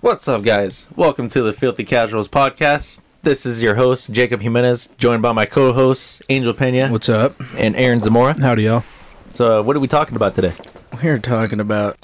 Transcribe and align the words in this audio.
What's 0.00 0.28
up, 0.28 0.42
guys? 0.44 0.88
Welcome 0.94 1.28
to 1.28 1.42
the 1.42 1.52
Filthy 1.52 1.84
Casuals 1.84 2.28
podcast. 2.28 3.00
This 3.22 3.44
is 3.44 3.60
your 3.60 3.74
host, 3.74 4.12
Jacob 4.12 4.40
Jimenez, 4.40 4.88
joined 4.96 5.22
by 5.22 5.32
my 5.32 5.44
co 5.44 5.72
hosts, 5.72 6.22
Angel 6.28 6.54
Pena 6.54 6.88
What's 6.88 7.08
up? 7.08 7.34
and 7.56 7.74
Aaron 7.76 7.98
Zamora. 8.00 8.40
Howdy, 8.40 8.62
y'all. 8.64 8.84
So, 9.34 9.58
uh, 9.58 9.62
what 9.62 9.76
are 9.76 9.80
we 9.80 9.88
talking 9.88 10.14
about 10.16 10.34
today? 10.34 10.52
We're 11.02 11.18
talking 11.18 11.58
about 11.60 11.96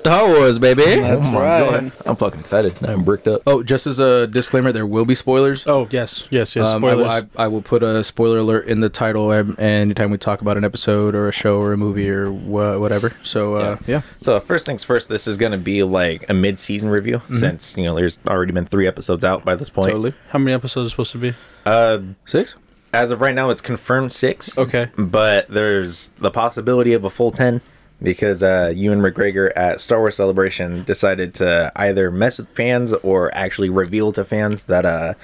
Star 0.00 0.26
Wars, 0.28 0.58
baby. 0.58 0.82
That's 0.82 1.26
Oh 1.28 1.38
right. 1.38 1.70
God. 1.70 1.92
I'm 2.06 2.16
fucking 2.16 2.40
excited. 2.40 2.80
Now 2.80 2.92
I'm 2.92 3.04
bricked 3.04 3.28
up. 3.28 3.42
Oh, 3.46 3.62
just 3.62 3.86
as 3.86 3.98
a 3.98 4.26
disclaimer, 4.26 4.72
there 4.72 4.86
will 4.86 5.04
be 5.04 5.14
spoilers. 5.14 5.66
Oh, 5.66 5.88
yes, 5.90 6.26
yes, 6.30 6.56
yes. 6.56 6.68
Um, 6.68 6.82
I, 6.84 6.94
will- 6.94 7.04
Spoilers. 7.04 7.24
I, 7.36 7.42
I 7.44 7.46
will 7.48 7.60
put 7.60 7.82
a 7.82 8.02
spoiler 8.02 8.38
alert 8.38 8.66
in 8.66 8.80
the 8.80 8.88
title 8.88 9.30
anytime 9.30 10.10
we 10.10 10.16
talk 10.16 10.40
about 10.40 10.56
an 10.56 10.64
episode 10.64 11.14
or 11.14 11.28
a 11.28 11.32
show 11.32 11.58
or 11.60 11.74
a 11.74 11.76
movie 11.76 12.08
or 12.08 12.32
wha- 12.32 12.78
whatever. 12.78 13.12
So, 13.22 13.56
uh, 13.56 13.76
yeah. 13.86 14.00
So, 14.20 14.40
first 14.40 14.64
things 14.64 14.82
first, 14.84 15.10
this 15.10 15.26
is 15.26 15.36
going 15.36 15.52
to 15.52 15.58
be 15.58 15.82
like 15.82 16.28
a 16.30 16.34
mid 16.34 16.58
season 16.58 16.88
review 16.88 17.20
since, 17.36 17.76
you 17.76 17.84
know, 17.84 17.94
there's 17.94 18.18
already 18.26 18.52
been 18.52 18.64
three 18.66 18.86
episodes 18.86 19.22
out 19.22 19.44
by 19.44 19.54
this 19.54 19.68
point. 19.68 19.90
totally. 19.92 20.14
How 20.30 20.38
many 20.38 20.54
episodes 20.54 20.86
are 20.86 20.90
supposed 20.90 21.12
to 21.12 21.18
be? 21.18 21.34
Uh, 21.66 21.98
Six? 22.24 22.56
as 22.94 23.10
of 23.10 23.20
right 23.20 23.34
now, 23.34 23.50
it's 23.50 23.60
confirmed 23.60 24.12
six. 24.12 24.56
Okay. 24.58 24.88
but 24.96 25.46
there's 25.48 26.08
the 26.18 26.30
possibility 26.30 26.92
of 26.94 27.04
a 27.04 27.10
full 27.10 27.30
10 27.30 27.60
because 28.02 28.42
uh, 28.42 28.72
Ewan 28.74 29.00
McGregor 29.00 29.52
at 29.56 29.80
Star 29.80 29.98
Wars 29.98 30.16
Celebration 30.16 30.84
decided 30.84 31.34
to 31.34 31.72
either 31.76 32.10
mess 32.10 32.38
with 32.38 32.48
fans 32.50 32.92
or 32.92 33.34
actually 33.34 33.68
reveal 33.68 34.12
to 34.12 34.24
fans 34.24 34.64
that 34.66 34.84
uh, 34.84 35.14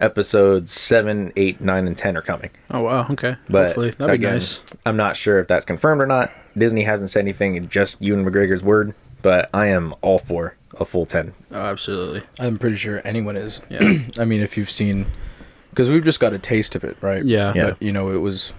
episodes 0.00 0.70
7, 0.72 1.32
8, 1.34 1.60
9, 1.60 1.86
and 1.86 1.96
10 1.96 2.16
are 2.16 2.22
coming. 2.22 2.50
Oh, 2.70 2.82
wow. 2.82 3.06
Okay. 3.10 3.36
But 3.48 3.66
Hopefully. 3.66 3.90
That'd 3.90 4.20
be 4.20 4.26
again, 4.26 4.34
nice. 4.34 4.62
I'm 4.86 4.96
not 4.96 5.16
sure 5.16 5.38
if 5.38 5.48
that's 5.48 5.64
confirmed 5.64 6.00
or 6.00 6.06
not. 6.06 6.32
Disney 6.56 6.82
hasn't 6.82 7.10
said 7.10 7.20
anything, 7.20 7.56
it's 7.56 7.66
just 7.66 8.00
Ewan 8.00 8.24
McGregor's 8.24 8.62
word, 8.62 8.94
but 9.22 9.50
I 9.52 9.66
am 9.66 9.94
all 10.02 10.18
for 10.18 10.56
a 10.78 10.84
full 10.84 11.06
10. 11.06 11.32
Oh, 11.50 11.56
absolutely. 11.56 12.22
I'm 12.38 12.58
pretty 12.58 12.76
sure 12.76 13.00
anyone 13.04 13.36
is. 13.36 13.60
Yeah. 13.68 13.98
I 14.18 14.24
mean, 14.24 14.40
if 14.40 14.56
you've 14.56 14.70
seen. 14.70 15.06
Because 15.70 15.90
we've 15.90 16.04
just 16.04 16.20
got 16.20 16.32
a 16.32 16.38
taste 16.38 16.76
of 16.76 16.84
it, 16.84 16.96
right? 17.00 17.24
Yeah. 17.24 17.52
Yeah. 17.54 17.70
But, 17.70 17.82
you 17.82 17.90
know, 17.90 18.10
it 18.10 18.18
was. 18.18 18.52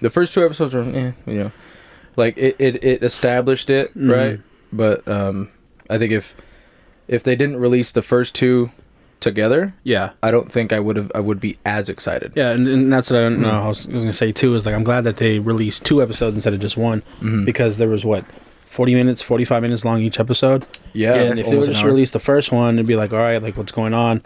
The 0.00 0.10
first 0.10 0.34
two 0.34 0.44
episodes 0.44 0.74
were, 0.74 0.82
eh, 0.82 1.12
you 1.26 1.34
know. 1.34 1.52
Like, 2.18 2.36
it, 2.36 2.56
it, 2.58 2.84
it 2.84 3.02
established 3.02 3.70
it, 3.70 3.94
Mhm. 3.96 4.14
right? 4.14 4.40
But 4.72 5.06
um, 5.08 5.48
I 5.88 5.96
think 5.96 6.12
if 6.12 6.34
if 7.06 7.22
they 7.22 7.34
didn't 7.36 7.56
release 7.56 7.92
the 7.92 8.02
first 8.02 8.34
two 8.34 8.70
together, 9.20 9.74
Yeah. 9.82 10.10
I 10.22 10.30
don't 10.30 10.52
think 10.52 10.72
I 10.72 10.78
would 10.80 10.96
have 10.96 11.10
I 11.14 11.20
would 11.20 11.40
be 11.40 11.56
as 11.64 11.88
excited. 11.88 12.32
Yeah, 12.36 12.50
and, 12.50 12.68
and 12.68 12.92
that's 12.92 13.10
what 13.10 13.18
I, 13.18 13.22
don't 13.22 13.40
know, 13.40 13.50
I 13.50 13.66
was, 13.68 13.88
I 13.88 13.92
was 13.92 14.02
gonna 14.04 14.12
say 14.12 14.30
too. 14.32 14.54
Is 14.54 14.66
like 14.66 14.74
I'm 14.74 14.84
glad 14.84 15.04
that 15.04 15.16
they 15.16 15.38
released 15.38 15.84
two 15.84 16.02
episodes 16.02 16.34
instead 16.36 16.52
of 16.54 16.60
just 16.60 16.76
one 16.76 17.02
Mhm. 17.20 17.44
because 17.46 17.78
there 17.78 17.88
was 17.88 18.04
what 18.04 18.24
40 18.66 18.94
minutes, 18.94 19.22
45 19.22 19.62
minutes 19.62 19.84
long 19.84 20.02
each 20.02 20.20
episode. 20.20 20.66
yeah, 20.92 21.14
and 21.14 21.38
if 21.40 21.48
they 21.48 21.56
would 21.56 21.66
just 21.66 21.80
hour. 21.80 21.86
released 21.88 22.12
the 22.12 22.18
first 22.20 22.52
one, 22.52 22.74
it'd 22.74 22.86
be 22.86 22.96
like, 22.96 23.12
all 23.12 23.18
right, 23.18 23.42
like 23.42 23.56
what's 23.56 23.72
going 23.72 23.94
on? 23.94 24.22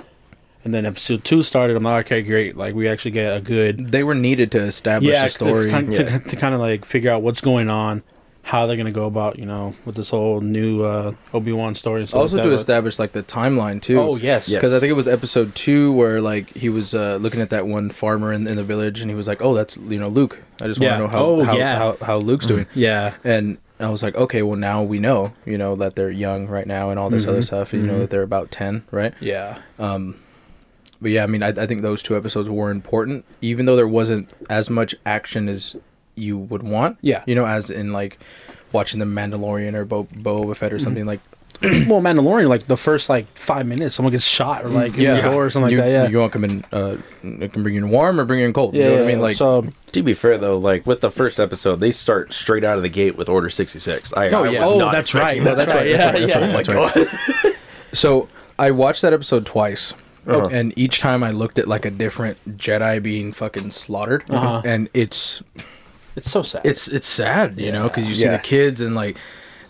And 0.64 0.72
then 0.72 0.86
episode 0.86 1.24
two 1.24 1.42
started. 1.42 1.76
I'm 1.76 1.82
like, 1.82 2.06
okay, 2.06 2.22
great. 2.22 2.56
Like 2.56 2.74
we 2.74 2.88
actually 2.88 3.10
get 3.12 3.36
a 3.36 3.40
good 3.40 3.88
they 3.88 4.04
were 4.04 4.14
needed 4.14 4.52
to 4.52 4.60
establish 4.60 5.12
yeah 5.12 5.24
a 5.24 5.28
story. 5.28 5.68
to, 5.70 5.82
to, 5.82 6.02
Yeah. 6.04 6.18
to, 6.18 6.36
kind 6.36 6.54
of 6.54 6.60
like 6.60 6.84
figure 6.84 7.10
out 7.10 7.22
what's 7.22 7.40
going 7.40 7.68
on, 7.68 8.02
how 8.44 8.66
they're 8.66 8.76
gonna 8.76 8.92
go 8.92 9.06
about 9.06 9.38
you 9.40 9.46
know 9.46 9.74
with 9.84 9.96
this 9.96 10.10
whole 10.10 10.40
new 10.40 10.84
uh, 10.84 11.14
Obi 11.34 11.50
Wan 11.52 11.74
story. 11.74 12.00
And 12.02 12.08
stuff 12.08 12.20
also 12.20 12.36
like 12.36 12.44
to 12.46 12.52
establish 12.52 12.98
like 13.00 13.10
the 13.12 13.24
timeline 13.24 13.82
too. 13.82 13.98
Oh 13.98 14.16
yes, 14.16 14.48
Yeah. 14.48 14.58
because 14.58 14.72
I 14.72 14.78
think 14.78 14.90
it 14.90 14.94
was 14.94 15.08
episode 15.08 15.54
two 15.56 15.92
where 15.92 16.20
like 16.20 16.50
he 16.50 16.68
was 16.68 16.94
uh, 16.94 17.16
looking 17.20 17.40
at 17.40 17.50
that 17.50 17.66
one 17.66 17.90
farmer 17.90 18.32
in, 18.32 18.46
in 18.46 18.54
the 18.56 18.62
village 18.62 19.00
and 19.00 19.10
he 19.10 19.16
was 19.16 19.26
like, 19.26 19.42
"Oh, 19.42 19.54
that's 19.54 19.76
you 19.76 19.98
know 19.98 20.08
Luke. 20.08 20.42
I 20.60 20.66
just 20.68 20.80
Yeah. 20.80 20.98
want 20.98 20.98
to 20.98 21.02
know 21.06 21.18
how 21.18 21.24
Oh, 21.24 21.44
how, 21.44 21.56
yeah. 21.56 21.76
how 21.78 21.96
how 22.02 22.16
Luke's 22.18 22.46
doing." 22.46 22.66
yeah, 22.74 23.14
And 23.24 23.58
I 23.80 23.88
was 23.90 24.00
like, 24.04 24.14
"Okay, 24.14 24.42
well 24.42 24.56
now 24.58 24.84
we 24.84 25.00
know 25.00 25.32
you 25.44 25.58
know 25.58 25.74
that 25.74 25.96
they're 25.96 26.08
young 26.10 26.46
right 26.46 26.68
now 26.68 26.90
and 26.90 27.00
all 27.00 27.10
this 27.10 27.26
other 27.26 27.40
Mhm. 27.40 27.44
stuff. 27.44 27.72
And, 27.72 27.82
You 27.82 27.88
know 27.88 27.94
Mhm. 27.96 28.00
that 28.02 28.10
they're 28.10 28.22
about 28.22 28.52
ten, 28.52 28.84
right?" 28.92 29.12
yeah, 29.20 29.58
Um, 29.80 30.14
but 31.02 31.10
yeah, 31.10 31.24
I 31.24 31.26
mean, 31.26 31.42
I, 31.42 31.48
I 31.48 31.66
think 31.66 31.82
those 31.82 32.02
two 32.02 32.16
episodes 32.16 32.48
were 32.48 32.70
important, 32.70 33.24
even 33.42 33.66
though 33.66 33.76
there 33.76 33.88
wasn't 33.88 34.32
as 34.48 34.70
much 34.70 34.94
action 35.04 35.48
as 35.48 35.76
you 36.14 36.38
would 36.38 36.62
want. 36.62 36.96
yeah. 37.02 37.22
You 37.26 37.34
know, 37.34 37.44
as 37.46 37.68
in 37.70 37.92
like 37.92 38.18
watching 38.72 39.00
the 39.00 39.06
Mandalorian 39.06 39.74
or 39.74 39.84
Bo- 39.84 40.04
Boba 40.04 40.56
Fett 40.56 40.72
or 40.72 40.76
Mm-hmm. 40.76 40.84
something 40.84 41.04
like 41.06 41.20
well, 41.62 42.00
Mandalorian, 42.00 42.48
like 42.48 42.66
the 42.66 42.76
first 42.76 43.08
like 43.08 43.26
five 43.36 43.66
minutes, 43.66 43.94
someone 43.94 44.10
gets 44.10 44.24
shot 44.24 44.64
or 44.64 44.68
like 44.68 44.96
in 44.96 45.14
the 45.14 45.22
door 45.22 45.44
or 45.46 45.50
something 45.50 45.70
you, 45.70 45.76
like 45.78 45.86
that. 45.86 45.92
Yeah, 45.92 46.08
You 46.08 46.18
want 46.18 46.32
to 46.32 46.38
come 46.38 46.44
in? 46.44 46.64
Uh, 46.72 46.96
it 47.22 47.52
can 47.52 47.62
bring 47.62 47.74
you 47.76 47.84
in 47.84 47.90
warm 47.90 48.18
or 48.18 48.24
bring 48.24 48.40
you 48.40 48.46
in 48.46 48.52
cold. 48.52 48.74
yeah. 48.74 48.84
you 48.84 48.88
know 48.90 48.96
what 48.96 49.04
I 49.04 49.06
mean? 49.06 49.20
Like, 49.20 49.36
so 49.36 49.66
To 49.92 50.02
be 50.02 50.12
fair, 50.14 50.38
though, 50.38 50.56
like 50.58 50.86
with 50.86 51.00
the 51.02 51.10
first 51.10 51.38
episode, 51.38 51.76
they 51.80 51.90
start 51.92 52.32
straight 52.32 52.64
out 52.64 52.78
of 52.78 52.82
the 52.82 52.88
gate 52.88 53.16
with 53.16 53.28
Order 53.28 53.48
66. 53.50 54.12
I, 54.14 54.28
Oh, 54.30 54.44
I 54.44 54.50
yeah. 54.50 54.60
was 54.60 54.68
Oh, 54.70 54.78
not 54.78 54.92
that's 54.92 55.10
expecting 55.14 55.44
right. 55.44 55.56
that. 55.56 55.66
That's 55.66 55.74
right. 55.76 55.92
that's 55.92 56.18
Yeah, 56.18 56.38
right, 56.40 56.46
yeah. 56.48 56.52
that's 56.56 56.68
Oh 56.68 56.72
my 56.74 56.84
right. 56.86 57.42
god. 57.44 57.54
so 57.92 58.28
I 58.58 58.70
watched 58.72 59.02
that 59.02 59.12
episode 59.12 59.46
twice, 59.46 59.92
Uh-huh. 60.26 60.48
and 60.52 60.72
each 60.78 61.00
time 61.00 61.22
I 61.24 61.30
looked 61.32 61.58
at 61.58 61.66
like 61.66 61.84
a 61.84 61.90
different 61.90 62.56
Jedi 62.58 63.02
being 63.02 63.32
fucking 63.32 63.70
slaughtered, 63.72 64.24
Uh-huh. 64.28 64.62
and 64.64 64.88
it's 64.94 65.42
it's 66.16 66.30
so 66.30 66.42
sad. 66.42 66.62
it's 66.64 66.88
it's 66.88 67.08
sad, 67.08 67.58
you 67.58 67.72
know, 67.72 67.88
because 67.88 68.06
you 68.06 68.14
see 68.14 68.22
Yeah. 68.24 68.32
the 68.36 68.42
kids 68.42 68.80
and 68.80 68.94
like 68.94 69.16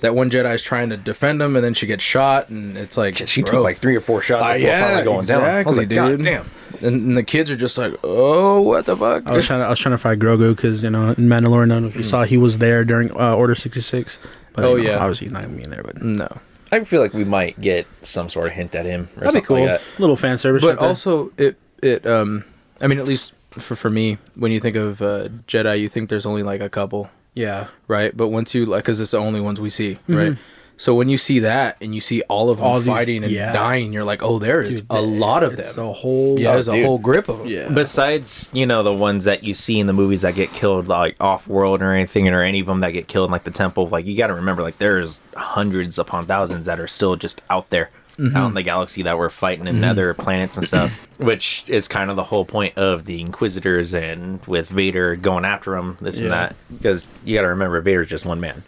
that 0.01 0.15
one 0.17 0.29
Jedi 0.31 0.53
is 0.55 0.63
trying 0.63 0.91
to 0.91 0.97
defend 0.97 1.41
them, 1.41 1.55
and 1.57 1.65
then 1.65 1.75
she 1.75 1.87
gets 1.87 2.03
shot, 2.03 2.49
and 2.49 2.77
it's 2.77 2.97
like 2.97 3.17
She 3.29 3.43
bro. 3.43 3.53
took 3.53 3.63
like 3.63 3.79
three 3.79 3.95
or 3.97 4.01
four 4.01 4.21
shots 4.21 4.51
Uh, 4.51 4.55
before 4.55 4.69
yeah, 4.69 4.85
finally 4.85 5.05
going 5.05 5.27
down. 5.27 5.43
I 5.45 5.63
was 5.63 5.79
exactly, 5.79 5.79
like, 5.79 5.89
God 5.95 6.17
dude. 6.17 6.25
damn. 6.25 6.51
and, 6.83 7.07
and 7.07 7.17
the 7.17 7.23
kids 7.23 7.51
are 7.53 7.57
just 7.57 7.79
like, 7.79 7.95
oh, 8.03 8.61
what 8.63 8.85
the 8.87 8.97
fuck? 8.97 9.25
I 9.27 9.33
was 9.33 9.47
trying 9.47 9.61
to 9.61 9.67
I 9.67 9.71
was 9.71 9.79
trying 9.79 9.95
to 9.95 9.99
find 9.99 10.21
Grogu 10.21 10.57
because 10.57 10.83
you 10.83 10.91
know 10.91 11.11
in 11.11 11.29
Mandalorian, 11.29 11.67
I 11.71 11.75
don't 11.77 11.83
know 11.83 11.89
if 11.89 11.97
you 11.97 12.03
saw 12.03 12.25
he 12.25 12.37
was 12.37 12.59
there 12.59 12.85
during 12.85 13.11
uh, 13.13 13.35
Order 13.35 13.55
sixty 13.55 13.81
six. 13.81 14.19
But 14.55 14.65
Oh, 14.65 14.75
you 14.77 14.85
know, 14.85 14.91
yeah. 14.91 14.97
obviously 14.99 15.27
he's 15.29 15.33
not 15.33 15.45
gonna 15.45 15.57
in 15.63 15.71
there, 15.71 15.83
but 15.85 16.03
no, 16.03 16.29
I 16.73 16.83
feel 16.85 17.01
like 17.03 17.13
we 17.13 17.25
might 17.25 17.61
get 17.61 17.87
some 18.01 18.29
sort 18.29 18.47
of 18.49 18.55
hint 18.55 18.75
at 18.75 18.87
him 18.87 19.09
or 19.17 19.25
that'd 19.25 19.43
be 19.43 19.47
cool. 19.47 19.59
like 19.61 19.67
that. 19.69 19.83
Little 20.01 20.17
fan 20.17 20.39
service, 20.39 20.63
but 20.63 20.79
right 20.81 20.89
also 20.89 21.31
it 21.37 21.57
it 21.83 22.07
um, 22.07 22.45
I 22.81 22.87
mean, 22.87 22.99
at 22.99 23.07
least 23.07 23.33
for 23.51 23.77
for 23.77 23.91
me, 23.91 24.19
when 24.35 24.51
you 24.53 24.59
think 24.61 24.77
of 24.77 25.01
uh, 25.03 25.29
Jedi, 25.47 25.79
you 25.81 25.89
think 25.89 26.09
there's 26.09 26.27
only 26.27 26.43
like 26.43 26.61
a 26.63 26.69
couple. 26.71 27.11
yeah, 27.35 27.67
right? 27.89 28.17
But 28.17 28.29
once 28.29 28.55
you 28.55 28.65
like, 28.67 28.83
because 28.85 29.01
it's 29.01 29.11
the 29.13 29.19
only 29.19 29.41
ones 29.41 29.61
we 29.61 29.71
see, 29.71 29.99
right? 30.09 30.33
Mhm. 30.33 30.39
So 30.83 30.97
when 30.97 31.09
you 31.09 31.17
see 31.17 31.39
that 31.39 31.77
and 31.81 31.95
you 31.95 32.01
see 32.01 32.23
all 32.23 32.51
of 32.51 32.59
them 32.59 32.67
All 32.67 32.81
these- 32.81 32.89
fighting 32.89 33.23
and 33.23 33.31
yeah. 33.31 33.53
dying, 33.53 33.93
you're 33.93 34.03
like, 34.03 34.25
oh, 34.25 34.41
there 34.41 34.61
is 34.61 34.81
Dude, 34.81 34.87
a 34.91 35.01
lot 35.01 35.45
of 35.45 35.57
it's 35.57 35.77
them. 35.77 35.87
a 35.87 35.93
whole 35.93 36.41
yeah, 36.41 36.49
Oh, 36.49 36.53
there's 36.55 36.67
a 36.67 36.83
whole 36.83 36.99
grip 36.99 37.29
of 37.29 37.39
them. 37.39 37.47
yeah. 37.47 37.69
Besides, 37.69 38.51
you 38.53 38.67
know, 38.67 38.83
the 38.83 38.93
ones 38.93 39.23
that 39.23 39.45
you 39.45 39.55
see 39.55 39.79
in 39.79 39.87
the 39.87 39.93
movies 39.93 40.23
that 40.23 40.35
get 40.35 40.53
killed 40.53 40.89
like 40.89 41.15
off 41.21 41.47
world 41.47 41.83
or 41.83 41.93
anything, 41.93 42.27
or 42.29 42.43
any 42.43 42.59
of 42.59 42.67
them 42.67 42.81
that 42.81 42.91
get 42.91 43.07
killed 43.07 43.29
in 43.29 43.31
like 43.31 43.45
the 43.45 43.53
temple, 43.53 43.87
like 43.91 44.07
you 44.07 44.17
got 44.17 44.27
to 44.27 44.35
remember, 44.35 44.61
like 44.61 44.79
there's 44.79 45.21
hundreds 45.37 46.01
upon 46.01 46.27
thousands 46.27 46.67
that 46.67 46.81
are 46.81 46.89
still 46.89 47.15
just 47.15 47.41
out 47.49 47.71
there, 47.71 47.91
mm-hmm. 48.19 48.37
out 48.37 48.49
in 48.49 48.55
the 48.55 48.63
galaxy 48.65 49.03
that 49.03 49.17
we're 49.17 49.31
fighting 49.31 49.69
in 49.69 49.77
mm-hmm. 49.77 49.85
other 49.85 50.15
planets 50.15 50.57
and 50.57 50.67
stuff, 50.67 51.07
which 51.19 51.65
is 51.69 51.87
kind 51.87 52.11
of 52.11 52.17
the 52.17 52.25
whole 52.25 52.45
point 52.45 52.77
of 52.77 53.05
the 53.05 53.21
Inquisitors 53.21 53.95
and 53.95 54.45
with 54.47 54.69
Vader 54.69 55.15
going 55.15 55.45
after 55.45 55.77
them, 55.77 55.97
this 56.01 56.21
and 56.21 56.33
that, 56.33 56.57
because 56.77 57.07
you 57.25 57.37
got 57.37 57.43
to 57.43 57.49
remember, 57.51 57.81
Vader's 57.81 58.09
just 58.09 58.25
one 58.25 58.41
man, 58.41 58.65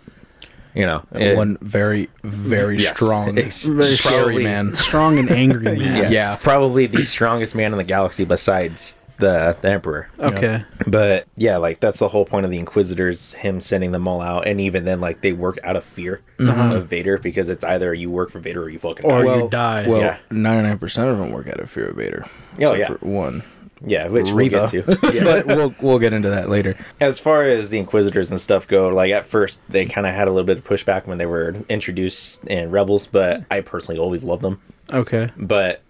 you 0.75 0.85
know, 0.87 1.03
And 1.13 1.23
and- 1.23 1.37
one 1.39 1.59
very, 1.61 2.09
very 2.23 2.79
Yes. 2.79 2.97
strong, 2.97 3.39
Ex- 3.39 3.65
Very 3.67 3.87
scary 3.97 4.23
probably- 4.25 4.45
man. 4.45 4.75
strong 4.75 5.19
and 5.19 5.31
angry 5.31 5.79
man. 5.79 6.13
Yeah. 6.13 6.37
probably 6.37 6.87
the 6.87 7.03
strongest 7.03 7.55
man 7.55 7.73
in 7.73 7.79
the 7.79 7.85
galaxy 7.85 8.25
besides 8.25 8.99
the, 9.19 9.57
the 9.61 9.71
Emperor. 9.71 10.09
Okay. 10.19 10.65
But 10.89 11.27
yeah, 11.37 11.59
like 11.59 11.79
that's 11.79 12.01
the 12.01 12.09
whole 12.09 12.25
point 12.25 12.45
of 12.45 12.51
the 12.51 12.59
Inquisitors, 12.59 13.35
him 13.35 13.61
sending 13.61 13.93
them 13.93 14.09
all 14.09 14.21
out, 14.21 14.49
and 14.49 14.61
even 14.61 14.85
then, 14.85 15.01
like 15.01 15.21
they 15.21 15.33
work 15.33 15.57
out 15.63 15.77
of 15.77 15.85
fear 15.85 16.21
mm-hmm. 16.39 16.73
of 16.73 16.89
Vader 16.89 17.19
because 17.19 17.49
it's 17.49 17.63
either 17.63 17.95
you 17.95 18.11
work 18.11 18.31
for 18.31 18.41
Vader 18.41 18.65
or 18.65 18.69
you 18.71 18.81
fucking 18.81 19.09
Or 19.09 19.23
die. 19.23 19.37
you 19.37 19.49
die. 19.49 19.89
Well, 19.89 20.01
Yeah. 20.01 20.17
99% 20.33 20.83
of 21.13 21.19
them 21.19 21.31
work 21.31 21.47
out 21.47 21.61
of 21.61 21.71
fear 21.71 21.87
of 21.91 21.97
Vader. 21.97 22.27
Oh, 22.61 22.75
yeah. 22.75 22.89
for 22.89 22.95
one. 23.07 23.45
Yeah, 23.87 24.09
which 24.09 24.33
we'll 24.33 24.49
get 24.49 24.71
to. 24.71 24.99
Yeah. 25.15 25.25
but 25.25 25.47
we'll 25.47 25.75
we'll 25.81 25.99
get 25.99 26.13
into 26.13 26.31
that 26.31 26.49
later. 26.49 26.77
as 27.01 27.19
far 27.19 27.45
as 27.45 27.71
the 27.71 27.79
Inquisitors 27.79 28.31
and 28.31 28.41
stuff 28.41 28.67
go, 28.67 28.89
like 28.89 29.13
at 29.13 29.27
first 29.27 29.61
they 29.69 29.85
kind 29.87 30.07
of 30.07 30.15
had 30.15 30.29
a 30.29 30.31
little 30.31 30.47
bit 30.47 30.59
of 30.59 30.65
pushback 30.65 31.07
when 31.07 31.19
they 31.19 31.27
were 31.27 31.55
introduced 31.69 32.43
in 32.45 32.71
Rebels, 32.71 33.07
but 33.07 33.45
I 33.51 33.61
personally 33.61 34.01
always 34.01 34.25
loved 34.25 34.43
them. 34.43 34.61
Okay. 34.91 35.31
But 35.37 35.83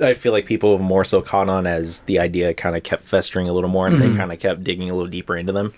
I 0.00 0.14
feel 0.14 0.32
like 0.32 0.46
people 0.46 0.76
have 0.76 0.84
more 0.84 1.04
so 1.04 1.22
caught 1.22 1.48
on 1.48 1.66
as 1.66 2.00
the 2.02 2.18
idea 2.18 2.54
kind 2.54 2.76
of 2.76 2.82
kept 2.82 3.04
festering 3.04 3.48
a 3.48 3.52
little 3.52 3.70
more, 3.70 3.86
and 3.86 4.00
they 4.00 4.06
mm-hmm. 4.06 4.16
kind 4.16 4.32
of 4.32 4.38
kept 4.38 4.64
digging 4.64 4.90
a 4.90 4.94
little 4.94 5.10
deeper 5.10 5.36
into 5.36 5.52
them. 5.52 5.74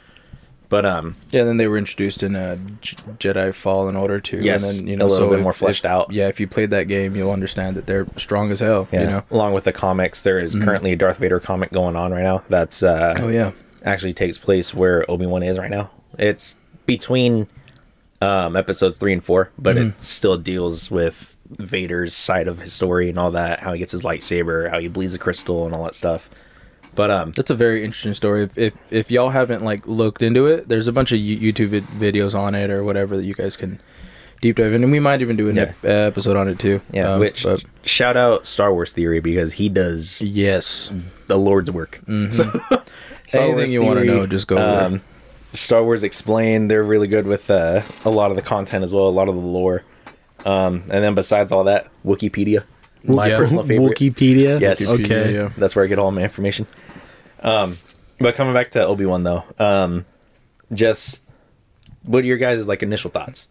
But 0.68 0.84
um, 0.84 1.16
Yeah, 1.30 1.44
then 1.44 1.56
they 1.58 1.68
were 1.68 1.76
introduced 1.78 2.22
in 2.22 2.34
uh, 2.34 2.56
J- 2.80 2.96
Jedi 3.18 3.54
Fallen 3.54 3.96
Order 3.96 4.18
too. 4.20 4.38
Yes, 4.40 4.68
and 4.68 4.80
then, 4.80 4.86
you 4.88 4.94
a 4.94 4.96
know, 4.98 5.06
little 5.06 5.26
so 5.28 5.30
bit 5.30 5.38
if- 5.38 5.42
more 5.42 5.52
fleshed 5.52 5.84
if- 5.84 5.90
out. 5.90 6.10
Yeah, 6.12 6.28
if 6.28 6.40
you 6.40 6.48
played 6.48 6.70
that 6.70 6.84
game, 6.88 7.14
you'll 7.14 7.30
understand 7.32 7.76
that 7.76 7.86
they're 7.86 8.06
strong 8.16 8.50
as 8.50 8.60
hell. 8.60 8.88
yeah, 8.92 9.00
You 9.02 9.06
know. 9.08 9.22
along 9.30 9.52
with 9.54 9.64
the 9.64 9.72
comics, 9.72 10.22
there 10.22 10.38
is 10.40 10.54
currently 10.54 10.92
a 10.92 10.96
Darth 10.96 11.18
Vader 11.18 11.38
comic 11.40 11.70
going 11.72 11.96
on 11.96 12.12
right 12.12 12.22
now. 12.24 12.42
That's 12.48 12.82
uh, 12.82 13.14
Oh 13.18 13.28
yeah. 13.28 13.52
actually 13.84 14.14
takes 14.14 14.38
place 14.38 14.74
where 14.74 15.08
Obi 15.10 15.26
Wan 15.26 15.42
is 15.42 15.58
right 15.58 15.70
now. 15.70 15.90
It's 16.18 16.56
between 16.86 17.46
um, 18.20 18.56
episodes 18.56 18.98
three 18.98 19.12
and 19.12 19.22
four, 19.22 19.50
but 19.58 19.76
it 19.76 19.94
still 20.02 20.38
deals 20.38 20.90
with 20.90 21.36
Vader's 21.50 22.14
side 22.14 22.48
of 22.48 22.60
his 22.60 22.72
story 22.72 23.10
and 23.10 23.18
all 23.18 23.30
that. 23.32 23.60
How 23.60 23.72
he 23.74 23.78
gets 23.78 23.92
his 23.92 24.02
lightsaber, 24.02 24.70
how 24.70 24.80
he 24.80 24.88
bleeds 24.88 25.12
a 25.14 25.18
crystal, 25.18 25.66
and 25.66 25.74
all 25.74 25.84
that 25.84 25.94
stuff. 25.94 26.30
But 26.94 27.10
um, 27.10 27.32
That's 27.32 27.50
a 27.50 27.54
very 27.54 27.84
interesting 27.84 28.14
story. 28.14 28.44
If, 28.44 28.56
if 28.58 28.74
if 28.90 29.10
y'all 29.10 29.30
haven't 29.30 29.64
like 29.64 29.86
looked 29.86 30.22
into 30.22 30.46
it, 30.46 30.68
there's 30.68 30.88
a 30.88 30.92
bunch 30.92 31.12
of 31.12 31.18
YouTube 31.18 31.68
vid- 31.68 31.86
videos 31.88 32.34
on 32.38 32.54
it 32.54 32.70
or 32.70 32.84
whatever 32.84 33.16
that 33.16 33.24
you 33.24 33.34
guys 33.34 33.56
can 33.56 33.80
deep 34.40 34.56
dive 34.56 34.72
in, 34.74 34.82
and 34.82 34.92
we 34.92 35.00
might 35.00 35.22
even 35.22 35.36
do 35.36 35.48
an 35.48 35.56
Yeah. 35.56 35.62
ep- 35.62 35.84
episode 35.84 36.36
on 36.36 36.48
it 36.48 36.58
too. 36.58 36.80
Yeah, 36.92 37.14
Um, 37.14 37.20
which 37.20 37.42
but 37.44 37.64
shout 37.84 38.16
out 38.16 38.44
Star 38.46 38.72
Wars 38.72 38.92
Theory 38.92 39.20
because 39.20 39.54
he 39.54 39.68
does 39.68 40.20
yes, 40.22 40.90
the 41.28 41.38
Lord's 41.38 41.70
work. 41.70 42.00
So, 42.06 42.50
Anything 43.32 43.54
Wars 43.54 43.72
you 43.72 43.82
wanna 43.82 44.04
know, 44.04 44.26
just 44.26 44.46
go. 44.46 44.56
Um, 44.58 45.02
Star 45.52 45.82
Wars 45.82 46.02
Explained, 46.02 46.70
they're 46.70 46.82
really 46.82 47.08
good 47.08 47.26
with 47.26 47.48
uh, 47.50 47.80
a 48.04 48.10
lot 48.10 48.30
of 48.30 48.36
the 48.36 48.42
content 48.42 48.84
as 48.84 48.92
well, 48.92 49.06
a 49.06 49.08
lot 49.08 49.28
of 49.28 49.34
the 49.34 49.40
lore. 49.40 49.82
Um, 50.44 50.82
and 50.90 51.02
then 51.02 51.14
besides 51.14 51.50
all 51.52 51.64
that, 51.64 51.88
Wikipedia, 52.04 52.64
my 53.04 53.28
Yeah. 53.28 53.38
personal 53.38 53.62
favorite. 53.62 53.96
Wikipedia. 53.98 54.60
Yes. 54.60 54.88
Okay. 55.00 55.34
Yeah. 55.34 55.50
That's 55.56 55.76
where 55.76 55.84
I 55.84 55.88
get 55.88 55.98
all 55.98 56.10
my 56.10 56.22
information. 56.22 56.66
Um, 57.42 57.76
but 58.18 58.34
coming 58.34 58.54
back 58.54 58.70
to 58.72 58.86
Obi 58.86 59.04
Wan 59.06 59.22
though, 59.22 59.44
um, 59.58 60.06
just 60.72 61.22
what 62.04 62.24
are 62.24 62.26
your 62.26 62.38
guys' 62.38 62.66
like 62.66 62.82
initial 62.82 63.10
thoughts? 63.10 63.48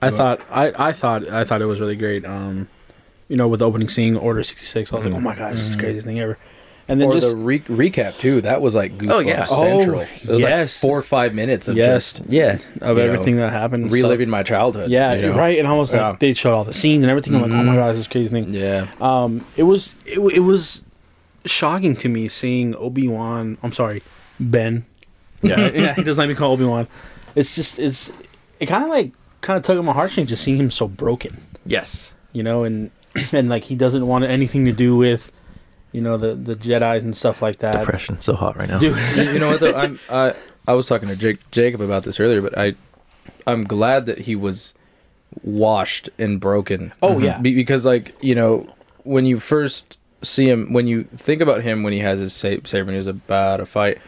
I 0.00 0.10
thought 0.10 0.44
I, 0.50 0.72
I 0.78 0.92
thought 0.92 1.28
I 1.28 1.44
thought 1.44 1.62
it 1.62 1.66
was 1.66 1.80
really 1.80 1.96
great. 1.96 2.24
Um, 2.24 2.68
you 3.28 3.36
know, 3.36 3.48
with 3.48 3.60
the 3.60 3.66
opening 3.66 3.88
scene, 3.88 4.16
Order 4.16 4.42
sixty 4.42 4.66
six, 4.66 4.92
I 4.92 4.96
was 4.96 5.06
like, 5.06 5.14
oh 5.14 5.20
my 5.20 5.34
gosh, 5.34 5.54
this 5.54 5.62
is 5.64 5.76
the 5.76 5.82
craziest 5.82 6.06
thing 6.06 6.20
ever. 6.20 6.38
And 6.88 7.00
then 7.00 7.08
Or 7.08 7.12
just 7.14 7.30
the 7.30 7.36
re- 7.36 7.60
recap 7.60 8.18
too. 8.18 8.40
That 8.40 8.60
was 8.60 8.74
like 8.74 8.98
Goosebumps 8.98 9.12
Oh, 9.12 9.18
yeah. 9.20 9.44
Central. 9.44 10.00
Oh, 10.00 10.02
it 10.24 10.28
was 10.28 10.42
like 10.42 10.68
four 10.68 10.98
or 10.98 11.02
five 11.02 11.32
minutes 11.34 11.68
of 11.68 11.76
yes, 11.76 12.14
just 12.14 12.22
Yeah, 12.28 12.58
of 12.80 12.98
everything 12.98 13.36
know, 13.36 13.42
that 13.42 13.52
happened, 13.52 13.92
reliving 13.92 14.26
stuff. 14.26 14.30
my 14.32 14.42
childhood. 14.42 14.90
Yeah, 14.90 15.14
you 15.14 15.22
know? 15.28 15.36
right. 15.38 15.58
And 15.58 15.68
I 15.68 15.72
was 15.74 15.92
like, 15.92 16.00
Yeah. 16.00 16.16
they 16.18 16.32
showed 16.34 16.52
all 16.54 16.64
the 16.64 16.72
scenes 16.74 17.04
and 17.04 17.10
everything. 17.10 17.34
I'm 17.36 17.42
like, 17.42 17.50
oh 17.52 17.62
my 17.62 17.72
Mhm. 17.72 17.76
god, 17.76 17.92
this 17.92 18.00
is 18.00 18.08
crazy 18.08 18.28
thing. 18.30 18.52
Yeah. 18.52 18.86
Um, 19.00 19.44
it 19.56 19.62
was 19.62 19.94
it, 20.06 20.18
it 20.18 20.40
was 20.40 20.82
shocking 21.44 21.96
to 21.96 22.08
me 22.08 22.28
seeing 22.28 22.74
Obi 22.76 23.08
Wan. 23.08 23.58
I'm 23.62 23.72
sorry, 23.72 24.02
Ben. 24.38 24.84
Yeah, 25.42 25.70
yeah, 25.74 25.94
he 25.94 26.02
doesn't 26.02 26.20
like 26.20 26.28
me 26.28 26.34
call 26.34 26.52
Obi 26.52 26.64
Wan. 26.64 26.88
It's 27.34 27.54
just 27.54 27.78
it's 27.78 28.12
it 28.60 28.66
kind 28.66 28.84
of 28.84 28.90
like 28.90 29.12
kind 29.40 29.56
of 29.56 29.62
tugged 29.62 29.78
at 29.78 29.84
my 29.84 29.92
heartstrings 29.92 30.28
just 30.28 30.42
seeing 30.44 30.56
him 30.58 30.70
so 30.70 30.88
broken. 30.88 31.46
yes, 31.64 32.12
you 32.32 32.42
know, 32.42 32.64
and 32.64 32.90
and 33.32 33.48
like 33.48 33.64
he 33.64 33.74
doesn't 33.74 34.06
want 34.06 34.24
anything 34.24 34.64
to 34.66 34.72
do 34.72 34.96
with, 34.96 35.30
you 35.92 36.00
know, 36.00 36.16
the 36.16 36.34
the 36.34 36.56
Jedi's 36.56 37.02
and 37.02 37.14
stuff 37.16 37.42
like 37.42 37.58
that. 37.58 37.78
depression 37.80 38.18
so 38.20 38.34
hot 38.34 38.56
right 38.56 38.68
now. 38.68 38.78
Dude, 38.78 38.96
you 39.16 39.22
you 39.34 39.38
know 39.38 39.48
what 39.50 39.60
though? 39.60 39.74
I'm 39.74 39.98
I 40.10 40.34
I 40.66 40.72
was 40.74 40.88
talking 40.88 41.08
to 41.08 41.16
Jake 41.16 41.50
Jacob 41.50 41.80
about 41.80 42.04
this 42.04 42.18
earlier, 42.20 42.40
but 42.42 42.56
I 42.58 42.74
I'm 43.46 43.64
glad 43.64 44.06
that 44.06 44.20
he 44.20 44.34
was 44.36 44.74
washed 45.42 46.08
and 46.18 46.40
broken. 46.40 46.92
Oh, 47.02 47.14
mm-hmm. 47.14 47.24
yeah. 47.24 47.40
Be- 47.40 47.54
because 47.54 47.86
like 47.86 48.14
you 48.20 48.34
know 48.34 48.66
when 49.04 49.26
you 49.26 49.40
first 49.40 49.96
see 50.22 50.48
him, 50.48 50.72
when 50.72 50.86
you 50.86 51.04
think 51.04 51.40
about 51.42 51.62
him 51.62 51.82
when 51.82 51.92
he 51.92 51.98
has 52.00 52.20
his 52.20 52.32
sa- 52.32 52.56
saber 52.64 52.88
and 52.88 52.96
he's 52.96 53.06
about 53.08 53.56
to 53.58 53.66
fight, 53.66 53.98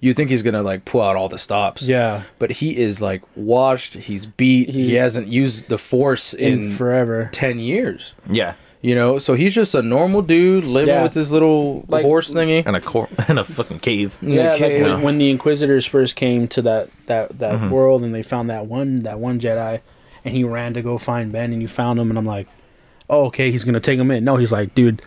you 0.00 0.12
think 0.12 0.30
he's 0.30 0.42
gonna 0.42 0.62
like 0.62 0.84
pull 0.84 1.00
out 1.02 1.16
all 1.16 1.28
the 1.28 1.38
stops. 1.38 1.82
yeah, 1.82 2.22
But 2.38 2.52
he 2.52 2.76
is 2.76 3.00
like 3.00 3.22
washed. 3.36 3.94
He's 3.94 4.26
beat. 4.26 4.68
He, 4.70 4.82
He- 4.88 4.94
hasn't 4.94 5.28
used 5.28 5.68
the 5.68 5.78
force 5.78 6.34
in 6.34 6.62
in 6.64 6.70
forever. 6.72 7.30
ten 7.32 7.58
years. 7.58 8.12
Yeah, 8.30 8.54
You 8.82 8.94
know, 8.94 9.18
so 9.18 9.34
he's 9.34 9.54
just 9.54 9.74
a 9.74 9.82
normal 9.82 10.22
dude 10.22 10.64
living 10.64 10.94
Yeah. 10.94 11.02
with 11.02 11.12
his 11.12 11.32
little 11.32 11.84
Like- 11.88 12.02
horse 12.02 12.30
thingy. 12.30 12.62
and 12.64 12.74
a 12.76 12.80
cor- 12.80 13.10
and 13.28 13.38
a 13.38 13.44
fucking 13.44 13.80
cave. 13.80 14.16
in 14.22 14.30
the 14.30 14.34
Yeah, 14.36 14.50
like 14.52 14.58
cave. 14.58 14.82
when, 14.84 15.02
when 15.02 15.18
the 15.18 15.28
Inquisitors 15.28 15.84
first 15.84 16.16
came 16.16 16.48
to 16.48 16.62
that 16.62 16.88
that 17.06 17.38
that 17.40 17.58
Mhm. 17.60 17.70
world 17.70 18.02
and 18.02 18.14
they 18.14 18.22
found 18.22 18.48
that 18.48 18.66
one 18.66 19.00
that 19.02 19.18
one 19.18 19.38
Jedi, 19.38 19.80
and 20.24 20.34
he 20.34 20.44
ran 20.44 20.72
to 20.74 20.80
go 20.82 20.96
find 20.96 21.30
Ben, 21.30 21.52
and 21.52 21.60
you 21.60 21.68
found 21.68 21.98
him, 21.98 22.08
and 22.10 22.18
I'm 22.18 22.24
like, 22.24 22.46
oh 23.10 23.24
okay, 23.26 23.50
he's 23.50 23.64
gonna 23.64 23.80
take 23.80 23.98
him 23.98 24.10
in. 24.10 24.24
No, 24.24 24.36
he's 24.36 24.52
like, 24.52 24.74
dude, 24.74 25.02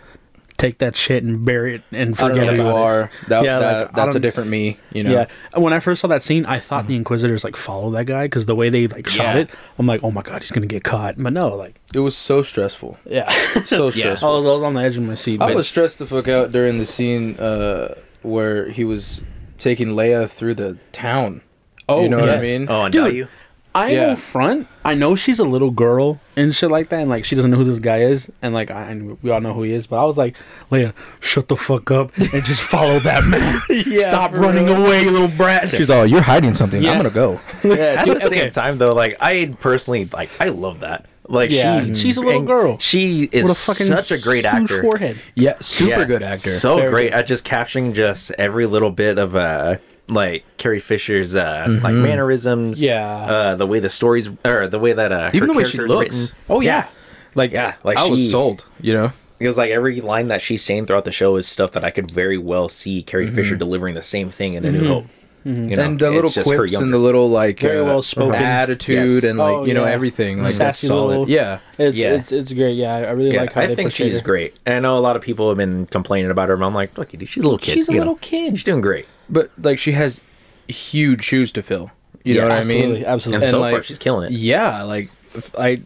take 0.64 0.78
that 0.78 0.96
shit 0.96 1.22
and 1.22 1.44
bury 1.44 1.74
it 1.76 1.82
and 1.92 2.16
forget 2.16 2.46
who 2.48 2.54
you 2.54 2.68
it. 2.68 2.72
are. 2.72 3.10
That, 3.28 3.44
Yeah, 3.44 3.58
that- 3.58 3.80
like, 3.86 3.92
that's 3.94 4.16
a 4.16 4.20
different 4.20 4.48
me. 4.50 4.78
You 4.92 5.02
know. 5.04 5.10
Yeah, 5.12 5.26
when 5.60 5.72
I 5.72 5.80
first 5.80 6.00
saw 6.00 6.08
that 6.08 6.22
scene, 6.22 6.46
I 6.46 6.58
thought 6.58 6.86
the 6.86 6.96
Inquisitors 6.96 7.44
like 7.44 7.56
follow 7.56 7.90
that 7.90 8.06
guy 8.06 8.24
because 8.24 8.46
the 8.46 8.54
way 8.54 8.68
they 8.70 8.86
like 8.86 9.08
shot 9.08 9.34
Yeah. 9.34 9.42
it, 9.42 9.50
I'm 9.78 9.86
like, 9.86 10.02
oh 10.02 10.10
my 10.10 10.22
god, 10.22 10.42
he's 10.42 10.50
gonna 10.50 10.66
get 10.66 10.84
caught. 10.84 11.16
But 11.18 11.32
no, 11.32 11.48
like, 11.54 11.80
It 11.94 12.00
was 12.00 12.16
so 12.16 12.42
stressful. 12.42 12.98
yeah, 13.04 13.30
So 13.64 13.88
I 13.88 13.90
stressful. 13.90 14.36
was, 14.36 14.46
I 14.46 14.52
was 14.52 14.62
on 14.62 14.74
the 14.74 14.80
edge 14.82 14.96
of 14.96 15.02
my 15.02 15.14
seat. 15.14 15.40
I 15.42 15.48
but- 15.48 15.56
was 15.56 15.68
stressed 15.68 15.98
the 15.98 16.06
fuck 16.06 16.28
out 16.28 16.52
during 16.52 16.78
the 16.78 16.86
scene 16.86 17.36
uh, 17.38 17.94
where 18.22 18.70
he 18.70 18.84
was 18.84 19.22
taking 19.58 19.88
Leia 19.88 20.28
through 20.30 20.54
the 20.54 20.78
town. 20.92 21.42
Oh, 21.88 22.00
you 22.02 22.08
know 22.08 22.18
what 22.18 22.30
I 22.30 22.40
yes. 22.42 22.58
mean? 22.60 22.68
Oh, 22.70 22.82
and 22.84 22.92
Dude, 22.92 23.12
Daiyu? 23.12 23.28
I 23.74 23.90
Yeah. 23.90 24.06
know 24.06 24.16
front. 24.16 24.68
I 24.84 24.94
know 24.94 25.16
she's 25.16 25.38
a 25.38 25.44
little 25.44 25.70
girl 25.70 26.20
and 26.36 26.54
shit 26.54 26.70
like 26.70 26.90
that, 26.90 27.00
and 27.00 27.10
like 27.10 27.24
she 27.24 27.34
doesn't 27.34 27.50
know 27.50 27.56
who 27.56 27.64
this 27.64 27.78
guy 27.80 27.98
is, 28.02 28.30
and 28.40 28.54
like 28.54 28.70
I, 28.70 28.82
and 28.90 29.20
we 29.22 29.30
all 29.30 29.40
know 29.40 29.52
who 29.52 29.62
he 29.64 29.72
is. 29.72 29.86
But 29.86 30.00
I 30.00 30.04
was 30.04 30.16
like, 30.16 30.36
Leia, 30.70 30.94
shut 31.20 31.48
the 31.48 31.56
fuck 31.56 31.90
up 31.90 32.16
and 32.16 32.44
just 32.44 32.62
follow 32.74 32.98
that 33.00 33.24
man. 33.24 33.58
yeah, 33.86 34.08
Stop 34.10 34.32
running 34.32 34.66
real. 34.66 34.84
away, 34.84 35.02
you 35.02 35.10
little 35.10 35.28
brat. 35.28 35.70
She's 35.70 35.90
all, 35.90 36.06
"You're 36.06 36.20
hiding 36.22 36.54
something. 36.54 36.80
Yeah. 36.82 36.92
I'm 36.92 36.98
gonna 36.98 37.10
go." 37.10 37.40
yeah, 37.64 37.74
At 37.98 38.04
dude, 38.04 38.16
the 38.16 38.20
same 38.20 38.32
okay. 38.32 38.50
time, 38.50 38.78
though, 38.78 38.94
like 38.94 39.16
I 39.20 39.46
personally 39.60 40.04
like 40.12 40.30
I 40.40 40.50
love 40.50 40.80
that. 40.80 41.06
Like 41.26 41.50
Yeah, 41.50 41.86
she, 41.86 41.94
she's 41.94 42.16
a 42.18 42.20
little 42.20 42.42
girl. 42.42 42.78
She 42.78 43.24
is 43.32 43.48
a 43.50 43.54
fucking 43.54 43.86
such 43.86 44.10
a 44.12 44.18
great 44.20 44.44
huge 44.44 44.54
actor. 44.70 44.82
forehead. 44.82 45.18
Yeah, 45.34 45.54
super 45.60 46.00
Yeah, 46.00 46.04
good 46.04 46.22
actor. 46.22 46.50
So 46.50 46.76
Very 46.76 46.90
great 46.90 47.04
good. 47.10 47.12
at 47.14 47.26
just 47.26 47.44
capturing 47.44 47.94
just 47.94 48.30
every 48.32 48.66
little 48.66 48.90
bit 48.90 49.16
of 49.18 49.34
uh 49.34 49.78
like 50.08 50.44
Carrie 50.58 50.80
Fisher's 50.80 51.34
uh 51.36 51.66
like 51.82 51.94
mannerisms. 51.94 52.78
Mm-hmm. 52.78 52.84
Yeah. 52.86 53.06
Uh 53.32 53.54
the 53.56 53.66
way 53.66 53.80
the 53.80 53.88
stories 53.90 54.28
or 54.44 54.68
the 54.68 54.78
way 54.78 54.92
that 54.92 55.12
uh 55.12 55.30
Even 55.34 55.48
the 55.48 55.54
way 55.54 55.64
she 55.64 55.78
looks. 55.78 56.18
written. 56.20 56.36
Oh 56.48 56.60
yeah. 56.60 56.88
like, 57.34 57.52
Yeah, 57.52 57.74
like 57.84 57.96
I 57.98 58.06
was 58.06 58.30
sold. 58.30 58.66
You 58.80 58.94
know. 58.94 59.12
It 59.40 59.46
was 59.48 59.58
like 59.58 59.70
every 59.70 60.00
line 60.00 60.28
that 60.28 60.40
she's 60.40 60.62
saying 60.62 60.86
throughout 60.86 61.04
the 61.04 61.12
show 61.12 61.36
is 61.36 61.48
stuff 61.48 61.72
that 61.72 61.84
I 61.84 61.90
could 61.90 62.10
very 62.10 62.38
well 62.38 62.68
see 62.68 63.02
Carrie 63.02 63.26
Mm-hmm. 63.26 63.34
Fisher 63.34 63.56
delivering 63.56 63.94
the 63.94 64.02
same 64.02 64.30
thing 64.30 64.54
in 64.54 64.64
A 64.64 64.70
New 64.72 64.86
Hope. 64.86 65.06
You 65.46 65.52
know, 65.76 65.82
and 65.82 65.98
the 65.98 66.10
little 66.10 66.30
just 66.30 66.46
quips 66.46 66.74
and 66.74 66.90
the 66.90 66.96
little 66.96 67.28
like 67.28 67.60
Very 67.60 67.80
uh, 67.80 67.84
well 67.84 68.00
spoken. 68.00 68.34
attitude 68.36 69.08
Yes. 69.10 69.24
and 69.24 69.38
like 69.38 69.54
Oh, 69.54 69.64
you 69.66 69.74
know 69.74 69.84
yeah. 69.84 69.90
everything 69.92 70.38
like 70.38 70.54
that's 70.54 70.78
Sassy 70.78 70.86
solid. 70.86 71.08
little- 71.08 71.28
Yeah, 71.28 71.58
It's 71.76 71.94
Yeah. 71.96 72.14
it's 72.14 72.32
it's 72.32 72.50
great. 72.50 72.76
Yeah, 72.76 72.94
I 72.96 73.10
really 73.10 73.34
yeah, 73.34 73.40
like 73.42 73.52
how 73.52 73.60
I 73.60 73.66
they 73.66 73.74
think 73.74 73.90
she's 73.92 74.14
her. 74.14 74.20
great. 74.22 74.56
And 74.64 74.76
I 74.76 74.80
know 74.80 74.96
a 74.96 75.00
lot 75.00 75.16
of 75.16 75.22
people 75.22 75.48
have 75.50 75.58
been 75.58 75.84
complaining 75.86 76.30
about 76.30 76.48
her, 76.48 76.56
but 76.56 76.64
I'm 76.64 76.72
like, 76.74 76.96
look, 76.96 77.10
she's 77.10 77.36
a 77.36 77.40
little 77.40 77.58
kid. 77.58 77.72
She's 77.74 77.88
a 77.90 77.92
you 77.92 77.98
know. 77.98 78.04
little 78.04 78.16
kid. 78.22 78.52
She's 78.56 78.64
doing 78.64 78.80
great. 78.80 79.06
But 79.28 79.50
like 79.58 79.78
she 79.78 79.92
has 79.92 80.20
huge 80.68 81.24
shoes 81.24 81.52
to 81.52 81.62
fill. 81.62 81.90
You 82.24 82.36
know 82.36 82.44
what 82.44 82.52
I 82.52 82.64
mean? 82.64 82.78
Absolutely, 83.04 83.06
absolutely. 83.06 83.44
And, 83.44 83.50
so 83.50 83.60
far, 83.60 83.82
she's 83.82 83.98
killing 83.98 84.32
it. 84.32 84.36
Yeah, 84.38 84.82
like 84.84 85.10
I 85.58 85.82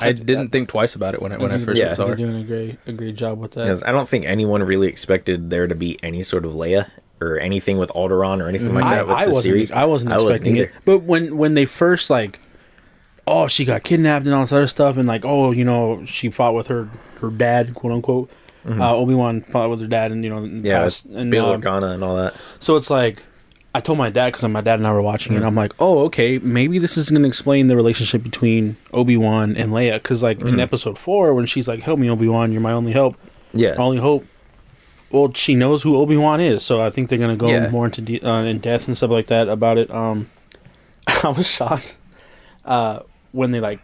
I 0.00 0.06
That's- 0.06 0.20
didn't 0.20 0.48
think 0.48 0.68
twice 0.68 0.94
about 0.94 1.14
it 1.14 1.22
when 1.22 1.32
I 1.32 1.36
when 1.38 1.50
I 1.52 1.58
first 1.58 1.78
Yeah. 1.80 1.94
saw 1.94 2.04
They're 2.04 2.12
her. 2.14 2.16
doing 2.18 2.36
a 2.36 2.44
great 2.44 2.78
a 2.86 2.92
great 2.92 3.14
job 3.16 3.38
with 3.38 3.52
that. 3.52 3.62
Because 3.62 3.82
I 3.82 3.92
don't 3.92 4.08
think 4.08 4.24
anyone 4.26 4.62
really 4.62 4.88
expected 4.88 5.50
there 5.50 5.66
to 5.66 5.74
be 5.74 5.98
any 6.02 6.22
sort 6.22 6.44
of 6.44 6.52
Leia 6.52 6.88
or 7.20 7.38
anything 7.38 7.78
with 7.78 7.90
Alderaan 7.90 8.42
or 8.42 8.48
anything 8.48 8.74
like 8.74 8.84
I, 8.84 8.94
that 8.96 9.06
with 9.08 9.16
I 9.16 9.24
the 9.24 9.30
wasn't 9.30 9.42
series. 9.44 9.72
I 9.72 9.84
wasn't 9.84 10.12
I 10.12 10.16
wasn't 10.16 10.30
expecting 10.32 10.56
it. 10.56 10.60
either. 10.70 10.72
But 10.84 10.98
when 11.04 11.36
when 11.38 11.54
they 11.54 11.64
first 11.64 12.10
like 12.10 12.38
oh 13.26 13.46
she 13.48 13.64
got 13.64 13.82
kidnapped 13.84 14.26
and 14.26 14.34
all 14.34 14.40
this 14.42 14.52
other 14.52 14.66
stuff 14.66 14.96
and 14.96 15.06
like 15.06 15.24
oh 15.24 15.52
you 15.52 15.64
know 15.64 16.04
she 16.04 16.30
fought 16.30 16.54
with 16.54 16.66
her 16.66 16.88
her 17.20 17.30
dad 17.30 17.74
quote 17.74 17.92
unquote 17.92 18.30
uh, 18.68 18.94
Obi 18.96 19.14
Wan 19.14 19.40
fought 19.42 19.70
with 19.70 19.80
her 19.80 19.86
dad 19.86 20.12
and 20.12 20.22
you 20.24 20.30
know 20.30 20.40
Mm-hmm. 20.42 20.64
Yeah, 20.66 20.82
past, 20.82 21.04
and 21.06 21.30
Bail 21.30 21.46
um, 21.46 21.60
Organa 21.60 21.92
and 21.94 22.02
all 22.04 22.16
that. 22.16 22.34
so 22.60 22.76
it's 22.76 22.90
like 22.90 23.22
I 23.74 23.80
told 23.80 23.96
my 23.98 24.10
dad 24.10 24.32
because 24.32 24.48
my 24.50 24.60
dad 24.60 24.78
and 24.78 24.86
I 24.86 24.92
were 24.92 25.00
watching 25.02 25.32
Mm-hmm. 25.32 25.44
it. 25.44 25.46
I'm 25.46 25.54
like, 25.54 25.72
oh, 25.78 26.00
okay, 26.00 26.38
maybe 26.38 26.78
this 26.78 26.96
is 26.98 27.10
going 27.10 27.22
to 27.22 27.28
explain 27.28 27.68
the 27.68 27.76
relationship 27.76 28.22
between 28.22 28.76
Obi 28.92 29.16
Wan 29.16 29.56
and 29.56 29.70
Leia. 29.72 29.94
Because 29.94 30.22
like 30.22 30.38
Mm-hmm. 30.38 30.48
in 30.48 30.60
Episode 30.60 30.98
Four, 30.98 31.32
when 31.34 31.46
she's 31.46 31.66
like, 31.66 31.80
"Help 31.80 31.98
me, 31.98 32.10
Obi 32.10 32.28
Wan, 32.28 32.52
you're 32.52 32.60
my 32.60 32.72
only 32.72 32.92
help, 32.92 33.16
Yeah. 33.52 33.74
only 33.78 33.98
hope." 33.98 34.26
Well, 35.10 35.32
she 35.34 35.54
knows 35.54 35.82
who 35.82 35.96
Obi 35.98 36.16
Wan 36.16 36.40
is, 36.40 36.62
so 36.64 36.80
I 36.80 36.88
think 36.90 37.08
they're 37.10 37.18
going 37.18 37.36
to 37.36 37.42
go 37.44 37.50
Yeah. 37.50 37.68
more 37.68 37.84
into 37.86 38.00
de- 38.00 38.20
uh, 38.22 38.42
in 38.44 38.58
depth 38.60 38.88
and 38.88 38.96
stuff 38.96 39.10
like 39.10 39.26
that 39.26 39.48
about 39.48 39.76
it. 39.78 39.90
Um, 39.90 40.30
I 41.24 41.28
was 41.28 41.46
shocked 41.46 41.96
uh, 42.64 43.00
when 43.32 43.50
they 43.50 43.60
like 43.60 43.80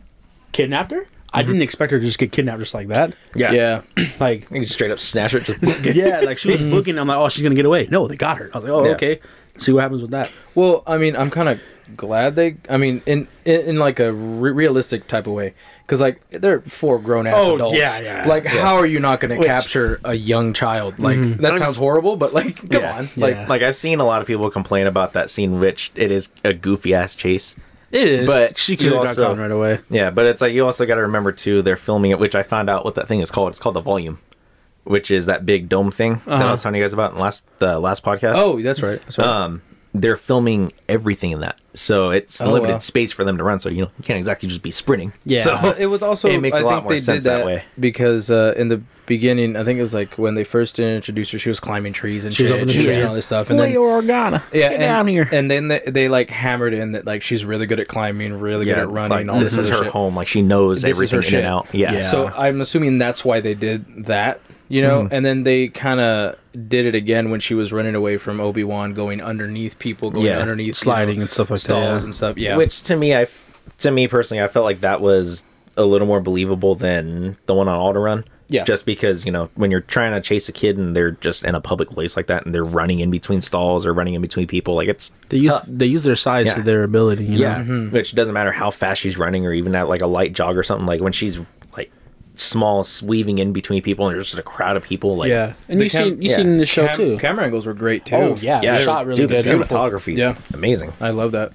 kidnapped 0.52 0.90
her. 0.92 1.06
I 1.32 1.40
Mm-hmm. 1.42 1.48
didn't 1.48 1.62
expect 1.62 1.92
her 1.92 1.98
to 2.00 2.04
just 2.06 2.18
get 2.18 2.32
kidnapped 2.32 2.60
just 2.60 2.74
like 2.74 2.88
that. 2.88 3.12
Yeah. 3.34 3.52
Yeah, 3.52 3.82
Like, 4.20 4.42
You 4.42 4.46
can 4.60 4.64
straight 4.64 4.90
up 4.90 4.98
snatch 4.98 5.32
her. 5.32 5.40
Just 5.40 5.80
yeah, 5.94 6.20
like 6.20 6.38
she 6.38 6.48
was 6.48 6.60
booking. 6.62 6.98
I'm 6.98 7.08
like, 7.08 7.18
oh, 7.18 7.28
she's 7.28 7.42
gonna 7.42 7.54
get 7.54 7.66
away. 7.66 7.86
No, 7.90 8.06
they 8.08 8.16
got 8.16 8.38
her. 8.38 8.50
I 8.54 8.58
was 8.58 8.64
like, 8.64 8.72
oh, 8.72 8.84
Yeah. 8.86 8.92
okay. 8.92 9.20
See 9.58 9.72
what 9.72 9.82
happens 9.82 10.02
with 10.02 10.12
that. 10.12 10.30
Well, 10.54 10.84
I 10.86 10.98
mean, 10.98 11.16
I'm 11.16 11.30
kind 11.30 11.48
of 11.48 11.60
glad 11.96 12.36
they. 12.36 12.56
I 12.70 12.76
mean, 12.76 13.02
in 13.06 13.26
in, 13.44 13.60
in 13.62 13.76
like 13.78 13.98
a 13.98 14.12
re- 14.12 14.52
realistic 14.52 15.08
type 15.08 15.26
of 15.26 15.32
way, 15.32 15.52
because 15.82 16.00
like 16.00 16.20
they're 16.30 16.60
four 16.60 17.00
grown 17.00 17.26
ass 17.26 17.34
Oh, 17.38 17.56
adults. 17.56 17.74
yeah, 17.76 18.00
yeah. 18.00 18.24
Like, 18.28 18.46
how 18.46 18.76
are 18.76 18.86
you 18.86 19.00
not 19.00 19.18
going 19.18 19.36
to 19.38 19.44
capture 19.44 20.00
a 20.04 20.14
young 20.14 20.52
child? 20.52 21.00
Like 21.00 21.18
Mhm. 21.18 21.38
that 21.38 21.52
I'm 21.54 21.58
sounds 21.58 21.70
just- 21.70 21.80
horrible, 21.80 22.14
but 22.16 22.32
like, 22.32 22.56
come 22.70 22.80
Yeah. 22.82 22.98
on, 22.98 23.10
like. 23.16 23.34
Yeah. 23.34 23.46
like 23.48 23.62
I've 23.62 23.74
seen 23.76 23.98
a 23.98 24.04
lot 24.04 24.20
of 24.20 24.28
people 24.28 24.48
complain 24.48 24.86
about 24.86 25.12
that 25.14 25.28
scene, 25.28 25.58
which 25.58 25.90
it 25.96 26.12
is 26.12 26.30
a 26.44 26.52
goofy 26.54 26.94
ass 26.94 27.16
chase. 27.16 27.56
It 27.90 28.06
is, 28.08 28.26
But 28.26 28.58
she 28.58 28.76
could 28.76 28.86
have 28.92 28.96
also- 28.96 29.26
caught 29.28 29.38
right 29.38 29.50
away. 29.50 29.80
Yeah, 29.88 30.10
but 30.10 30.26
it's 30.26 30.40
like 30.42 30.52
you 30.52 30.64
also 30.66 30.84
got 30.86 30.96
to 30.96 31.02
remember 31.02 31.32
too. 31.32 31.62
They're 31.62 31.76
filming 31.76 32.10
it, 32.10 32.18
which 32.18 32.34
I 32.34 32.42
found 32.42 32.68
out 32.68 32.84
what 32.84 32.94
that 32.96 33.08
thing 33.08 33.20
is 33.20 33.30
called. 33.30 33.48
It's 33.50 33.58
called 33.60 33.76
the 33.76 33.80
volume, 33.80 34.18
which 34.84 35.10
is 35.10 35.26
that 35.26 35.46
big 35.46 35.68
dome 35.68 35.90
thing 35.90 36.20
that 36.26 36.32
I 36.32 36.40
Uh-huh. 36.42 36.50
was 36.50 36.62
telling 36.62 36.76
you 36.76 36.82
guys 36.84 36.92
about 36.92 37.12
in 37.14 37.18
last 37.18 37.44
the 37.60 37.78
last 37.78 38.04
podcast. 38.04 38.32
Oh, 38.34 38.60
that's 38.60 38.82
right. 38.82 39.00
That's 39.02 39.18
right. 39.18 39.26
um, 39.26 39.62
they're 39.94 40.18
filming 40.18 40.72
everything 40.88 41.30
in 41.30 41.40
that, 41.40 41.58
so 41.72 42.10
it's 42.10 42.42
Oh, 42.42 42.52
limited 42.52 42.74
wow. 42.74 42.78
space 42.80 43.10
for 43.10 43.24
them 43.24 43.38
to 43.38 43.42
run. 43.44 43.58
So 43.58 43.70
you 43.70 43.80
know 43.82 43.90
you 43.98 44.04
can't 44.04 44.18
exactly 44.18 44.48
just 44.48 44.62
be 44.62 44.70
sprinting. 44.70 45.14
Yeah. 45.24 45.40
so 45.40 45.74
it 45.78 45.86
was 45.86 46.02
also 46.02 46.28
It 46.36 46.40
makes 46.42 46.58
I 46.58 46.60
a 46.60 46.64
lot 46.64 46.74
think 46.74 46.84
more 46.84 46.96
sense 46.98 47.24
did 47.24 47.30
that 47.32 47.46
way. 47.46 47.64
because 47.80 48.30
uh, 48.30 48.52
in 48.56 48.68
the 48.68 48.82
beginning, 49.08 49.56
I 49.56 49.64
think 49.64 49.78
it 49.78 49.82
was 49.82 49.92
like 49.94 50.14
when 50.14 50.34
they 50.34 50.44
first 50.44 50.78
introduced 50.78 51.32
her, 51.32 51.38
she 51.40 51.48
was 51.48 51.58
climbing 51.58 51.92
trees 51.92 52.24
and 52.24 52.32
She 52.32 52.44
was 52.44 52.52
up 52.52 52.58
in 52.60 52.66
the 52.68 52.72
she 52.72 52.78
was 52.78 52.84
tree. 52.86 52.94
doing 52.96 53.08
all 53.08 53.14
this 53.14 53.26
stuff, 53.26 53.50
and 53.50 53.58
Boy, 53.58 53.64
then 53.72 53.74
Organa, 53.76 54.42
yeah, 54.52 54.60
get 54.68 54.72
and, 54.74 54.80
down 54.82 55.06
here. 55.08 55.28
and 55.32 55.50
then 55.50 55.68
they, 55.68 55.80
they 55.86 56.08
like 56.08 56.30
hammered 56.30 56.74
in 56.74 56.92
that 56.92 57.04
like 57.06 57.22
she's 57.22 57.44
really 57.44 57.66
good 57.66 57.80
at 57.80 57.88
climbing, 57.88 58.38
really 58.38 58.64
good 58.66 58.78
at 58.78 58.88
running. 58.88 59.26
like, 59.26 59.34
all 59.34 59.40
this 59.40 59.58
is 59.58 59.68
her 59.70 59.82
shit. 59.84 59.92
home. 59.92 60.14
Like 60.14 60.28
she 60.28 60.42
knows 60.42 60.82
This 60.82 60.90
is 60.90 60.96
everything 60.96 61.16
her 61.16 61.24
in 61.24 61.30
shit. 61.30 61.38
and 61.40 61.46
out. 61.48 61.68
Yeah. 61.74 61.92
Yeah. 61.94 62.02
So 62.02 62.28
I'm 62.28 62.60
assuming 62.60 62.98
that's 62.98 63.24
why 63.24 63.40
they 63.40 63.54
did 63.54 64.04
that, 64.06 64.40
you 64.68 64.82
know. 64.82 65.02
Mhm. 65.04 65.08
And 65.12 65.24
then 65.24 65.42
they 65.42 65.68
kind 65.68 65.98
of 66.00 66.36
did 66.68 66.86
it 66.86 66.94
again 66.94 67.30
when 67.30 67.40
she 67.40 67.54
was 67.54 67.72
running 67.72 67.94
away 67.94 68.16
from 68.18 68.40
Obi 68.40 68.64
Wan, 68.64 68.92
going 68.94 69.20
underneath 69.22 69.78
people, 69.78 70.10
going 70.10 70.26
Yeah. 70.26 70.38
underneath 70.38 70.76
Sliding 70.76 71.14
you 71.14 71.20
know, 71.20 71.22
and 71.22 71.30
stuff 71.30 71.50
like 71.50 71.60
that. 71.60 71.64
stalls 71.64 72.00
yeah. 72.02 72.04
and 72.04 72.14
stuff. 72.14 72.36
Yeah, 72.38 72.56
Which 72.56 72.82
to 72.84 72.96
me, 72.96 73.14
I 73.14 73.22
f- 73.22 73.44
to 73.78 73.90
me 73.90 74.08
personally, 74.08 74.42
I 74.42 74.48
felt 74.48 74.64
like 74.64 74.80
that 74.80 75.00
was 75.00 75.44
a 75.76 75.84
little 75.84 76.06
more 76.08 76.20
believable 76.20 76.74
than 76.74 77.36
the 77.46 77.54
one 77.54 77.68
on 77.68 77.78
Alderaan. 77.78 78.24
Yeah. 78.50 78.64
Just 78.64 78.86
because 78.86 79.26
you 79.26 79.32
know 79.32 79.50
when 79.56 79.70
you're 79.70 79.82
trying 79.82 80.12
to 80.12 80.20
chase 80.22 80.48
a 80.48 80.52
kid 80.52 80.78
and 80.78 80.96
they're 80.96 81.10
just 81.10 81.44
in 81.44 81.54
a 81.54 81.60
public 81.60 81.90
place 81.90 82.16
like 82.16 82.28
that 82.28 82.46
and 82.46 82.54
they're 82.54 82.64
running 82.64 83.00
in 83.00 83.10
between 83.10 83.42
stalls 83.42 83.84
or 83.84 83.92
running 83.92 84.14
in 84.14 84.22
between 84.22 84.46
people, 84.46 84.74
like 84.74 84.88
it's 84.88 85.10
They 85.28 85.36
it's 85.36 85.42
use 85.44 85.52
tough. 85.52 85.64
they 85.68 85.84
use 85.86 86.02
their 86.02 86.16
size 86.16 86.46
Yeah. 86.46 86.54
to 86.54 86.62
their 86.62 86.82
ability. 86.82 87.24
You 87.26 87.38
yeah, 87.40 87.58
know? 87.58 87.64
Mhm. 87.64 87.92
which 87.92 88.14
doesn't 88.14 88.32
matter 88.32 88.50
how 88.52 88.70
fast 88.70 89.02
she's 89.02 89.18
running 89.18 89.44
or 89.44 89.52
even 89.52 89.74
at 89.74 89.88
like 89.88 90.00
a 90.00 90.06
light 90.06 90.32
jog 90.32 90.56
or 90.56 90.62
something. 90.62 90.86
Like 90.86 91.02
when 91.02 91.12
she's 91.12 91.38
like 91.76 91.90
small, 92.36 92.86
weaving 93.04 93.38
in 93.38 93.52
between 93.52 93.82
people 93.82 94.06
and 94.08 94.14
there's 94.16 94.28
just 94.28 94.38
a 94.38 94.42
crowd 94.42 94.76
of 94.78 94.82
people. 94.82 95.16
Like 95.16 95.28
yeah. 95.28 95.52
And 95.68 95.78
The 95.78 95.84
you 95.84 95.90
cam- 95.90 96.04
seen 96.08 96.22
you 96.22 96.30
yeah. 96.30 96.36
seen 96.36 96.46
in 96.46 96.56
the 96.56 96.64
show 96.66 96.86
cam- 96.86 96.96
too. 96.96 97.18
Camera 97.18 97.44
angles 97.44 97.66
were 97.66 97.74
great 97.74 98.06
too. 98.06 98.14
Oh 98.16 98.36
yeah, 98.40 98.62
yeah, 98.62 98.78
yeah, 98.78 98.84
shot 98.84 99.04
really 99.04 99.16
dude, 99.26 99.28
good. 99.30 99.44
the 99.44 99.50
cinematography 99.50 100.12
is 100.14 100.18
Yeah. 100.20 100.36
amazing. 100.54 100.94
I 101.02 101.10
love 101.10 101.32
that. 101.32 101.52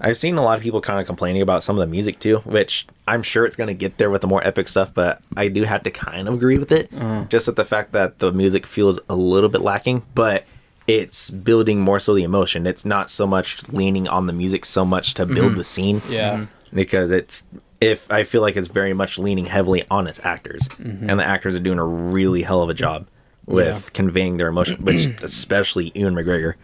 I've 0.00 0.16
seen 0.16 0.38
a 0.38 0.42
lot 0.42 0.56
of 0.56 0.62
people 0.62 0.80
kind 0.80 0.98
of 0.98 1.06
complaining 1.06 1.42
about 1.42 1.62
some 1.62 1.76
of 1.76 1.80
the 1.80 1.86
music 1.86 2.18
too, 2.18 2.38
which 2.38 2.86
I'm 3.06 3.22
sure 3.22 3.44
it's 3.44 3.56
going 3.56 3.68
to 3.68 3.74
get 3.74 3.98
there 3.98 4.10
with 4.10 4.22
the 4.22 4.26
more 4.26 4.42
epic 4.46 4.68
stuff, 4.68 4.92
but 4.94 5.20
I 5.36 5.48
do 5.48 5.64
have 5.64 5.82
to 5.82 5.90
kind 5.90 6.26
of 6.26 6.34
agree 6.34 6.58
with 6.58 6.72
it. 6.72 6.90
Uh-huh. 6.92 7.26
Just 7.28 7.48
at 7.48 7.56
the 7.56 7.64
fact 7.64 7.92
that 7.92 8.18
the 8.18 8.32
music 8.32 8.66
feels 8.66 8.98
a 9.08 9.14
little 9.14 9.50
bit 9.50 9.60
lacking, 9.60 10.04
but 10.14 10.44
it's 10.86 11.30
building 11.30 11.80
more 11.80 12.00
so 12.00 12.14
the 12.14 12.22
emotion. 12.22 12.66
It's 12.66 12.84
not 12.84 13.10
so 13.10 13.26
much 13.26 13.68
leaning 13.68 14.08
on 14.08 14.26
the 14.26 14.32
music 14.32 14.64
so 14.64 14.84
much 14.84 15.14
to 15.14 15.26
build 15.26 15.38
mm-hmm. 15.38 15.56
the 15.56 15.64
scene. 15.64 16.02
Yeah. 16.08 16.34
Mm-hmm. 16.34 16.76
Because 16.76 17.10
it's 17.10 17.42
if 17.80 18.10
I 18.10 18.24
feel 18.24 18.42
like 18.42 18.56
it's 18.56 18.68
very 18.68 18.92
much 18.92 19.18
leaning 19.18 19.44
heavily 19.44 19.84
on 19.90 20.06
its 20.06 20.20
actors, 20.22 20.68
mm-hmm. 20.68 21.08
and 21.08 21.18
the 21.18 21.24
actors 21.24 21.54
are 21.54 21.60
doing 21.60 21.78
a 21.78 21.84
really 21.84 22.42
hell 22.42 22.62
of 22.62 22.68
a 22.70 22.74
job 22.74 23.06
with 23.46 23.66
Yeah. 23.66 23.90
conveying 23.92 24.36
their 24.36 24.48
emotion, 24.48 24.84
which 24.84 25.06
especially 25.22 25.92
Ewan 25.94 26.14
McGregor. 26.14 26.54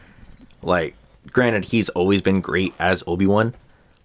Like, 0.63 0.95
granted, 1.33 1.67
he's 1.67 1.89
always 1.91 2.21
been 2.23 2.41
great 2.41 2.75
as 2.79 3.03
Obi 3.07 3.27
Wan, 3.27 3.55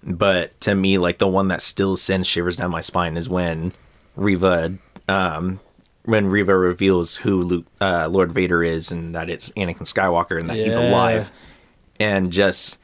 but 0.04 0.60
to 0.62 0.76
me, 0.76 0.98
like 0.98 1.18
the 1.20 1.28
one 1.28 1.48
that 1.50 1.62
still 1.62 1.96
sends 1.98 2.28
shivers 2.28 2.56
down 2.56 2.72
my 2.72 2.82
spine 2.82 3.18
is 3.18 3.30
when 3.30 3.74
Reva, 4.16 4.74
um, 5.08 5.60
when 6.06 6.28
Reva 6.28 6.58
reveals 6.58 7.18
who 7.18 7.44
Luke, 7.44 7.66
uh, 7.80 8.08
Lord 8.10 8.32
Vader 8.32 8.64
is, 8.64 8.92
and 8.92 9.14
that 9.16 9.30
it's 9.30 9.50
Anakin 9.52 9.82
Skywalker, 9.82 10.40
and 10.40 10.50
that 10.50 10.56
he's 10.58 10.76
alive, 10.76 11.32
and 12.00 12.32
just 12.32 12.78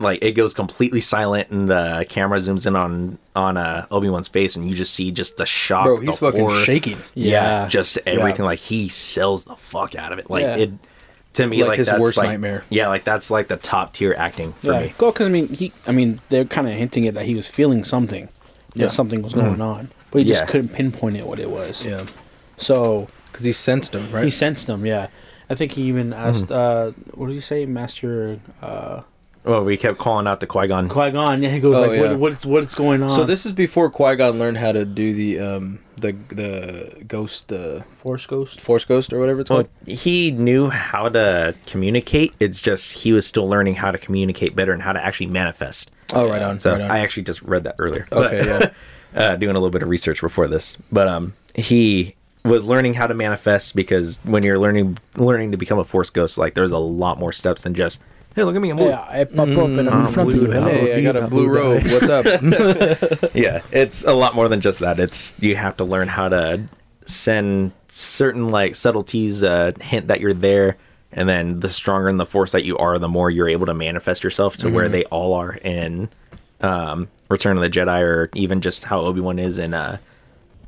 like 0.00 0.20
it 0.22 0.32
goes 0.32 0.54
completely 0.54 1.00
silent, 1.00 1.50
and 1.50 1.68
the 1.68 2.06
camera 2.08 2.38
zooms 2.38 2.66
in 2.66 2.76
on 2.76 3.18
on 3.36 3.56
uh, 3.56 3.86
Obi 3.90 4.08
Wan's 4.08 4.28
face, 4.28 4.56
and 4.56 4.68
you 4.70 4.74
just 4.76 4.94
see 4.94 5.10
just 5.10 5.36
the 5.36 5.44
shock, 5.46 5.84
Bro, 5.84 5.98
the 6.00 6.06
he's 6.06 6.18
fucking 6.18 6.40
horror. 6.40 6.62
shaking. 6.64 6.98
Yeah, 7.14 7.62
Yeah. 7.64 7.68
just 7.68 7.98
everything. 8.06 8.44
Like 8.46 8.60
he 8.60 8.88
sells 8.88 9.44
the 9.44 9.56
fuck 9.56 9.94
out 9.94 10.12
of 10.12 10.18
it. 10.18 10.30
Like 10.30 10.42
Yeah. 10.44 10.56
it 10.56 10.70
to 11.38 11.46
me, 11.48 11.58
Like 11.60 11.68
like, 11.68 11.78
his 11.78 11.86
that's 11.88 12.00
worst 12.00 12.16
like, 12.18 12.28
nightmare. 12.28 12.64
Yeah, 12.70 12.88
like 12.88 13.04
that's 13.04 13.30
like 13.30 13.48
the 13.48 13.56
top 13.56 13.92
tier 13.94 14.14
acting 14.16 14.52
for 14.54 14.72
Yeah, 14.72 14.80
me. 14.80 14.94
go 14.98 15.10
because 15.10 15.26
I 15.26 15.30
mean 15.30 15.48
he 15.48 15.72
I 15.86 15.92
mean 15.92 16.20
they're 16.28 16.44
kind 16.44 16.68
of 16.68 16.74
hinting 16.74 17.06
at 17.08 17.14
that 17.14 17.24
he 17.26 17.34
was 17.34 17.48
feeling 17.48 17.82
something, 17.84 18.28
Yeah. 18.74 18.86
that 18.86 18.92
something 18.92 19.22
was 19.22 19.34
going 19.34 19.60
on, 19.60 19.90
but 20.10 20.22
he 20.22 20.28
Yeah. 20.28 20.34
just 20.34 20.48
couldn't 20.48 20.68
pinpoint 20.70 21.16
it 21.16 21.26
what 21.26 21.38
it 21.40 21.50
was. 21.50 21.84
Yeah. 21.84 22.04
So 22.58 23.08
Because 23.32 23.44
he 23.44 23.52
sensed 23.52 23.94
him, 23.94 24.10
right? 24.12 24.24
he 24.24 24.30
sensed 24.30 24.68
him. 24.68 24.84
Yeah, 24.86 25.08
I 25.50 25.54
think 25.54 25.72
he 25.72 25.82
even 25.82 26.12
asked. 26.12 26.50
uh 26.52 26.92
What 27.14 27.26
did 27.28 27.34
he 27.34 27.40
say, 27.40 27.66
Master 27.66 28.40
uh, 28.62 29.02
Well, 29.48 29.64
we 29.64 29.78
kept 29.78 29.96
calling 29.98 30.26
out 30.26 30.40
to 30.40 30.46
Qui 30.46 30.66
Gon. 30.68 30.88
Qui 30.90 31.10
Gon? 31.10 31.42
Yeah, 31.42 31.48
he 31.48 31.58
goes 31.58 31.76
Oh, 31.76 31.80
like, 31.82 31.92
yeah. 31.92 32.02
what, 32.10 32.18
"What's 32.18 32.44
what's 32.44 32.74
going 32.74 33.02
on?" 33.02 33.08
so 33.08 33.24
this 33.24 33.46
is 33.46 33.52
before 33.52 33.88
Qui 33.90 34.14
Gon 34.16 34.38
learned 34.38 34.58
how 34.58 34.72
to 34.72 34.84
do 34.84 35.14
the 35.14 35.38
um 35.40 35.78
the 35.96 36.12
the 36.28 37.02
ghost 37.08 37.50
uh 37.52 37.80
Force 37.94 38.26
Ghost. 38.26 38.60
Force 38.60 38.84
Ghost 38.84 39.12
or 39.12 39.18
whatever 39.18 39.40
it's 39.40 39.48
Well, 39.50 39.64
called. 39.64 39.70
he 39.98 40.30
knew 40.30 40.68
how 40.68 41.08
to 41.08 41.54
communicate. 41.66 42.34
It's 42.38 42.60
just 42.60 42.92
he 43.04 43.12
was 43.12 43.26
still 43.26 43.48
learning 43.48 43.76
how 43.76 43.90
to 43.90 43.96
communicate 43.98 44.54
better 44.54 44.72
and 44.74 44.82
how 44.82 44.92
to 44.92 45.02
actually 45.04 45.26
manifest. 45.28 45.90
Oh, 46.12 46.28
right 46.28 46.42
on. 46.42 46.58
So 46.58 46.72
right 46.72 46.82
on. 46.82 46.90
I 46.90 46.98
actually 47.00 47.22
just 47.24 47.40
read 47.42 47.64
that 47.64 47.76
earlier. 47.78 48.06
Okay, 48.12 48.46
yeah. 48.46 48.70
uh, 49.14 49.36
doing 49.36 49.56
a 49.56 49.58
little 49.58 49.70
bit 49.70 49.82
of 49.82 49.88
research 49.88 50.20
before 50.20 50.46
this, 50.46 50.76
but 50.92 51.08
um, 51.08 51.32
he 51.54 52.14
was 52.44 52.64
learning 52.64 52.94
how 52.94 53.06
to 53.06 53.14
manifest 53.14 53.74
because 53.74 54.20
when 54.24 54.42
you're 54.42 54.58
learning 54.58 54.98
learning 55.16 55.52
to 55.52 55.56
become 55.56 55.78
a 55.78 55.84
force 55.84 56.10
ghost, 56.10 56.36
like 56.36 56.52
there's 56.54 56.70
a 56.70 56.78
lot 56.78 57.18
more 57.18 57.32
steps 57.32 57.62
than 57.62 57.72
just 57.74 58.02
hey, 58.38 58.44
look 58.44 58.56
at 58.56 58.62
me, 58.62 58.70
I'm 58.70 58.76
blue. 58.76 58.88
Yeah, 58.88 59.04
I 59.08 59.24
pop 59.24 59.48
up 59.48 59.56
and 59.56 59.88
I'm 59.88 60.00
in 60.00 60.06
Mm, 60.06 60.12
front 60.12 60.28
of 60.30 60.34
blue, 60.34 60.44
you. 60.46 60.52
hello. 60.52 60.68
Hey, 60.70 60.94
I 60.94 61.02
got 61.02 61.16
a 61.16 61.20
Hello, 61.20 61.30
blue 61.30 61.48
robe. 61.48 61.82
What's 61.84 62.08
up? 62.08 62.24
yeah, 63.34 63.62
it's 63.72 64.04
a 64.04 64.12
lot 64.12 64.34
more 64.34 64.48
than 64.48 64.60
just 64.60 64.80
that. 64.80 64.98
It's 65.00 65.34
you 65.40 65.56
have 65.56 65.76
to 65.78 65.84
learn 65.84 66.08
how 66.08 66.28
to 66.28 66.62
send 67.04 67.72
certain 67.88 68.48
like 68.48 68.74
subtleties, 68.74 69.42
uh, 69.42 69.72
hint 69.80 70.08
that 70.08 70.20
you're 70.20 70.32
there, 70.34 70.76
and 71.12 71.28
then 71.28 71.60
the 71.60 71.68
stronger 71.68 72.08
in 72.08 72.16
the 72.16 72.26
force 72.26 72.52
that 72.52 72.64
you 72.64 72.76
are, 72.78 72.98
the 72.98 73.08
more 73.08 73.30
you're 73.30 73.48
able 73.48 73.66
to 73.66 73.74
manifest 73.74 74.22
yourself 74.22 74.56
to 74.58 74.70
where 74.70 74.88
they 74.88 75.04
all 75.06 75.34
are 75.34 75.52
in 75.54 76.08
um, 76.60 77.08
Return 77.28 77.56
of 77.56 77.62
the 77.62 77.70
Jedi, 77.70 78.00
or 78.02 78.30
even 78.34 78.60
just 78.60 78.84
how 78.84 79.00
Obi 79.00 79.20
Wan 79.20 79.38
is 79.38 79.58
in 79.58 79.74
uh, 79.74 79.98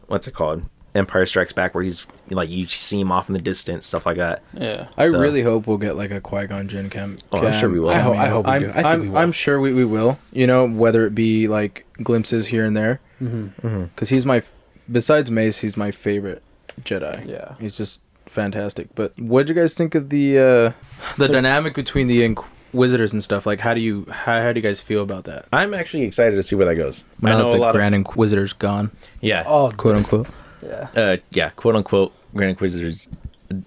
what's 0.06 0.26
it 0.26 0.32
called, 0.34 0.62
Empire 0.94 1.24
Strikes 1.26 1.52
Back, 1.52 1.74
where 1.74 1.84
he's 1.84 2.06
like 2.30 2.48
you 2.48 2.66
see 2.66 3.00
him 3.00 3.12
off 3.12 3.28
in 3.28 3.32
the 3.32 3.40
distance, 3.40 3.86
stuff 3.86 4.06
like 4.06 4.16
that. 4.16 4.42
Yeah. 4.54 4.88
I 4.96 5.08
So- 5.08 5.20
really 5.20 5.42
hope 5.42 5.66
we'll 5.66 5.76
get 5.78 5.96
like 5.96 6.10
a 6.10 6.20
Qui 6.20 6.46
Gon 6.46 6.66
Jinn 6.68 6.90
cam. 6.90 7.16
Oh, 7.32 7.46
I'm 7.46 7.52
sure 7.52 7.68
we 7.70 7.78
will. 7.80 7.90
I 7.90 7.98
hope- 8.00 8.14
cameo. 8.14 8.22
I 8.22 8.28
hope 8.28 8.46
we 8.46 8.52
I'm, 8.52 8.62
do. 8.62 8.68
I 8.70 8.72
think 8.72 8.86
I'm, 8.86 9.00
we 9.00 9.08
will. 9.08 9.18
I'm 9.18 9.32
sure 9.32 9.60
we, 9.60 9.72
we 9.72 9.84
will. 9.84 10.18
You 10.32 10.46
know, 10.46 10.66
whether 10.68 11.06
it 11.06 11.14
be 11.14 11.46
like 11.48 11.86
glimpses 12.02 12.48
here 12.48 12.64
and 12.64 12.76
there, 12.76 13.00
Mm-hmm. 13.22 13.84
because 13.84 14.08
he's 14.08 14.24
my 14.26 14.42
besides 14.90 15.30
Mace, 15.30 15.60
he's 15.60 15.76
my 15.76 15.90
favorite 15.90 16.42
Jedi. 16.82 17.28
Yeah. 17.30 17.54
he's 17.60 17.76
just 17.76 18.00
fantastic. 18.26 18.88
But 18.94 19.12
what 19.18 19.30
would 19.30 19.48
you 19.48 19.54
guys 19.54 19.74
think 19.74 19.94
of 19.94 20.08
the 20.10 20.38
uh 20.38 20.72
the 21.18 21.28
dynamic 21.28 21.74
between 21.74 22.06
the 22.06 22.24
Inquisitors 22.24 23.12
and 23.12 23.22
stuff? 23.22 23.44
Like, 23.46 23.60
how 23.60 23.74
do 23.74 23.80
you 23.80 24.06
how, 24.10 24.40
how 24.42 24.52
do 24.52 24.58
you 24.58 24.62
guys 24.66 24.80
feel 24.80 25.02
about 25.02 25.24
that? 25.24 25.46
I'm 25.52 25.74
actually 25.74 26.02
excited 26.04 26.36
to 26.36 26.42
see 26.42 26.56
where 26.56 26.66
that 26.66 26.76
goes. 26.76 27.04
I 27.22 27.28
know 27.30 27.38
that 27.38 27.48
a 27.48 27.50
the 27.52 27.56
lot 27.58 27.74
Grand 27.74 27.94
of 27.94 27.98
Inquisitor's 27.98 28.52
gone, 28.54 28.90
yeah, 29.20 29.44
Oh, 29.46 29.70
quote 29.76 29.96
unquote. 29.96 30.28
Yeah. 30.62 30.88
uh, 30.96 31.16
yeah, 31.30 31.50
quote 31.50 31.76
unquote, 31.76 32.12
Grand 32.34 32.50
Inquisitor's 32.50 33.08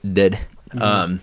dead. 0.01 0.39
Um, 0.75 1.21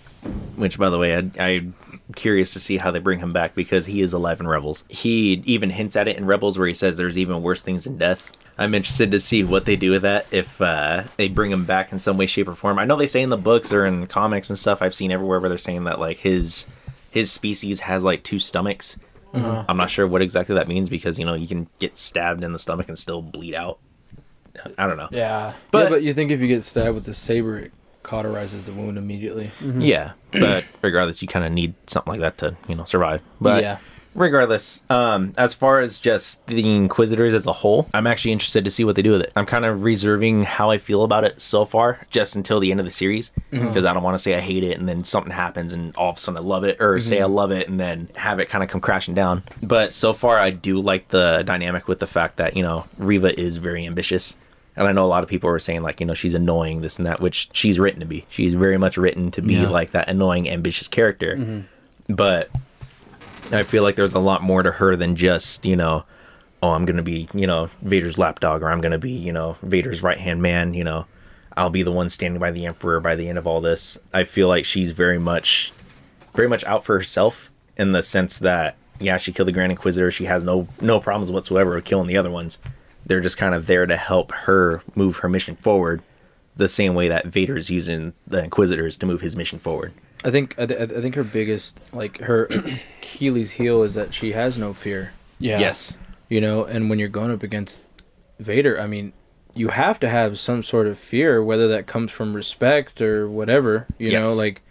which, 0.56 0.78
by 0.78 0.90
the 0.90 0.98
way, 0.98 1.16
I, 1.16 1.30
I'm 1.42 1.74
curious 2.14 2.52
to 2.52 2.60
see 2.60 2.76
how 2.76 2.90
they 2.90 2.98
bring 2.98 3.18
him 3.18 3.32
back 3.32 3.54
because 3.54 3.86
he 3.86 4.02
is 4.02 4.12
alive 4.12 4.40
in 4.40 4.46
Rebels. 4.46 4.84
He 4.88 5.42
even 5.46 5.70
hints 5.70 5.96
at 5.96 6.08
it 6.08 6.16
in 6.16 6.26
Rebels 6.26 6.58
where 6.58 6.68
he 6.68 6.74
says 6.74 6.96
there's 6.96 7.18
even 7.18 7.42
worse 7.42 7.62
things 7.62 7.84
than 7.84 7.98
death. 7.98 8.30
I'm 8.58 8.74
interested 8.74 9.10
to 9.12 9.20
see 9.20 9.42
what 9.42 9.64
they 9.64 9.76
do 9.76 9.90
with 9.90 10.02
that 10.02 10.26
if 10.30 10.60
uh, 10.60 11.04
they 11.16 11.28
bring 11.28 11.50
him 11.50 11.64
back 11.64 11.92
in 11.92 11.98
some 11.98 12.18
way, 12.18 12.26
shape, 12.26 12.46
or 12.46 12.54
form. 12.54 12.78
I 12.78 12.84
know 12.84 12.96
they 12.96 13.06
say 13.06 13.22
in 13.22 13.30
the 13.30 13.38
books 13.38 13.72
or 13.72 13.86
in 13.86 14.06
comics 14.06 14.50
and 14.50 14.58
stuff 14.58 14.82
I've 14.82 14.94
seen 14.94 15.10
everywhere 15.10 15.40
where 15.40 15.48
they're 15.48 15.58
saying 15.58 15.84
that 15.84 15.98
like 15.98 16.18
his 16.18 16.66
his 17.10 17.32
species 17.32 17.80
has 17.80 18.04
like 18.04 18.22
two 18.22 18.38
stomachs. 18.38 18.98
I'm 19.68 19.76
not 19.78 19.88
sure 19.90 20.06
what 20.06 20.22
exactly 20.22 20.54
that 20.56 20.68
means 20.68 20.90
because 20.90 21.18
you 21.18 21.24
know 21.24 21.34
you 21.34 21.48
can 21.48 21.68
get 21.78 21.96
stabbed 21.96 22.44
in 22.44 22.52
the 22.52 22.58
stomach 22.58 22.88
and 22.88 22.98
still 22.98 23.22
bleed 23.22 23.54
out. 23.54 23.78
I 24.78 24.86
don't 24.86 24.96
know. 24.96 25.08
Yeah. 25.10 25.52
But, 25.70 25.70
But- 25.70 25.82
yeah, 25.82 25.88
but 25.90 26.02
you 26.02 26.14
think 26.14 26.30
if 26.30 26.40
you 26.40 26.46
get 26.48 26.64
stabbed 26.64 26.94
with 26.94 27.04
the 27.04 27.14
saber, 27.14 27.58
it 27.58 27.72
cauterizes 28.02 28.66
the 28.66 28.72
wound 28.72 28.96
immediately? 28.98 29.52
Yeah, 29.78 30.12
but 30.32 30.64
regardless, 30.82 31.20
you 31.22 31.28
kind 31.28 31.44
of 31.44 31.52
need 31.52 31.74
something 31.86 32.10
like 32.12 32.20
that 32.20 32.38
to 32.38 32.56
you 32.68 32.74
know 32.74 32.84
survive. 32.84 33.20
But 33.40 33.62
Yeah. 33.62 33.78
Regardless, 34.20 34.82
um, 34.90 35.32
as 35.38 35.54
far 35.54 35.80
as 35.80 35.98
just 35.98 36.46
the 36.46 36.76
Inquisitors 36.76 37.32
as 37.32 37.46
a 37.46 37.54
whole, 37.54 37.88
I'm 37.94 38.06
actually 38.06 38.32
interested 38.32 38.66
to 38.66 38.70
see 38.70 38.84
what 38.84 38.94
they 38.94 39.00
do 39.00 39.12
with 39.12 39.22
it. 39.22 39.32
I'm 39.34 39.46
kind 39.46 39.64
of 39.64 39.82
reserving 39.82 40.44
how 40.44 40.70
I 40.70 40.76
feel 40.76 41.04
about 41.04 41.24
it 41.24 41.40
so 41.40 41.64
far, 41.64 42.06
just 42.10 42.36
until 42.36 42.60
the 42.60 42.70
end 42.70 42.80
of 42.80 42.86
the 42.86 42.92
series, 42.92 43.30
mm-hmm. 43.50 43.66
because 43.66 43.86
I 43.86 43.94
don't 43.94 44.02
want 44.02 44.18
to 44.18 44.22
say 44.22 44.34
I 44.34 44.40
hate 44.40 44.62
it 44.62 44.78
and 44.78 44.86
then 44.86 45.04
something 45.04 45.32
happens 45.32 45.72
and 45.72 45.96
all 45.96 46.10
of 46.10 46.18
a 46.18 46.20
sudden 46.20 46.38
I 46.38 46.46
love 46.46 46.64
it, 46.64 46.76
or 46.80 47.00
say 47.00 47.18
I 47.18 47.24
mm-hmm. 47.24 47.32
love 47.32 47.50
it 47.50 47.66
and 47.66 47.80
then 47.80 48.10
have 48.14 48.40
it 48.40 48.50
kind 48.50 48.62
of 48.62 48.68
come 48.68 48.82
crashing 48.82 49.14
down. 49.14 49.42
But 49.62 49.90
so 49.90 50.12
far, 50.12 50.38
I 50.38 50.50
do 50.50 50.80
like 50.80 51.08
the 51.08 51.42
dynamic 51.46 51.88
with 51.88 51.98
the 51.98 52.06
fact 52.06 52.36
that 52.36 52.54
you 52.54 52.62
know 52.62 52.84
Reva 52.98 53.40
is 53.40 53.56
very 53.56 53.86
ambitious. 53.86 54.36
And 54.76 54.86
I 54.86 54.92
know 54.92 55.04
a 55.04 55.08
lot 55.08 55.22
of 55.22 55.30
people 55.30 55.48
are 55.48 55.58
saying 55.58 55.82
like, 55.82 55.98
you 55.98 56.04
know, 56.04 56.14
she's 56.14 56.34
annoying, 56.34 56.82
this 56.82 56.98
and 56.98 57.06
that, 57.06 57.20
which 57.20 57.48
she's 57.54 57.78
written 57.78 58.00
to 58.00 58.06
be. 58.06 58.26
She's 58.28 58.52
very 58.52 58.76
much 58.76 58.98
written 58.98 59.30
to 59.32 59.40
be 59.42 59.54
Yeah. 59.54 59.68
like 59.68 59.92
that 59.92 60.08
annoying, 60.08 60.48
ambitious 60.48 60.88
character. 60.88 61.36
Mm-hmm. 61.36 62.14
But 62.14 62.50
I 63.52 63.62
feel 63.62 63.82
like 63.82 63.96
there's 63.96 64.14
a 64.14 64.20
lot 64.20 64.42
more 64.42 64.62
to 64.62 64.70
her 64.70 64.96
than 64.96 65.16
just, 65.16 65.66
you 65.66 65.76
know, 65.76 66.04
oh, 66.62 66.70
I'm 66.70 66.84
gonna 66.84 67.02
be, 67.02 67.28
you 67.34 67.46
know, 67.46 67.68
Vader's 67.82 68.18
lapdog, 68.18 68.62
or 68.62 68.70
I'm 68.70 68.80
gonna 68.80 68.98
be, 68.98 69.12
you 69.12 69.32
know, 69.32 69.56
Vader's 69.62 70.02
right 70.02 70.18
hand 70.18 70.42
man, 70.42 70.74
you 70.74 70.84
know, 70.84 71.06
I'll 71.56 71.70
be 71.70 71.82
the 71.82 71.92
one 71.92 72.08
standing 72.08 72.38
by 72.40 72.50
the 72.52 72.66
Emperor 72.66 73.00
by 73.00 73.16
the 73.16 73.28
end 73.28 73.38
of 73.38 73.46
all 73.46 73.60
this. 73.60 73.98
I 74.14 74.24
feel 74.24 74.48
like 74.48 74.64
she's 74.64 74.92
very 74.92 75.18
much 75.18 75.72
very 76.34 76.48
much 76.48 76.64
out 76.64 76.84
for 76.84 76.96
herself 76.96 77.50
in 77.76 77.92
the 77.92 78.02
sense 78.02 78.38
that 78.38 78.76
yeah, 79.00 79.16
she 79.16 79.32
killed 79.32 79.48
the 79.48 79.52
Grand 79.52 79.72
Inquisitor. 79.72 80.10
She 80.10 80.26
has 80.26 80.44
no 80.44 80.68
no 80.80 81.00
problems 81.00 81.30
whatsoever 81.30 81.74
with 81.74 81.84
killing 81.84 82.06
the 82.06 82.16
other 82.16 82.30
ones. 82.30 82.58
They're 83.04 83.20
just 83.20 83.38
kind 83.38 83.54
of 83.54 83.66
there 83.66 83.86
to 83.86 83.96
help 83.96 84.30
her 84.32 84.82
move 84.94 85.18
her 85.18 85.28
mission 85.28 85.56
forward, 85.56 86.02
the 86.54 86.68
same 86.68 86.94
way 86.94 87.08
that 87.08 87.26
Vader's 87.26 87.70
using 87.70 88.12
the 88.26 88.44
Inquisitors 88.44 88.96
to 88.98 89.06
move 89.06 89.22
his 89.22 89.36
mission 89.36 89.58
forward. 89.58 89.92
I 90.24 90.30
think 90.30 90.54
I, 90.58 90.66
th- 90.66 90.80
I 90.92 91.00
think 91.00 91.14
her 91.14 91.24
biggest 91.24 91.80
like 91.94 92.18
her 92.20 92.44
Achilles 93.00 93.52
heel 93.52 93.82
is 93.82 93.94
that 93.94 94.12
she 94.14 94.32
has 94.32 94.58
no 94.58 94.72
fear. 94.74 95.12
Yeah. 95.38 95.58
Yes. 95.58 95.96
You 96.28 96.40
know, 96.40 96.64
and 96.64 96.90
when 96.90 96.98
you're 96.98 97.08
going 97.08 97.30
up 97.30 97.42
against 97.42 97.82
Vader, 98.38 98.78
I 98.80 98.86
mean, 98.86 99.12
you 99.54 99.68
have 99.68 99.98
to 100.00 100.08
have 100.08 100.38
some 100.38 100.62
sort 100.62 100.86
of 100.86 100.98
fear, 100.98 101.42
whether 101.42 101.66
that 101.68 101.86
comes 101.86 102.10
from 102.12 102.34
respect 102.34 103.00
or 103.02 103.28
whatever. 103.28 103.86
You 103.98 104.12
know, 104.12 104.32
like, 104.34 104.62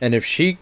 and 0.00 0.14
if 0.14 0.24
she 0.24 0.58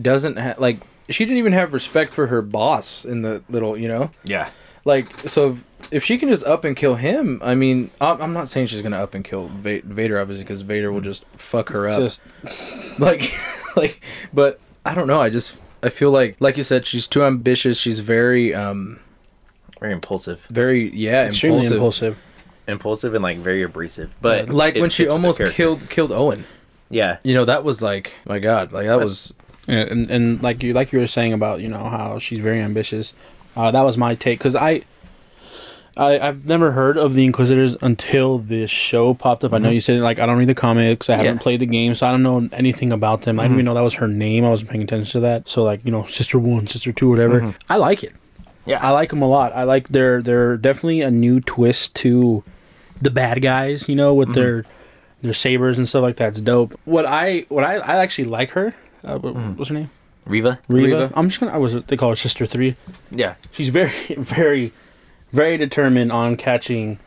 doesn't 0.00 0.36
have 0.36 0.58
like 0.58 0.80
she 1.08 1.24
didn't 1.24 1.38
even 1.38 1.52
have 1.52 1.72
respect 1.72 2.12
for 2.14 2.28
her 2.28 2.42
boss 2.42 3.04
in 3.04 3.22
the 3.22 3.42
little, 3.48 3.76
you 3.76 3.88
know, 3.88 4.10
Yeah. 4.24 4.48
like 4.84 5.16
so 5.28 5.58
if 5.90 6.04
she 6.04 6.18
can 6.18 6.28
just 6.28 6.44
up 6.44 6.64
and 6.64 6.76
kill 6.76 6.94
him, 6.96 7.40
I 7.44 7.54
mean, 7.54 7.90
I'm 8.00 8.20
I'm 8.22 8.32
not 8.32 8.48
saying 8.48 8.68
she's 8.68 8.82
gonna 8.82 8.98
up 9.02 9.14
and 9.14 9.24
kill 9.24 9.48
Vader, 9.48 10.20
obviously, 10.20 10.44
because 10.44 10.60
Vader 10.62 10.92
will 10.92 11.00
just 11.00 11.24
fuck 11.36 11.70
her 11.70 11.88
up. 11.88 11.98
Just 12.00 12.20
like 12.98 13.32
like 13.76 14.00
but 14.32 14.60
i 14.84 14.94
don't 14.94 15.06
know 15.06 15.20
i 15.20 15.30
just 15.30 15.56
i 15.82 15.88
feel 15.88 16.10
like 16.10 16.36
like 16.40 16.56
you 16.56 16.62
said 16.62 16.84
she's 16.84 17.06
too 17.06 17.24
ambitious 17.24 17.78
she's 17.78 18.00
very 18.00 18.52
um 18.54 18.98
Very 19.80 19.92
impulsive. 19.92 20.44
very 20.50 20.90
yeah 20.94 21.26
extremely 21.26 21.58
impulsive, 21.66 21.76
impulsive. 22.16 22.18
Impulsive 22.68 23.14
and 23.14 23.22
like 23.22 23.38
very 23.38 23.62
abrasive. 23.62 24.14
But 24.20 24.48
like 24.50 24.74
when 24.76 24.90
she 24.90 25.04
fits 25.04 25.12
with 25.14 25.36
the 25.38 25.44
almost 25.44 25.56
killed 25.56 25.88
killed 25.88 26.12
owen 26.12 26.44
Yeah. 26.90 27.16
you 27.22 27.32
know 27.34 27.44
that 27.46 27.64
was 27.64 27.80
like 27.80 28.12
my 28.26 28.38
god 28.38 28.72
like 28.72 28.86
that 28.86 28.98
was 29.00 29.32
Yeah, 29.66 29.86
and 29.90 30.10
and 30.10 30.42
like 30.42 30.62
you 30.62 30.72
like 30.74 30.92
you 30.92 30.98
were 30.98 31.06
saying 31.06 31.32
about 31.32 31.60
you 31.60 31.68
know 31.68 31.84
how 31.88 32.18
she's 32.18 32.40
very 32.40 32.60
ambitious. 32.60 33.14
Uh, 33.56 33.70
that 33.70 33.82
was 33.82 33.96
my 33.96 34.14
take 34.14 34.38
because 34.38 34.56
I, 34.56 34.82
I 35.96 36.18
I've 36.18 36.46
never 36.46 36.72
heard 36.72 36.96
of 36.96 37.14
the 37.14 37.24
Inquisitors 37.24 37.76
until 37.82 38.38
this 38.38 38.70
show 38.70 39.14
popped 39.14 39.44
up. 39.44 39.52
I 39.52 39.58
know 39.58 39.68
mm-hmm. 39.68 39.74
you 39.74 39.80
said 39.80 40.00
like 40.00 40.18
I 40.18 40.26
don't 40.26 40.38
read 40.38 40.48
the 40.48 40.54
comics. 40.54 41.10
I 41.10 41.16
haven't 41.16 41.38
played 41.38 41.60
the 41.60 41.66
game, 41.66 41.94
so 41.94 42.06
I 42.06 42.10
don't 42.10 42.22
know 42.22 42.48
anything 42.52 42.92
about 42.92 43.22
them. 43.22 43.38
I 43.38 43.44
didn't 43.44 43.54
even 43.54 43.58
mm-hmm. 43.60 43.66
know 43.66 43.74
that 43.74 43.84
was 43.84 43.94
her 43.94 44.08
name. 44.08 44.44
I 44.44 44.48
wasn't 44.48 44.70
paying 44.70 44.82
attention 44.82 45.12
to 45.12 45.20
that. 45.20 45.48
So 45.48 45.62
like 45.62 45.84
you 45.84 45.90
know, 45.90 46.06
sister 46.06 46.38
one, 46.38 46.66
sister 46.66 46.92
two, 46.92 47.10
whatever. 47.10 47.40
Mm-hmm. 47.40 47.72
I 47.72 47.76
like 47.76 48.02
it. 48.02 48.14
Yeah. 48.64 48.78
I 48.80 48.90
like 48.90 49.10
them 49.10 49.22
a 49.22 49.28
lot. 49.28 49.52
I 49.54 49.64
like 49.64 49.88
their 49.88 50.22
they're 50.22 50.56
definitely 50.56 51.00
a 51.00 51.10
new 51.10 51.40
twist 51.40 51.94
to 51.96 52.44
the 53.00 53.10
bad 53.10 53.42
guys. 53.42 53.88
You 53.88 53.96
know, 53.96 54.14
with 54.14 54.34
their 54.34 54.64
their 55.20 55.34
sabers 55.34 55.78
and 55.78 55.88
stuff 55.88 56.02
like 56.02 56.16
that. 56.16 56.28
It's 56.28 56.40
dope. 56.40 56.78
What 56.84 57.06
I 57.06 57.46
what 57.48 57.64
I 57.64 57.76
I 57.76 57.96
actually 57.96 58.24
like 58.24 58.50
her. 58.50 58.74
Uh, 59.04 59.18
what, 59.18 59.34
What's 59.34 59.68
her 59.68 59.74
name? 59.74 59.90
Riva. 60.24 60.60
Reva. 60.68 60.86
Reva. 60.86 61.12
I'm 61.14 61.28
just 61.28 61.40
gonna. 61.40 61.52
I 61.52 61.58
was. 61.58 61.74
They 61.84 61.96
call 61.96 62.10
her 62.10 62.16
Sister 62.16 62.46
Three. 62.46 62.76
Yeah. 63.10 63.34
She's 63.50 63.68
very, 63.68 63.90
very, 64.16 64.72
very 65.32 65.56
determined 65.56 66.12
on 66.12 66.36
catching 66.36 66.98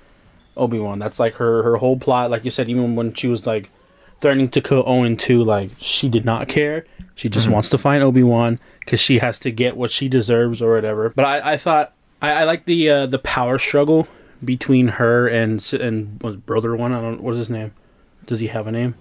Obi 0.58 0.80
Wan. 0.80 1.00
That's 1.00 1.20
like 1.20 1.36
her 1.36 1.64
her 1.64 1.78
whole 1.78 1.98
plot. 1.98 2.32
Like 2.32 2.46
you 2.46 2.52
said, 2.52 2.70
even 2.70 2.96
when 2.96 3.14
she 3.14 3.28
was 3.28 3.46
like 3.46 3.70
threatening 4.20 4.50
to 4.50 4.62
kill 4.62 4.84
Owen 4.86 5.18
too, 5.18 5.44
like 5.44 5.72
she 5.80 6.10
did 6.10 6.26
not 6.26 6.48
care. 6.48 6.86
She 7.16 7.30
just 7.30 7.48
wants 7.48 7.70
to 7.70 7.78
find 7.78 8.04
Obi 8.04 8.24
Wan 8.24 8.60
because 8.80 9.00
she 9.00 9.20
has 9.20 9.40
to 9.40 9.52
get 9.52 9.78
what 9.78 9.90
she 9.90 10.10
deserves 10.10 10.62
or 10.62 10.74
whatever. 10.74 11.10
But 11.10 11.26
I, 11.26 11.54
I 11.54 11.58
thought 11.58 11.94
I, 12.22 12.32
I 12.34 12.44
like 12.44 12.66
the 12.66 12.90
uh, 12.90 13.06
the 13.06 13.20
power 13.20 13.58
struggle 13.58 14.08
between 14.44 14.90
her 14.90 15.28
and 15.28 15.74
and 15.74 16.22
was 16.22 16.36
brother 16.36 16.76
one. 16.76 16.92
I 16.92 17.02
don't. 17.02 17.22
What 17.22 17.32
is 17.32 17.40
his 17.40 17.50
name? 17.50 17.74
Does 18.26 18.40
he 18.40 18.48
have 18.48 18.68
a 18.68 18.72
name? 18.72 18.96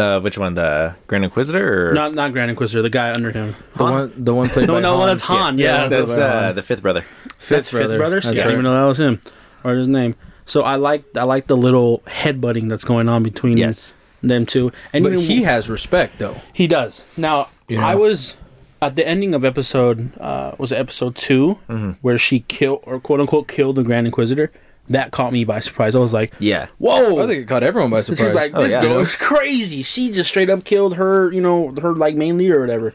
Uh, 0.00 0.20
which 0.20 0.38
one? 0.38 0.54
The 0.54 0.94
Grand 1.06 1.24
Inquisitor 1.24 1.90
or 1.90 1.94
Not 1.94 2.14
not 2.14 2.32
Grand 2.32 2.50
Inquisitor. 2.50 2.82
The 2.82 2.90
guy 2.90 3.12
under 3.12 3.30
him. 3.32 3.54
the 3.76 3.84
Han? 3.84 3.92
one 3.92 4.12
the 4.24 4.34
one 4.34 4.48
played 4.48 4.66
No, 4.68 4.74
by 4.74 4.80
no, 4.80 4.96
Han. 4.98 5.06
that's 5.08 5.22
Han. 5.22 5.58
Yeah, 5.58 5.88
that's 5.88 6.12
uh, 6.12 6.30
Han. 6.46 6.54
the 6.56 6.62
fifth 6.62 6.82
brother. 6.82 7.04
That's 7.48 7.70
brother. 7.70 7.88
Fifth 7.88 7.98
Brothers. 7.98 8.24
That's 8.24 8.36
yeah, 8.36 8.42
I 8.42 8.46
didn't 8.46 8.60
even 8.60 8.64
know 8.64 8.74
that 8.80 8.84
was 8.88 9.00
him 9.00 9.20
or 9.64 9.74
his 9.74 9.88
name. 9.88 10.14
So 10.46 10.62
I 10.62 10.76
like 10.76 11.04
I 11.16 11.24
like 11.24 11.46
the 11.46 11.56
little 11.56 12.00
headbutting 12.06 12.68
that's 12.68 12.84
going 12.84 13.08
on 13.08 13.22
between 13.22 13.56
Yes. 13.56 13.94
them 14.22 14.46
two. 14.46 14.72
And 14.92 15.04
but 15.04 15.12
even- 15.12 15.24
he 15.24 15.42
has 15.44 15.68
respect 15.70 16.18
though 16.18 16.40
he 16.52 16.66
does. 16.66 17.04
Now 17.16 17.48
You 17.68 17.78
I 17.80 17.94
was 17.94 18.36
at 18.80 18.94
the 18.96 19.06
ending 19.06 19.34
of 19.34 19.44
episode 19.44 20.16
uh, 20.18 20.52
was 20.58 20.70
it 20.72 20.76
episode 20.76 21.16
2 21.16 21.58
Mm-hmm. 21.68 21.90
where 22.00 22.16
she 22.18 22.40
killed 22.40 22.80
or 22.84 22.98
quote 23.00 23.20
unquote 23.20 23.48
killed 23.48 23.76
the 23.76 23.82
Grand 23.82 24.06
Inquisitor. 24.06 24.50
That 24.90 25.10
caught 25.12 25.32
me 25.32 25.44
by 25.44 25.60
surprise. 25.60 25.94
I 25.94 25.98
was 25.98 26.12
like, 26.12 26.32
Yeah. 26.38 26.68
"Whoa!" 26.78 27.18
i 27.22 27.26
think 27.26 27.42
it 27.42 27.44
caught 27.46 27.62
everyone 27.62 27.90
by 27.90 27.98
She's 28.00 28.18
surprise 28.18 28.34
like, 28.34 28.52
Oh, 28.54 28.62
"This 28.62 28.72
yeah. 28.72 28.80
girl 28.80 28.98
is 29.00 29.14
crazy." 29.16 29.82
She 29.82 30.10
just 30.10 30.30
straight 30.30 30.48
up 30.50 30.64
killed 30.64 30.96
her, 30.96 31.30
you 31.32 31.40
know, 31.40 31.74
her 31.82 31.94
like 31.94 32.14
main 32.16 32.38
leader 32.38 32.58
or 32.58 32.60
whatever. 32.62 32.94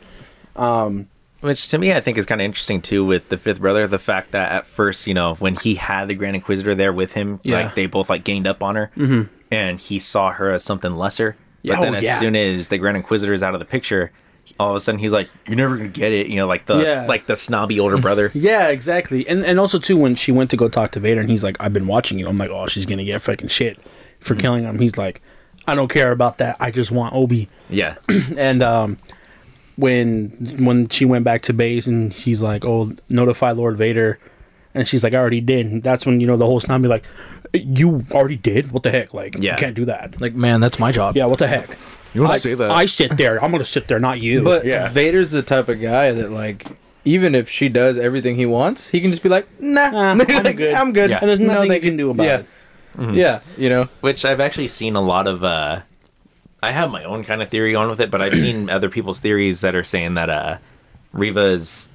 Which 1.41 1.67
to 1.69 1.77
me, 1.77 1.91
I 1.91 1.99
think 1.99 2.17
is 2.17 2.25
kind 2.25 2.39
of 2.39 2.45
interesting 2.45 2.81
too 2.81 3.03
with 3.03 3.27
the 3.27 3.37
fifth 3.37 3.59
brother. 3.59 3.85
The 3.85 3.99
fact 3.99 4.31
that 4.31 4.51
at 4.53 4.65
first, 4.65 5.07
you 5.07 5.13
know, 5.13 5.35
when 5.35 5.55
he 5.57 5.75
had 5.75 6.07
the 6.07 6.13
Grand 6.15 6.35
Inquisitor 6.37 6.73
there 6.73 6.93
with 6.93 7.13
him, 7.13 7.41
Yeah. 7.43 7.63
like 7.65 7.75
they 7.75 7.85
both 7.85 8.09
like 8.09 8.23
gained 8.23 8.47
up 8.47 8.63
on 8.63 8.75
her, 8.75 8.91
mm-hmm. 8.95 9.23
and 9.51 9.77
he 9.77 9.99
saw 9.99 10.31
her 10.31 10.51
as 10.51 10.63
something 10.63 10.95
lesser. 10.95 11.35
Yeah, 11.61 11.75
But 11.75 11.81
then 11.81 11.95
oh, 11.95 11.97
as 11.97 12.03
yeah. 12.05 12.19
soon 12.19 12.35
as 12.37 12.69
the 12.69 12.77
Grand 12.77 12.95
Inquisitor 12.95 13.33
is 13.33 13.43
out 13.43 13.53
of 13.53 13.59
the 13.59 13.65
picture, 13.65 14.11
all 14.59 14.69
of 14.71 14.75
a 14.75 14.79
sudden 14.79 14.99
he's 14.99 15.11
like, 15.11 15.29
"You're 15.47 15.55
never 15.57 15.77
gonna 15.77 15.89
get 15.89 16.11
it," 16.11 16.27
you 16.27 16.35
know, 16.35 16.47
like 16.47 16.65
the 16.65 16.77
Yeah. 16.79 17.05
like 17.07 17.25
the 17.27 17.35
snobby 17.35 17.79
older 17.79 17.97
brother. 17.97 18.31
Yeah, 18.35 18.67
exactly. 18.67 19.27
And 19.27 19.43
and 19.45 19.59
also 19.59 19.79
too 19.79 19.97
when 19.97 20.15
she 20.15 20.31
went 20.31 20.49
to 20.51 20.57
go 20.57 20.69
talk 20.69 20.91
to 20.91 20.99
Vader 20.99 21.21
and 21.21 21.29
he's 21.29 21.43
like, 21.43 21.57
I've 21.59 21.73
been 21.73 21.87
watching 21.87 22.19
you. 22.19 22.27
I'm 22.27 22.37
like, 22.37 22.49
oh, 22.49 22.67
she's 22.67 22.85
gonna 22.85 23.03
get 23.05 23.21
fucking 23.21 23.47
shit 23.47 23.79
for 24.19 24.35
killing 24.35 24.63
him. 24.63 24.79
He's 24.79 24.97
like, 24.97 25.21
I 25.67 25.75
don't 25.75 25.87
care 25.89 26.11
about 26.11 26.37
that. 26.39 26.57
I 26.59 26.71
just 26.71 26.91
want 26.91 27.13
Obi. 27.15 27.49
yeah, 27.69 27.95
And 28.37 28.61
um, 28.61 28.97
when 29.75 30.29
when 30.59 30.87
she 30.89 31.05
went 31.05 31.25
back 31.25 31.41
to 31.43 31.53
base 31.53 31.87
and 31.87 32.13
she's 32.13 32.41
like, 32.41 32.63
oh, 32.65 32.91
notify 33.09 33.51
Lord 33.51 33.77
Vader, 33.77 34.19
and 34.75 34.87
she's 34.87 35.03
like, 35.03 35.13
I 35.13 35.17
already 35.17 35.41
did. 35.41 35.65
And 35.65 35.83
that's 35.83 36.05
when 36.05 36.19
you 36.19 36.27
know 36.27 36.37
the 36.37 36.45
whole 36.45 36.59
snobby 36.59 36.87
like, 36.87 37.03
you 37.53 38.05
already 38.11 38.35
did. 38.37 38.71
What 38.71 38.83
the 38.83 38.91
heck? 38.91 39.13
Like, 39.13 39.35
Yeah. 39.39 39.51
you 39.53 39.57
can't 39.57 39.75
do 39.75 39.85
that. 39.85 40.19
like 40.21 40.33
man 40.35 40.59
that's 40.61 40.79
my 40.79 40.91
job 40.91 41.15
Yeah, 41.15 41.25
what 41.25 41.39
the 41.39 41.47
heck? 41.47 41.77
You 42.13 42.21
want 42.21 42.33
I, 42.33 42.35
to 42.35 42.41
say 42.41 42.53
that? 42.53 42.71
I 42.71 42.85
sit 42.85 43.17
there. 43.17 43.43
I'm 43.43 43.51
gonna 43.51 43.65
sit 43.65 43.87
there, 43.87 43.99
not 43.99 44.19
you. 44.19 44.43
but 44.43 44.65
Yeah. 44.65 44.89
vader's 44.89 45.31
the 45.31 45.41
type 45.41 45.67
of 45.69 45.81
guy 45.81 46.11
that 46.11 46.31
like 46.31 46.67
even 47.05 47.35
if 47.35 47.49
she 47.49 47.67
does 47.69 47.97
everything 47.97 48.35
he 48.37 48.45
wants 48.45 48.89
he 48.89 49.01
can 49.01 49.11
just 49.11 49.23
be 49.23 49.29
like 49.29 49.45
nah 49.59 49.89
Nah, 49.91 50.11
I'm 50.11 50.17
Like, 50.19 50.55
good. 50.55 50.73
i'm 50.73 50.93
good 50.93 51.09
Yeah. 51.09 51.19
and 51.19 51.29
there's 51.29 51.39
No, 51.39 51.53
nothing 51.55 51.71
you 51.73 51.79
can 51.81 51.97
do 51.97 52.11
about 52.11 52.23
yeah. 52.25 52.43
it. 52.99 53.13
yeah 53.15 53.39
you 53.57 53.67
know 53.69 53.89
Which 54.01 54.23
I've 54.25 54.39
actually 54.39 54.67
seen 54.69 54.95
a 54.95 55.01
lot 55.01 55.27
of. 55.27 55.43
uh 55.43 55.81
I 56.61 56.71
have 56.71 56.91
my 56.91 57.03
own 57.03 57.25
kind 57.25 57.41
of 57.41 57.49
theory 57.49 57.75
on 57.75 57.89
with 57.89 57.99
it, 57.99 58.09
but 58.09 58.21
I've 58.21 58.35
seen 58.37 58.69
other 58.69 58.89
people's 58.89 59.19
theories 59.19 59.59
that 59.61 59.75
are 59.75 59.83
saying 59.83 60.13
that 60.13 60.29
uh 60.29 60.57
Reva 61.11 61.47
is, 61.47 61.89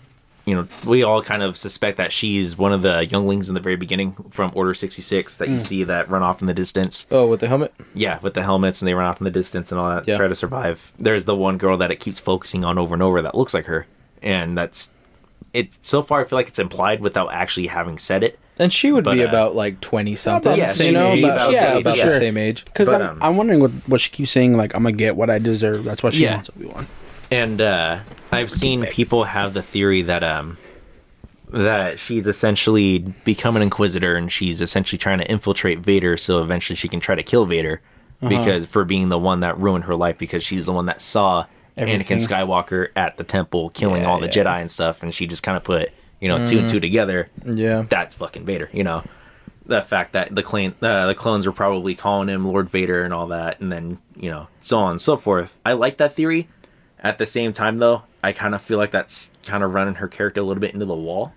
you 0.49 0.55
know, 0.57 0.67
we 0.87 1.03
all 1.03 1.23
kind 1.23 1.43
of 1.43 1.57
suspect 1.57 1.97
that 1.99 2.11
she's 2.13 2.57
one 2.57 2.73
of 2.73 2.83
the 2.83 3.05
younglings 3.07 3.49
in 3.49 3.55
the 3.55 3.61
very 3.61 3.77
beginning 3.77 4.15
from 4.31 4.51
Order 4.55 4.75
sixty 4.75 5.03
six 5.03 5.39
that 5.39 5.49
you 5.49 5.61
see 5.61 5.85
that 5.85 6.09
run 6.09 6.23
off 6.23 6.41
in 6.41 6.47
the 6.47 6.55
distance. 6.55 7.07
oh 7.11 7.27
with 7.27 7.41
the 7.41 7.49
helmet 7.49 7.75
Yeah, 7.95 8.19
with 8.23 8.35
the 8.35 8.43
helmets 8.43 8.81
and 8.81 8.89
they 8.89 8.95
run 8.95 9.07
off 9.07 9.21
in 9.21 9.25
the 9.25 9.31
distance 9.31 9.71
and 9.73 9.81
all 9.81 9.91
that, 9.91 10.09
Yeah. 10.09 10.17
try 10.17 10.29
to 10.29 10.35
survive. 10.35 10.93
There's 10.99 11.25
the 11.27 11.37
one 11.37 11.59
girl 11.59 11.77
that 11.77 11.91
it 11.91 11.97
keeps 12.01 12.19
focusing 12.19 12.65
on 12.65 12.79
over 12.79 12.95
and 12.95 13.03
over 13.03 13.21
that 13.23 13.35
looks 13.35 13.53
like 13.55 13.67
her, 13.67 13.87
and 14.23 14.57
that's 14.57 14.93
it. 15.53 15.71
So 15.83 16.03
far, 16.03 16.21
I 16.21 16.25
feel 16.25 16.39
like 16.39 16.49
it's 16.49 16.59
implied 16.59 17.01
without 17.01 17.33
actually 17.33 17.69
having 17.69 17.99
said 17.99 18.23
it. 18.23 18.39
And 18.61 18.73
she 18.73 18.91
would 18.91 19.05
But, 19.05 19.15
be 19.15 19.23
uh, 19.25 19.29
about 19.29 19.55
like 19.55 19.81
twenty 19.81 20.17
something. 20.17 20.53
about 20.53 20.75
the 20.75 20.85
you 20.87 20.93
know, 20.93 21.13
age, 21.13 21.23
about, 21.25 21.37
about 21.37 21.53
yeah, 21.53 21.73
the 21.75 21.79
about 21.79 21.97
yeah. 21.97 22.05
the 22.07 22.11
same 22.11 22.37
age. 22.37 22.65
Because 22.65 22.89
But, 22.89 23.03
I'm, 23.03 23.11
um, 23.11 23.19
I'm 23.23 23.37
wondering 23.37 23.61
what, 23.61 23.71
what 23.87 24.01
she 24.01 24.11
keeps 24.11 24.31
saying, 24.33 24.57
like, 24.57 24.75
I'm 24.75 24.83
going 24.83 24.95
to 24.95 24.99
get 24.99 25.15
what 25.17 25.31
I 25.31 25.39
deserve. 25.39 25.85
That's 25.85 26.03
why 26.03 26.11
she 26.11 26.25
Yeah. 26.25 26.35
wants 26.35 26.51
Obi 26.57 26.67
Wan. 26.67 26.87
And 27.31 27.61
uh, 27.61 28.01
I've 28.33 28.51
seen 28.51 28.85
people 28.87 29.25
have 29.25 29.55
the 29.55 29.63
theory 29.63 30.03
that 30.03 30.23
um 30.25 30.57
that 31.51 31.99
she's 31.99 32.27
essentially 32.29 32.99
become 33.25 33.57
an 33.57 33.63
inquisitor 33.63 34.17
and 34.17 34.31
she's 34.31 34.61
essentially 34.61 34.99
trying 34.99 35.19
to 35.19 35.31
infiltrate 35.31 35.79
Vader 35.79 36.19
so 36.19 36.43
eventually 36.43 36.77
she 36.77 36.89
can 36.89 37.01
try 37.01 37.15
to 37.15 37.23
kill 37.23 37.47
Vader 37.47 37.81
Uh-huh. 38.21 38.29
because 38.29 38.67
for 38.67 38.85
being 38.85 39.09
the 39.09 39.19
one 39.19 39.41
that 39.41 39.59
ruined 39.59 39.85
her 39.85 39.95
life 39.97 40.19
because 40.19 40.45
she's 40.45 40.67
the 40.67 40.73
one 40.73 40.87
that 40.87 41.01
saw 41.01 41.47
Everything. 41.77 42.19
Anakin 42.19 42.29
Skywalker 42.29 42.89
at 42.97 43.17
the 43.17 43.25
temple 43.25 43.71
killing 43.71 44.03
Yeah, 44.03 44.09
all 44.09 44.19
the 44.21 44.27
yeah. 44.27 44.33
Jedi 44.45 44.61
and 44.61 44.71
stuff 44.71 45.03
and 45.03 45.15
she 45.15 45.27
just 45.27 45.43
kind 45.43 45.57
of 45.57 45.65
put, 45.65 45.89
you 46.21 46.29
know, 46.29 46.45
two 46.45 46.59
and 46.59 46.69
two 46.69 46.81
together. 46.81 47.31
Yeah. 47.47 47.83
That's 47.89 48.15
fucking 48.17 48.45
Vader, 48.45 48.69
you 48.73 48.85
know. 48.85 49.03
The 49.65 49.81
fact 49.83 50.13
that 50.15 50.35
the 50.35 50.43
clone, 50.43 50.75
uh, 50.83 51.07
the 51.07 51.15
clones 51.15 51.47
were 51.47 51.53
probably 51.53 51.95
calling 51.95 52.29
him 52.29 52.47
Lord 52.47 52.69
Vader 52.71 53.05
and 53.05 53.13
all 53.15 53.27
that, 53.29 53.61
and 53.61 53.71
then 53.71 53.99
you 54.17 54.31
know 54.31 54.49
so 54.63 54.79
on 54.79 54.93
and 54.93 55.01
so 55.01 55.17
forth. 55.19 55.59
I 55.65 55.75
like 55.75 55.99
that 55.99 56.15
theory. 56.15 56.49
At 57.01 57.19
the 57.19 57.27
same 57.27 57.53
time, 57.53 57.79
though, 57.79 58.03
I 58.25 58.33
kind 58.33 58.55
of 58.55 58.61
feel 58.63 58.79
like 58.79 58.91
that's 58.91 59.31
kind 59.45 59.63
of 59.63 59.73
running 59.73 59.95
her 59.97 60.09
character 60.09 60.41
a 60.41 60.45
little 60.45 60.61
bit 60.61 60.75
into 60.75 60.87
the 60.87 60.95
wall. 60.95 61.33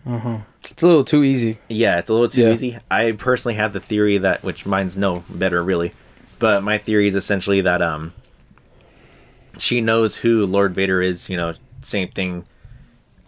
It's 0.69 0.82
a 0.82 0.88
little 0.88 1.04
too 1.06 1.24
easy. 1.24 1.60
Yeah, 1.69 2.00
it's 2.00 2.10
a 2.10 2.13
little 2.13 2.30
too 2.30 2.41
Yeah. 2.41 2.54
easy. 2.54 2.78
I 2.89 3.12
personally 3.12 3.56
have 3.56 3.74
the 3.74 3.80
theory 3.80 4.17
that, 4.17 4.43
which 4.43 4.65
mine's 4.65 4.97
no 4.97 5.24
better 5.30 5.63
really, 5.63 5.91
but 6.39 6.63
my 6.63 6.78
theory 6.80 7.06
is 7.08 7.15
essentially 7.15 7.62
that 7.62 7.82
um, 7.82 8.13
she 9.58 9.82
knows 9.82 10.15
who 10.17 10.45
Lord 10.45 10.74
Vader 10.74 11.02
is. 11.02 11.30
You 11.30 11.38
know, 11.38 11.54
same 11.82 12.08
thing. 12.10 12.45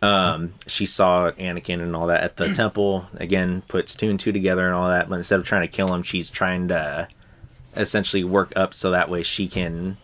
Um, 0.01 0.53
she 0.67 0.85
saw 0.85 1.31
Anakin 1.31 1.81
and 1.81 1.95
all 1.95 2.07
that 2.07 2.23
at 2.23 2.37
the 2.37 2.53
temple. 2.55 3.05
Again, 3.17 3.61
puts 3.67 3.95
two 3.95 4.09
and 4.09 4.19
two 4.19 4.31
together 4.31 4.65
and 4.65 4.73
all 4.75 4.89
that. 4.89 5.09
But 5.09 5.15
instead 5.17 5.39
of 5.39 5.45
trying 5.45 5.61
to 5.61 5.67
kill 5.67 5.93
him, 5.93 6.01
she's 6.03 6.29
trying 6.29 6.67
to 6.69 7.07
essentially 7.75 8.23
work 8.23 8.51
up 8.55 8.73
so 8.73 8.91
that 8.91 9.09
way 9.09 9.23
she 9.23 9.47
can 9.47 9.97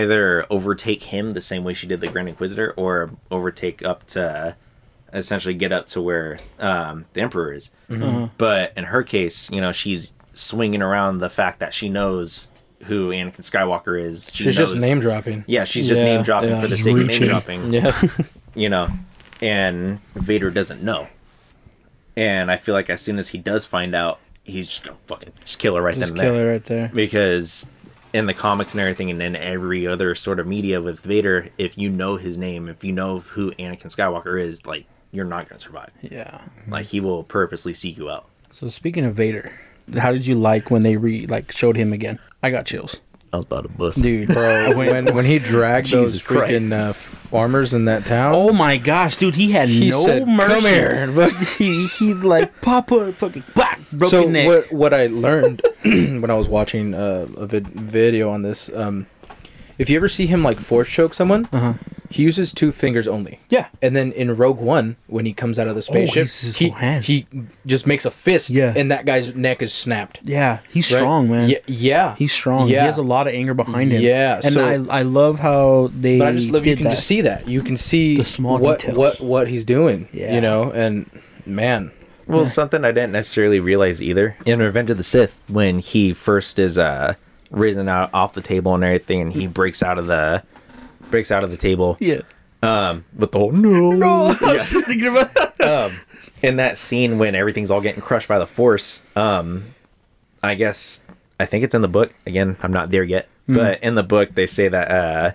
either 0.00 0.46
overtake 0.50 1.02
him 1.04 1.32
the 1.32 1.40
same 1.40 1.64
way 1.64 1.74
she 1.74 1.86
did 1.86 2.00
the 2.00 2.08
Grand 2.08 2.28
Inquisitor, 2.28 2.72
or 2.76 3.10
overtake 3.30 3.84
up 3.84 4.06
to 4.08 4.56
essentially 5.12 5.54
get 5.54 5.72
up 5.72 5.86
to 5.88 6.00
where 6.00 6.38
um, 6.58 7.04
the 7.12 7.20
Emperor 7.20 7.52
is. 7.52 7.70
But 8.38 8.72
in 8.76 8.84
her 8.84 9.02
case, 9.02 9.50
you 9.50 9.60
know, 9.60 9.72
she's 9.72 10.14
swinging 10.34 10.80
around 10.82 11.18
the 11.18 11.28
fact 11.28 11.60
that 11.60 11.74
she 11.74 11.88
knows 11.88 12.48
who 12.84 13.10
Anakin 13.10 13.40
Skywalker 13.40 14.00
is. 14.00 14.30
She 14.32 14.44
She's 14.44 14.56
just 14.56 14.74
name 14.76 14.98
dropping. 15.00 15.44
Yeah, 15.46 15.64
she's 15.64 15.86
just 15.86 16.00
Yeah, 16.02 16.16
name 16.16 16.22
dropping 16.24 16.50
yeah. 16.50 16.60
for 16.60 16.66
the 16.68 16.76
She's 16.76 16.84
sake 16.84 16.96
of 16.96 17.06
name 17.06 17.22
dropping. 17.22 17.72
Yeah. 17.72 18.02
you 18.54 18.68
know, 18.68 18.88
and 19.40 20.00
Vader 20.14 20.50
doesn't 20.50 20.82
know. 20.82 21.06
And 22.16 22.50
I 22.50 22.56
feel 22.56 22.74
like 22.74 22.90
as 22.90 23.00
soon 23.00 23.18
as 23.18 23.28
he 23.28 23.38
does 23.38 23.64
find 23.66 23.94
out, 23.94 24.18
he's 24.44 24.66
just 24.66 24.82
gonna 24.84 24.96
fucking 25.06 25.32
just 25.44 25.58
kill 25.58 25.76
her 25.76 25.82
right 25.82 25.94
Just 25.94 26.00
then 26.00 26.08
and 26.10 26.20
kill 26.20 26.32
there. 26.34 26.46
her 26.46 26.52
right 26.52 26.64
there. 26.64 26.90
Because 26.92 27.66
in 28.12 28.26
the 28.26 28.34
comics 28.34 28.72
and 28.72 28.80
everything, 28.80 29.10
and 29.10 29.22
in 29.22 29.34
every 29.36 29.86
other 29.86 30.14
sort 30.14 30.38
of 30.40 30.46
media 30.46 30.80
with 30.82 31.00
Vader, 31.00 31.48
if 31.58 31.78
you 31.78 31.88
know 31.88 32.16
his 32.16 32.36
name, 32.38 32.68
if 32.68 32.84
you 32.84 32.92
know 32.92 33.20
who 33.20 33.52
Anakin 33.52 33.86
Skywalker 33.86 34.40
is, 34.40 34.66
like 34.66 34.86
you're 35.10 35.24
not 35.24 35.48
gonna 35.48 35.58
survive. 35.58 35.90
Yeah. 36.00 36.40
Like 36.68 36.86
he 36.86 37.00
will 37.00 37.22
purposely 37.24 37.74
seek 37.74 37.96
you 37.98 38.10
out. 38.10 38.26
So 38.50 38.68
speaking 38.68 39.04
of 39.04 39.14
Vader, 39.14 39.52
how 39.98 40.12
did 40.12 40.26
you 40.26 40.34
like 40.34 40.70
when 40.70 40.82
they 40.82 40.96
re 40.96 41.26
like 41.26 41.52
showed 41.52 41.76
him 41.76 41.92
again? 41.92 42.18
I 42.42 42.50
got 42.50 42.66
chills, 42.66 43.00
I 43.32 43.36
was 43.36 43.46
about 43.46 43.62
to 43.62 43.68
bust. 43.70 44.02
dude. 44.02 44.28
Bro, 44.28 44.72
when 44.76 45.14
when 45.14 45.24
he 45.24 45.38
dragged 45.38 45.90
those 45.90 46.08
Jesus 46.12 46.22
Christ. 46.26 46.66
freaking 46.70 46.78
uh, 46.86 46.90
f- 46.90 47.28
armors 47.32 47.72
in 47.72 47.86
that 47.86 48.04
town, 48.04 48.34
Oh 48.34 48.52
my 48.52 48.76
gosh, 48.76 49.16
dude, 49.16 49.34
he 49.36 49.52
had 49.52 49.68
he 49.70 49.88
no 49.90 50.04
said, 50.04 50.28
mercy. 50.28 50.52
"Come 50.54 50.64
here." 50.64 51.30
He 51.56 51.86
he 51.86 52.12
like 52.14 52.60
Papa 52.60 53.12
fucking 53.14 53.44
back 53.54 53.71
broken 53.92 54.08
so 54.10 54.28
neck. 54.28 54.46
what 54.48 54.72
what 54.72 54.94
I 54.94 55.06
learned 55.08 55.62
when 55.82 56.30
I 56.30 56.34
was 56.34 56.48
watching 56.48 56.94
uh, 56.94 57.26
a 57.36 57.46
vid- 57.46 57.66
video 57.68 58.30
on 58.30 58.42
this, 58.42 58.70
um, 58.74 59.06
if 59.78 59.88
you 59.90 59.96
ever 59.96 60.08
see 60.08 60.26
him 60.26 60.42
like 60.42 60.60
force 60.60 60.88
choke 60.88 61.14
someone, 61.14 61.48
Uh-huh. 61.52 61.72
he 62.10 62.22
uses 62.22 62.52
two 62.52 62.70
fingers 62.72 63.08
only. 63.08 63.40
Yeah. 63.48 63.66
And 63.80 63.96
then 63.96 64.12
in 64.12 64.36
Rogue 64.36 64.58
One, 64.60 64.96
when 65.06 65.24
he 65.26 65.32
comes 65.32 65.58
out 65.58 65.66
of 65.66 65.74
the 65.74 65.82
spaceship, 65.82 66.28
his 66.28 66.56
he 66.56 66.68
he 67.02 67.26
just 67.66 67.86
makes 67.86 68.04
a 68.04 68.10
fist, 68.10 68.50
Yeah. 68.50 68.74
and 68.76 68.90
that 68.90 69.06
guy's 69.06 69.34
neck 69.34 69.62
is 69.62 69.72
snapped. 69.72 70.20
Yeah, 70.22 70.58
he's 70.70 70.92
right? 70.92 70.98
strong, 70.98 71.30
man. 71.30 71.48
Yeah, 71.48 71.58
yeah. 71.66 72.14
He's 72.16 72.32
strong. 72.32 72.68
Yeah. 72.68 72.80
He 72.82 72.86
has 72.86 72.98
a 72.98 73.02
lot 73.02 73.26
of 73.26 73.34
anger 73.34 73.54
behind 73.54 73.90
him. 73.92 74.02
Yeah, 74.02 74.40
and 74.44 74.54
so- 74.54 74.64
I 74.90 75.00
I 75.00 75.02
love 75.02 75.40
how 75.40 75.90
they. 75.98 76.18
But 76.18 76.28
I 76.28 76.32
just 76.32 76.50
love 76.50 76.66
you 76.66 76.76
can 76.76 76.84
that. 76.84 76.90
just 76.94 77.06
see 77.06 77.22
that. 77.22 77.48
You 77.48 77.62
can 77.62 77.76
see 77.76 78.16
The 78.18 78.24
small 78.24 78.58
what 78.58 78.80
details. 78.80 78.98
what 78.98 79.20
what 79.20 79.48
he's 79.48 79.64
doing. 79.64 80.06
Yeah. 80.12 80.34
You 80.34 80.40
know, 80.42 80.70
and 80.70 81.06
man, 81.46 81.90
Well, 82.26 82.44
something 82.46 82.84
I 82.84 82.92
didn't 82.92 83.12
necessarily 83.12 83.60
realize 83.60 84.02
either 84.02 84.36
in 84.46 84.60
Revenge 84.60 84.90
of 84.90 84.96
the 84.96 85.02
Sith 85.04 85.38
when 85.48 85.78
he 85.80 86.12
first 86.12 86.58
is 86.58 86.78
uh 86.78 87.14
risen 87.50 87.88
out 87.88 88.10
off 88.14 88.32
the 88.34 88.40
table 88.42 88.74
and 88.74 88.82
everything, 88.84 89.20
and 89.20 89.32
he 89.32 89.46
breaks 89.46 89.82
out 89.82 89.98
of 89.98 90.06
the 90.06 90.42
breaks 91.10 91.30
out 91.30 91.44
of 91.44 91.50
the 91.50 91.56
table 91.56 91.96
Yeah. 92.00 92.22
um 92.62 93.04
with 93.14 93.32
the 93.32 93.38
whole 93.38 93.52
no 93.52 93.90
No, 93.92 94.36
I 94.40 94.52
was 94.54 94.70
just 94.70 94.86
thinking 94.86 95.08
about 95.08 95.34
that. 95.34 95.60
um 95.92 95.98
in 96.42 96.56
that 96.56 96.78
scene 96.78 97.18
when 97.18 97.34
everything's 97.34 97.70
all 97.70 97.80
getting 97.80 98.00
crushed 98.02 98.26
by 98.28 98.38
the 98.38 98.46
Force. 98.48 99.02
Um, 99.14 99.74
I 100.42 100.54
guess 100.56 101.04
I 101.38 101.46
think 101.46 101.62
it's 101.64 101.74
in 101.74 101.82
the 101.82 101.88
book. 101.88 102.12
Again, 102.26 102.56
I'm 102.62 102.72
not 102.72 102.90
there 102.90 103.04
yet, 103.04 103.28
but 103.46 103.80
in 103.82 103.94
the 103.94 104.02
book 104.02 104.34
they 104.34 104.46
say 104.46 104.68
that 104.68 104.90
uh 104.90 105.32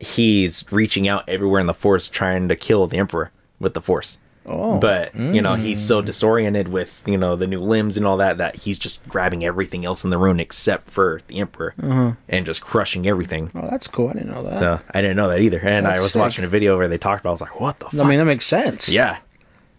he's 0.00 0.64
reaching 0.72 1.06
out 1.08 1.28
everywhere 1.28 1.60
in 1.60 1.66
the 1.66 1.74
Force 1.74 2.08
trying 2.08 2.48
to 2.48 2.56
kill 2.56 2.86
the 2.86 2.96
Emperor 2.98 3.30
with 3.60 3.74
the 3.74 3.80
Force. 3.80 4.18
Oh, 4.44 4.78
But 4.78 5.14
you 5.14 5.40
know 5.40 5.54
he's 5.54 5.80
so 5.80 6.02
mm. 6.02 6.04
disoriented 6.04 6.68
with 6.68 7.02
you 7.06 7.16
know 7.16 7.36
the 7.36 7.46
new 7.46 7.60
limbs 7.60 7.96
and 7.96 8.04
all 8.04 8.16
that 8.16 8.38
that 8.38 8.56
he's 8.56 8.78
just 8.78 9.06
grabbing 9.08 9.44
everything 9.44 9.84
else 9.84 10.02
in 10.04 10.10
the 10.10 10.18
room 10.18 10.40
except 10.40 10.90
for 10.90 11.20
the 11.28 11.38
emperor 11.38 11.74
uh-huh. 11.80 12.12
and 12.28 12.44
just 12.44 12.60
crushing 12.60 13.06
everything. 13.06 13.50
oh, 13.54 13.68
that's 13.70 13.86
cool. 13.86 14.08
I 14.08 14.14
didn't 14.14 14.30
know 14.30 14.42
that. 14.44 14.58
So 14.58 14.80
I 14.90 15.00
didn't 15.00 15.16
know 15.16 15.28
that 15.28 15.40
either, 15.40 15.60
and 15.60 15.86
I 15.86 16.00
was 16.00 16.12
sick. 16.12 16.20
watching 16.20 16.44
a 16.44 16.48
video 16.48 16.76
where 16.76 16.88
they 16.88 16.98
talked 16.98 17.20
about. 17.20 17.30
it. 17.30 17.32
I 17.32 17.34
was 17.34 17.40
like, 17.42 17.60
"What 17.60 17.78
the?" 17.78 17.84
Fuck? 17.90 18.00
I 18.00 18.08
mean, 18.08 18.18
that 18.18 18.24
makes 18.24 18.44
sense. 18.46 18.88
yeah, 18.88 19.18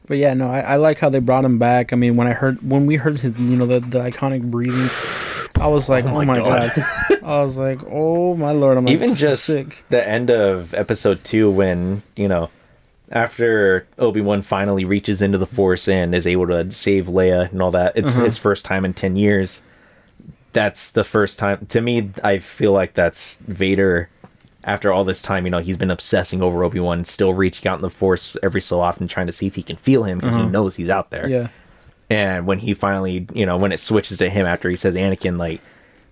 But 0.07 0.17
yeah, 0.17 0.33
no, 0.33 0.49
I, 0.49 0.59
I 0.61 0.75
like 0.77 0.99
how 0.99 1.09
they 1.09 1.19
brought 1.19 1.43
him 1.45 1.59
back. 1.59 1.91
I 1.91 1.95
mean, 1.95 2.15
when 2.15 2.27
I 2.27 2.33
heard 2.33 2.67
when 2.67 2.85
we 2.85 2.95
heard 2.95 3.19
his, 3.19 3.37
you 3.39 3.57
know, 3.57 3.65
the, 3.65 3.79
the 3.81 3.99
iconic 3.99 4.49
breathing, 4.49 4.89
I 5.61 5.67
was 5.67 5.89
like, 5.89 6.05
oh, 6.05 6.09
oh 6.09 6.13
my 6.13 6.25
my 6.25 6.37
God. 6.37 6.71
god. 6.75 7.23
I 7.23 7.41
was 7.43 7.57
like, 7.57 7.79
oh 7.89 8.35
my 8.35 8.51
lord. 8.51 8.77
I'm 8.77 8.85
like, 8.85 8.93
even 8.93 9.15
just 9.15 9.45
sick. 9.45 9.83
the 9.89 10.05
end 10.07 10.29
of 10.29 10.73
episode 10.73 11.23
two 11.23 11.49
when 11.49 12.03
you 12.15 12.27
know 12.27 12.49
after 13.13 13.87
obi-wan 13.99 14.41
finally 14.41 14.83
reaches 14.83 15.21
into 15.21 15.37
the 15.37 15.45
force 15.47 15.87
and 15.87 16.13
is 16.13 16.27
able 16.27 16.47
to 16.47 16.69
save 16.71 17.05
leia 17.05 17.49
and 17.51 17.61
all 17.61 17.71
that 17.71 17.93
it's 17.95 18.09
Uh-huh. 18.09 18.23
his 18.25 18.37
first 18.37 18.65
time 18.65 18.83
in 18.83 18.93
10 18.93 19.15
years 19.15 19.61
that's 20.51 20.91
the 20.91 21.03
first 21.03 21.39
time 21.39 21.65
to 21.67 21.79
me 21.79 22.11
i 22.23 22.39
feel 22.39 22.71
like 22.73 22.93
that's 22.95 23.37
vader 23.47 24.09
after 24.63 24.91
all 24.91 25.03
this 25.03 25.21
time 25.21 25.45
you 25.45 25.51
know 25.51 25.59
he's 25.59 25.77
been 25.77 25.91
obsessing 25.91 26.41
over 26.41 26.63
obi-wan 26.63 27.05
still 27.05 27.33
reaching 27.33 27.67
out 27.67 27.75
in 27.75 27.81
the 27.81 27.89
force 27.89 28.35
every 28.43 28.61
so 28.61 28.79
often 28.81 29.07
trying 29.07 29.27
to 29.27 29.33
see 29.33 29.47
if 29.47 29.55
he 29.55 29.63
can 29.63 29.75
feel 29.77 30.03
him 30.03 30.19
because 30.19 30.35
he 30.35 30.45
knows 30.45 30.75
he's 30.75 30.89
out 30.89 31.09
there. 31.11 31.27
Yeah. 31.29 31.47
and 32.09 32.45
when 32.47 32.59
he 32.59 32.73
finally, 32.73 33.27
you 33.33 33.45
know, 33.45 33.57
when 33.57 33.71
it 33.71 33.79
switches 33.79 34.17
to 34.19 34.29
him 34.29 34.45
after 34.45 34.69
he 34.69 34.75
says 34.75 34.95
Anakin, 34.95 35.37
like 35.37 35.59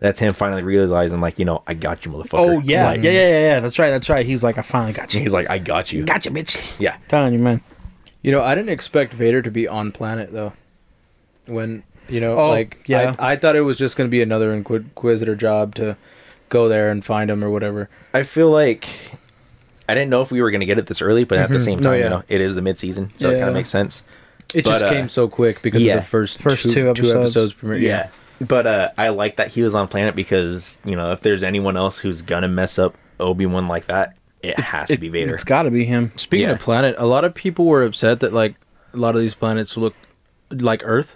that's 0.01 0.19
him 0.19 0.33
finally 0.33 0.61
realizing, 0.63 1.21
like, 1.21 1.39
you 1.39 1.45
know, 1.45 1.63
I 1.65 1.73
got 1.73 2.03
you, 2.05 2.11
motherfucker. 2.11 2.39
Oh 2.39 2.59
yeah. 2.59 2.87
Like, 2.87 3.01
yeah, 3.03 3.11
yeah, 3.11 3.29
yeah, 3.29 3.39
yeah. 3.39 3.59
That's 3.61 3.79
right. 3.79 3.91
That's 3.91 4.09
right. 4.09 4.25
He's 4.25 4.43
like, 4.43 4.57
I 4.57 4.61
finally 4.61 4.91
got 4.91 5.13
you. 5.13 5.21
He's 5.21 5.31
like, 5.31 5.49
I 5.49 5.57
got 5.59 5.93
you. 5.93 6.03
Gotcha, 6.03 6.29
bitch. 6.31 6.59
Yeah. 6.79 6.97
Telling 7.07 7.31
you, 7.33 7.39
man. 7.39 7.61
you 8.21 8.31
know, 8.33 8.41
I 8.43 8.53
didn't 8.55 8.71
expect 8.71 9.13
Vader 9.13 9.41
to 9.41 9.49
be 9.51 9.67
on 9.67 9.93
planet 9.93 10.33
though. 10.33 10.51
When 11.45 11.83
you 12.09 12.19
know, 12.19 12.37
Oh, 12.37 12.49
like, 12.49 12.83
yeah. 12.87 13.15
I, 13.17 13.33
I 13.33 13.35
thought 13.37 13.55
it 13.55 13.61
was 13.61 13.77
just 13.77 13.95
gonna 13.97 14.09
be 14.09 14.21
another 14.21 14.53
Inquisitor 14.53 15.35
job 15.35 15.75
to 15.75 15.95
go 16.49 16.67
there 16.67 16.91
and 16.91 17.03
find 17.05 17.31
him 17.31 17.43
or 17.43 17.49
whatever. 17.49 17.89
I 18.13 18.23
feel 18.23 18.49
like 18.51 18.87
I 19.87 19.93
didn't 19.93 20.09
know 20.09 20.21
if 20.21 20.31
we 20.31 20.41
were 20.41 20.51
gonna 20.51 20.65
get 20.65 20.77
it 20.77 20.87
this 20.87 21.01
early, 21.01 21.23
but 21.23 21.37
at 21.37 21.49
the 21.49 21.55
Mhm. 21.55 21.61
same 21.61 21.79
No, 21.79 21.91
time, 21.91 21.99
yeah. 21.99 22.03
you 22.05 22.09
know, 22.09 22.23
it 22.27 22.41
is 22.41 22.55
the 22.55 22.61
mid 22.61 22.77
season, 22.77 23.11
so 23.17 23.29
it 23.29 23.37
kind 23.37 23.49
of 23.49 23.53
makes 23.55 23.69
sense. 23.69 24.03
It 24.53 24.65
But, 24.65 24.71
just 24.71 24.83
uh, 24.85 24.89
came 24.89 25.07
so 25.09 25.27
quick 25.29 25.61
because 25.61 25.81
yeah. 25.81 25.95
of 25.95 26.01
the 26.01 26.07
first 26.07 26.41
First 26.41 26.63
two 26.63 26.73
two, 26.73 26.89
episodes. 26.89 27.11
two 27.13 27.19
episodes 27.19 27.53
premiere. 27.53 27.79
Yeah. 27.79 28.07
But 28.47 28.65
uh, 28.67 28.89
I 28.97 29.09
like 29.09 29.35
that 29.37 29.49
he 29.49 29.61
was 29.61 29.75
on 29.75 29.87
planet 29.87 30.15
because, 30.15 30.81
you 30.83 30.95
know, 30.95 31.11
if 31.11 31.21
there's 31.21 31.43
anyone 31.43 31.77
else 31.77 31.97
who's 31.99 32.21
gonna 32.21 32.47
mess 32.47 32.79
up 32.79 32.95
Obi 33.19 33.45
Wan 33.45 33.67
like 33.67 33.85
that, 33.85 34.15
it 34.41 34.59
has 34.59 34.87
to 34.89 34.97
be 34.97 35.09
Vader. 35.09 35.35
It's 35.35 35.43
got 35.43 35.63
to 35.63 35.71
be 35.71 35.85
him. 35.85 36.11
Speaking 36.15 36.47
Yeah. 36.47 36.53
of 36.53 36.59
planet, 36.59 36.95
a 36.97 37.05
lot 37.05 37.23
of 37.23 37.35
people 37.35 37.65
were 37.65 37.83
upset 37.83 38.19
that 38.21 38.33
like 38.33 38.55
a 38.93 38.97
lot 38.97 39.13
of 39.15 39.21
these 39.21 39.35
planets 39.35 39.77
look 39.77 39.93
like 40.49 40.81
Earth. 40.83 41.15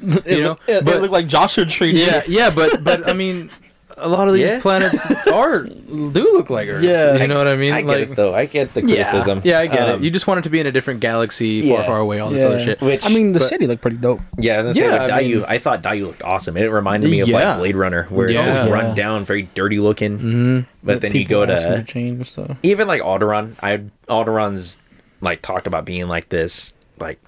You 0.26 0.40
know, 0.40 0.58
it, 0.66 0.84
but- 0.84 1.00
looked 1.00 1.12
like 1.12 1.26
Joshua 1.28 1.64
Tree. 1.66 2.02
Yeah, 2.04 2.22
yeah, 2.26 2.50
but 2.50 2.82
but 2.82 3.08
I 3.08 3.12
mean, 3.12 3.50
a 3.98 4.08
lot 4.08 4.28
of 4.28 4.34
these 4.34 4.46
Yeah. 4.46 4.60
planets 4.60 5.06
are 5.32 5.60
do 5.64 6.10
look 6.32 6.50
like 6.50 6.68
Earth. 6.68 6.82
Yeah. 6.82 7.16
you 7.16 7.26
know 7.26 7.38
what 7.38 7.48
I 7.48 7.56
mean. 7.56 7.72
I 7.72 7.82
get 7.82 7.86
like, 7.88 7.98
it 8.10 8.16
though. 8.16 8.34
I 8.34 8.46
get 8.46 8.74
the 8.74 8.82
criticism. 8.82 9.40
yeah, 9.44 9.58
I 9.60 9.66
get 9.66 9.88
Um, 9.88 10.00
it. 10.00 10.04
You 10.04 10.10
just 10.10 10.26
want 10.26 10.38
it 10.38 10.42
to 10.42 10.50
be 10.50 10.60
in 10.60 10.66
a 10.66 10.72
different 10.72 11.00
galaxy, 11.00 11.68
far, 11.68 11.80
Yeah. 11.80 11.86
far 11.86 11.98
away, 11.98 12.18
all 12.20 12.30
this 12.30 12.42
Yeah. 12.42 12.48
other 12.48 12.60
shit. 12.60 12.80
Which 12.80 13.04
I 13.04 13.08
mean, 13.08 13.32
the 13.32 13.38
but- 13.40 13.48
city 13.48 13.66
looked 13.66 13.82
pretty 13.82 13.96
dope. 13.98 14.20
Yeah, 14.38 14.54
I 14.54 14.56
was 14.58 14.66
gonna 14.66 14.74
say 14.74 14.84
Yeah, 14.86 15.02
like 15.02 15.10
I 15.12 15.22
Daiyu. 15.22 15.34
mean- 15.36 15.44
I 15.48 15.58
thought 15.58 15.82
Daiyu 15.82 16.06
looked 16.06 16.22
awesome. 16.22 16.56
It 16.56 16.64
reminded 16.70 17.10
me 17.10 17.20
of 17.20 17.28
Yeah. 17.28 17.50
like 17.50 17.58
Blade 17.58 17.76
Runner, 17.76 18.06
where 18.10 18.26
it's 18.28 18.34
just 18.46 18.62
Yeah. 18.64 18.70
run 18.72 18.94
down, 18.94 19.24
very 19.24 19.48
dirty 19.54 19.78
looking. 19.78 20.18
hmm 20.18 20.60
But 20.82 21.00
then 21.00 21.12
you 21.12 21.24
go 21.24 21.44
asked 21.44 21.64
him 21.66 21.74
to 21.76 21.84
change 21.84 22.16
and 22.18 22.26
stuff. 22.26 22.56
even 22.62 22.88
like 22.88 23.02
Alderaan. 23.02 23.52
I 23.62 23.80
Alderaan's 24.08 24.80
like 25.20 25.42
talked 25.42 25.66
about 25.66 25.84
being 25.84 26.08
like 26.08 26.28
this 26.28 26.72
like 26.98 27.18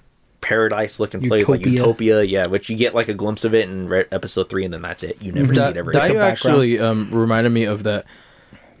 paradise 0.45 0.99
looking 0.99 1.19
place, 1.27 1.47
like 1.49 1.61
Utopia. 1.61 1.79
utopia. 1.79 2.23
Yeah, 2.23 2.47
which 2.47 2.69
you 2.69 2.75
get 2.77 2.93
like 2.93 3.07
a 3.07 3.13
glimpse 3.13 3.43
of 3.43 3.53
it 3.55 3.67
in 3.67 3.89
re- 3.89 4.05
episode 4.11 4.49
three, 4.49 4.63
and 4.63 4.73
then 4.73 4.81
that's 4.83 5.01
it. 5.03 5.21
You 5.21 5.31
never 5.31 5.53
see 5.55 5.61
it 5.61 5.75
ever. 5.77 5.91
the 5.91 5.97
Daiyu 5.99 6.05
again. 6.05 6.17
background. 6.17 6.31
actually 6.31 6.79
um, 6.79 7.09
reminded 7.11 7.49
me 7.49 7.63
of 7.63 7.83
that. 7.83 8.05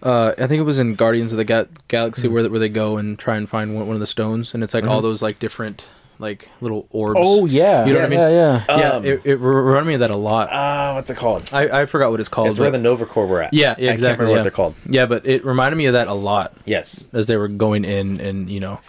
Uh, 0.03 0.33
I 0.37 0.45
think 0.45 0.59
it 0.59 0.63
was 0.65 0.77
in 0.77 0.93
Guardians 0.93 1.33
of 1.33 1.37
the 1.37 1.45
Ga- 1.45 1.65
Galaxy 1.87 2.27
where 2.27 2.47
where 2.49 2.59
they 2.59 2.69
go 2.69 2.97
and 2.97 3.17
try 3.17 3.35
and 3.37 3.49
find 3.49 3.73
one, 3.75 3.87
one 3.87 3.95
of 3.95 3.99
the 3.99 4.05
stones, 4.07 4.53
and 4.53 4.63
it's 4.63 4.73
like 4.75 4.85
all 4.85 5.01
those 5.01 5.21
like 5.23 5.39
different 5.39 5.85
like 6.19 6.49
little 6.61 6.87
orbs. 6.91 7.19
Oh 7.21 7.45
yeah, 7.45 7.85
You 7.85 7.93
know 7.93 7.99
what 8.01 8.05
I 8.05 8.09
mean? 8.09 8.19
Yeah, 8.19 8.29
yeah. 8.69 8.77
yeah. 8.77 8.89
Um, 8.91 9.05
it, 9.05 9.21
it 9.25 9.35
reminded 9.35 9.87
me 9.87 9.93
of 9.95 9.99
that 10.01 10.11
a 10.11 10.17
lot. 10.17 10.49
Ah, 10.51 10.93
what's 10.95 11.09
it 11.09 11.17
called? 11.17 11.49
I, 11.53 11.81
I 11.81 11.85
forgot 11.85 12.11
what 12.11 12.19
it's 12.19 12.29
called. 12.29 12.49
It's 12.49 12.59
where 12.59 12.71
the 12.71 12.77
Nova 12.77 13.05
Corps 13.05 13.27
were 13.27 13.41
at. 13.43 13.53
Yeah, 13.53 13.61
yeah, 13.61 13.71
I 13.71 13.75
can't 13.75 13.93
exactly, 13.93 14.25
remember 14.25 14.31
yeah. 14.31 14.37
what 14.37 14.43
they're 14.43 14.51
called. 14.51 14.75
yeah, 14.87 15.05
but 15.05 15.25
it 15.25 15.43
reminded 15.45 15.75
me 15.77 15.85
of 15.87 15.93
that 15.93 16.07
a 16.07 16.13
lot 16.13 16.53
Yes. 16.65 17.03
as 17.13 17.27
they 17.27 17.35
were 17.37 17.47
going 17.49 17.83
in, 17.85 18.19
and 18.21 18.49
you 18.49 18.59
know, 18.59 18.79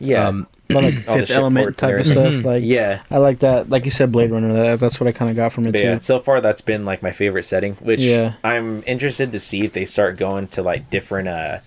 Yeah. 0.00 0.28
um, 0.28 0.46
But 0.68 0.84
like 0.84 1.08
All 1.08 1.16
Fifth 1.18 1.30
Element 1.30 1.76
type 1.76 1.90
and 1.94 2.00
of 2.00 2.06
everything. 2.10 2.32
stuff. 2.40 2.44
Like 2.46 2.62
yeah. 2.64 3.02
I 3.10 3.16
like 3.18 3.38
that. 3.40 3.70
Like 3.70 3.84
you 3.86 3.90
said, 3.90 4.12
Blade 4.12 4.30
Runner. 4.30 4.52
That, 4.52 4.80
that's 4.80 5.00
what 5.00 5.06
I 5.08 5.12
kind 5.12 5.30
of 5.30 5.36
got 5.36 5.52
from 5.52 5.66
it 5.66 5.72
But 5.72 5.78
too. 5.80 5.84
yeah, 5.86 5.96
so 5.96 6.18
far 6.20 6.40
that's 6.40 6.60
been 6.60 6.84
like 6.84 7.02
my 7.02 7.10
favorite 7.12 7.44
setting, 7.44 7.74
which 7.76 8.00
Yeah. 8.00 8.34
I'm 8.44 8.82
interested 8.86 9.32
to 9.32 9.40
see 9.40 9.64
if 9.64 9.72
they 9.72 9.84
start 9.86 10.16
going 10.18 10.48
to 10.48 10.62
like 10.62 10.90
different, 10.90 11.28
uh, 11.28 11.58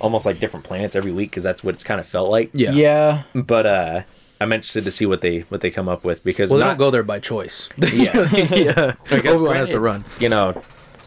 almost 0.00 0.24
like 0.26 0.40
different 0.40 0.64
planets 0.64 0.96
every 0.96 1.12
week 1.12 1.30
because 1.30 1.42
that's 1.44 1.62
what 1.62 1.74
it's 1.74 1.84
kind 1.84 2.00
of 2.00 2.06
felt 2.06 2.30
like. 2.30 2.50
yeah, 2.54 2.72
yeah. 2.72 3.22
But 3.34 3.66
uh, 3.66 4.02
I'm 4.42 4.52
interested 4.52 4.84
to 4.84 4.90
see 4.92 5.06
what 5.06 5.20
they 5.20 5.40
what 5.48 5.60
they 5.60 5.70
come 5.70 5.88
up 5.88 6.04
with 6.04 6.22
because 6.24 6.50
Well, 6.50 6.58
they 6.58 6.64
not, 6.64 6.70
don't 6.72 6.78
go 6.78 6.90
there 6.90 7.02
by 7.02 7.20
choice. 7.20 7.68
Yeah, 7.92 8.28
yeah, 8.32 8.94
I 9.10 9.20
guess 9.20 9.26
Obi-Wan 9.36 9.56
has 9.56 9.68
to 9.70 9.80
run. 9.80 10.04
You 10.20 10.28
know, 10.28 10.60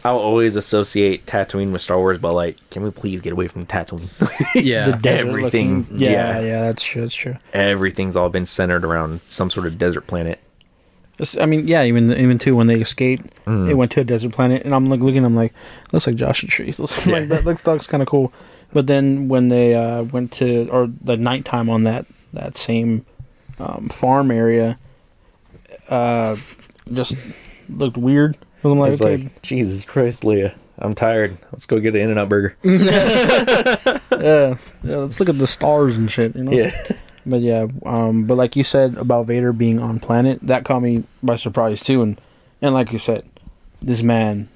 I'll 0.04 0.18
always 0.18 0.54
associate 0.56 1.26
Tatooine 1.26 1.72
with 1.72 1.82
Star 1.82 1.98
Wars, 1.98 2.18
but 2.18 2.32
like, 2.32 2.56
can 2.70 2.82
we 2.82 2.90
please 2.90 3.20
get 3.20 3.32
away 3.32 3.48
from 3.48 3.66
Tatooine? 3.66 4.08
Yeah, 4.54 4.96
The 4.96 5.10
everything- 5.10 5.80
looking- 5.82 5.98
Yeah, 5.98 6.10
yeah. 6.10 6.40
yeah, 6.40 6.60
That's 6.62 6.84
true. 6.84 7.02
That's 7.02 7.14
true. 7.14 7.36
Everything's 7.52 8.14
all 8.16 8.28
been 8.28 8.46
centered 8.46 8.84
around 8.84 9.20
some 9.28 9.50
sort 9.50 9.66
of 9.66 9.78
desert 9.78 10.06
planet. 10.06 10.38
I 11.40 11.46
mean, 11.46 11.66
yeah, 11.66 11.82
even 11.82 12.12
even 12.12 12.36
too 12.38 12.54
when 12.54 12.66
they 12.66 12.78
escaped, 12.80 13.32
Mm. 13.46 13.66
they 13.66 13.74
went 13.74 13.90
to 13.92 14.00
a 14.00 14.04
desert 14.04 14.32
planet, 14.32 14.62
and 14.64 14.74
I'm 14.74 14.84
like 14.86 15.00
looking, 15.00 15.24
I'm 15.24 15.34
like, 15.34 15.54
looks 15.92 16.06
like 16.06 16.16
Joshua 16.16 16.48
Tree. 16.48 16.72
Looks 16.76 17.06
Yeah. 17.06 17.14
like 17.14 17.28
that 17.30 17.44
looks 17.46 17.66
looks 17.66 17.86
kind 17.86 18.02
of 18.02 18.08
cool. 18.08 18.32
But 18.72 18.86
then 18.86 19.28
when 19.28 19.48
they 19.48 19.74
uh, 19.74 20.02
went 20.02 20.30
to 20.32 20.68
or 20.68 20.90
the 21.02 21.16
nighttime 21.16 21.70
on 21.70 21.84
that 21.84 22.04
that 22.34 22.56
same 22.58 23.06
um, 23.58 23.88
farm 23.88 24.30
area, 24.30 24.78
uh, 25.88 26.36
just 26.92 27.14
looked 27.68 27.96
weird. 27.96 28.36
I'm 28.64 28.78
like, 28.78 28.92
It's 28.92 29.00
okay, 29.02 29.24
like, 29.24 29.42
Jesus 29.42 29.84
Christ, 29.84 30.22
Leia, 30.24 30.54
I'm 30.78 30.94
tired. 30.94 31.38
Let's 31.52 31.66
go 31.66 31.78
get 31.78 31.94
an 31.94 32.00
In-N-Out 32.02 32.28
burger. 32.28 32.56
yeah, 32.64 33.98
yeah, 34.10 34.56
let's 34.96 35.20
look 35.20 35.28
at 35.28 35.36
the 35.36 35.46
stars 35.46 35.96
and 35.96 36.10
shit. 36.10 36.34
You 36.36 36.44
know. 36.44 36.52
Yeah. 36.52 36.70
But 37.24 37.40
yeah, 37.40 37.66
um, 37.84 38.24
but 38.24 38.36
like 38.36 38.54
you 38.54 38.62
said 38.64 38.96
about 38.96 39.26
Vader 39.26 39.52
being 39.52 39.80
on 39.80 39.98
planet, 39.98 40.38
that 40.42 40.64
caught 40.64 40.80
me 40.80 41.04
by 41.22 41.36
surprise 41.36 41.80
too. 41.80 42.02
And 42.02 42.20
and 42.62 42.72
like 42.74 42.92
you 42.92 42.98
said, 43.00 43.24
this 43.82 44.00
man, 44.02 44.48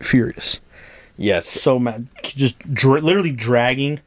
furious, 0.00 0.60
Yes. 1.16 1.46
so 1.46 1.78
mad, 1.78 2.06
just 2.22 2.58
dra- 2.74 3.00
literally 3.00 3.32
dragging 3.32 4.00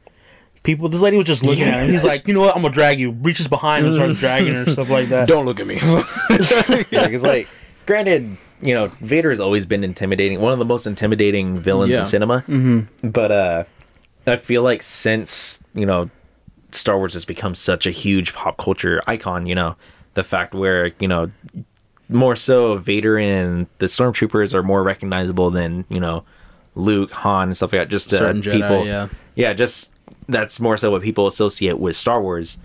people. 0.62 0.88
This 0.88 1.00
lady 1.00 1.16
was 1.16 1.26
just 1.26 1.42
looking 1.42 1.64
at 1.64 1.82
him. 1.84 1.90
He's 1.90 2.04
like, 2.04 2.26
you 2.28 2.34
know 2.34 2.40
what? 2.40 2.54
I'm 2.56 2.62
gonna 2.62 2.74
drag 2.74 2.98
you. 3.00 3.10
Reaches 3.12 3.48
behind 3.48 3.86
and 3.86 3.94
starts 3.94 4.18
dragging 4.18 4.54
her, 4.54 4.62
and 4.62 4.70
stuff 4.72 4.90
like 4.90 5.08
that. 5.08 5.28
Don't 5.28 5.44
look 5.46 5.60
at 5.60 5.66
me. 5.66 5.76
yeah, 6.90 7.04
because 7.06 7.22
like, 7.22 7.48
granted, 7.86 8.36
you 8.60 8.74
know, 8.74 8.86
Vader 9.00 9.30
has 9.30 9.40
always 9.40 9.66
been 9.66 9.84
intimidating, 9.84 10.40
one 10.40 10.52
of 10.52 10.58
the 10.58 10.64
most 10.64 10.86
intimidating 10.86 11.58
villains 11.58 11.90
Yeah. 11.90 12.00
in 12.00 12.04
cinema. 12.04 12.44
Mm-hmm. 12.48 13.08
But 13.10 13.30
uh, 13.32 13.64
I 14.26 14.36
feel 14.36 14.62
like 14.62 14.82
since 14.82 15.62
you 15.74 15.86
know, 15.86 16.10
Star 16.72 16.98
Wars 16.98 17.14
has 17.14 17.24
become 17.24 17.54
such 17.54 17.86
a 17.86 17.90
huge 17.90 18.34
pop 18.34 18.56
culture 18.58 19.02
icon, 19.06 19.46
you 19.46 19.54
know, 19.54 19.76
the 20.14 20.24
fact 20.24 20.54
where 20.54 20.92
you 20.98 21.08
know, 21.08 21.30
more 22.08 22.36
so 22.36 22.76
Vader 22.78 23.18
and 23.18 23.66
the 23.78 23.86
Stormtroopers 23.86 24.54
are 24.54 24.62
more 24.62 24.82
recognizable 24.82 25.50
than 25.50 25.84
you 25.88 26.00
know, 26.00 26.24
Luke, 26.74 27.12
Han, 27.12 27.48
and 27.48 27.56
stuff 27.56 27.72
like 27.72 27.82
that. 27.82 27.88
Just 27.90 28.12
uh, 28.12 28.18
Certain 28.18 28.42
Jedi, 28.42 28.52
people, 28.60 28.84
yeah. 28.86 29.08
yeah, 29.34 29.52
just 29.52 29.92
that's 30.28 30.60
more 30.60 30.76
so 30.76 30.90
what 30.90 31.02
people 31.02 31.26
associate 31.26 31.78
with 31.78 31.96
Star 31.96 32.20
Wars. 32.22 32.58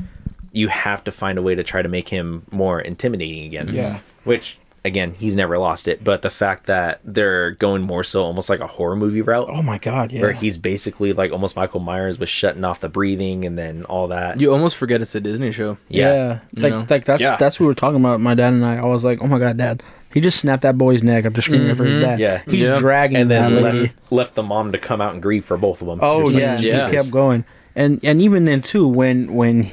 You 0.52 0.68
have 0.68 1.04
to 1.06 1.12
find 1.12 1.38
a 1.38 1.42
way 1.42 1.56
to 1.56 1.64
try 1.64 1.82
to 1.82 1.90
make 1.90 2.10
him 2.10 2.44
more 2.52 2.80
intimidating 2.80 3.46
again. 3.46 3.70
Yeah. 3.74 4.00
Which 4.24 4.60
again, 4.86 5.16
he's 5.18 5.36
never 5.36 5.58
lost 5.58 5.88
it, 5.88 6.04
but 6.04 6.22
the 6.24 6.30
fact 6.30 6.66
that 6.66 7.00
they're 7.06 7.52
going 7.52 7.82
more 7.82 8.04
so 8.04 8.22
almost 8.24 8.50
like 8.50 8.60
a 8.60 8.68
horror 8.68 8.98
movie 8.98 9.22
route 9.22 9.48
Oh 9.50 9.64
my 9.64 9.78
god, 9.78 10.12
yeah. 10.12 10.22
where 10.22 10.34
he's 10.34 10.58
basically 10.58 11.14
like 11.14 11.32
almost 11.32 11.56
Michael 11.56 11.80
Myers 11.80 12.20
with 12.20 12.28
shutting 12.28 12.66
off 12.66 12.82
the 12.82 12.90
breathing 12.90 13.46
and 13.46 13.58
then 13.58 13.84
all 13.86 14.10
that. 14.10 14.40
you 14.42 14.52
almost 14.52 14.76
forget 14.76 15.02
it's 15.02 15.16
a 15.16 15.22
Disney 15.22 15.52
show. 15.54 15.78
yeah, 15.88 16.42
You 16.52 16.64
like 16.64 16.74
know? 16.74 16.86
like 16.90 17.06
that's 17.06 17.22
Yeah. 17.22 17.38
that's 17.38 17.60
what 17.60 17.64
we 17.64 17.68
were 17.68 17.76
talking 17.76 18.00
about. 18.00 18.20
My 18.20 18.36
dad 18.36 18.52
and 18.54 18.66
I. 18.66 18.76
I 18.78 18.86
was 18.86 19.04
like, 19.06 19.22
oh 19.22 19.28
my 19.28 19.40
god, 19.40 19.58
dad. 19.58 19.82
He 20.14 20.22
just 20.22 20.40
snapped 20.40 20.62
that 20.64 20.78
boy's 20.78 21.02
neck 21.04 21.26
after 21.26 21.42
screaming 21.42 21.76
for 21.76 21.86
his 21.86 22.04
dad. 22.04 22.20
Yeah. 22.20 22.42
he's 22.46 22.60
Yeah. 22.62 22.80
dragging 22.80 23.18
and 23.18 23.32
then 23.32 23.56
that 23.56 23.62
lady. 23.62 23.80
left, 23.80 24.12
left 24.12 24.36
the 24.36 24.44
mom 24.44 24.72
to 24.72 24.78
come 24.78 25.02
out 25.02 25.14
and 25.14 25.22
grieve 25.24 25.44
for 25.46 25.58
both 25.58 25.82
of 25.82 25.88
them. 25.88 26.00
Oh 26.02 26.22
It's 26.26 26.34
like, 26.34 26.42
yeah, 26.42 26.60
Yeah. 26.60 26.78
just 26.78 26.92
kept 26.92 27.12
going, 27.12 27.46
and 27.76 28.00
and 28.04 28.22
even 28.22 28.46
then 28.46 28.62
too, 28.62 28.88
when 28.88 29.34
when 29.34 29.72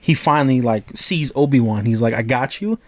he 0.00 0.14
finally 0.14 0.60
like 0.60 0.84
sees 0.96 1.30
Obi 1.34 1.60
Wan, 1.60 1.84
he's 1.84 2.00
like, 2.00 2.14
"I 2.14 2.22
got 2.22 2.60
you." 2.60 2.78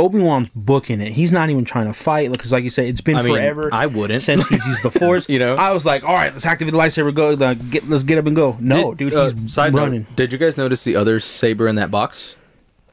Obi 0.00 0.20
Wan's 0.20 0.48
booking 0.54 1.00
it. 1.00 1.14
He's 1.14 1.32
not 1.32 1.50
even 1.50 1.64
trying 1.64 1.86
to 1.88 1.92
fight 1.92 2.30
because, 2.30 2.52
like 2.52 2.62
you 2.62 2.70
said, 2.70 2.84
it's 2.86 3.00
been 3.00 3.16
I 3.16 3.22
mean, 3.22 3.32
forever 3.34 3.68
I 3.72 3.86
wouldn't. 3.86 4.22
since 4.22 4.46
he's 4.48 4.64
used 4.64 4.84
the 4.84 4.92
Force. 4.92 5.28
You 5.28 5.40
know? 5.40 5.56
I 5.56 5.72
was 5.72 5.84
like, 5.84 6.04
"All 6.04 6.14
right, 6.14 6.32
let's 6.32 6.46
activate 6.46 6.70
the 6.70 6.78
lightsaber. 6.78 7.12
Go, 7.12 7.30
like, 7.32 7.68
get, 7.70 7.88
let's 7.88 8.04
get 8.04 8.16
up 8.16 8.26
and 8.26 8.36
go." 8.36 8.56
No, 8.60 8.94
Did- 8.94 9.10
dude, 9.10 9.14
uh, 9.14 9.30
he's 9.30 9.52
side 9.52 9.74
note, 9.74 9.80
running. 9.82 10.06
did 10.14 10.32
you 10.32 10.38
guys 10.38 10.56
notice 10.56 10.84
the 10.84 10.94
other 10.94 11.18
saber 11.18 11.66
in 11.66 11.74
that 11.74 11.90
box? 11.90 12.36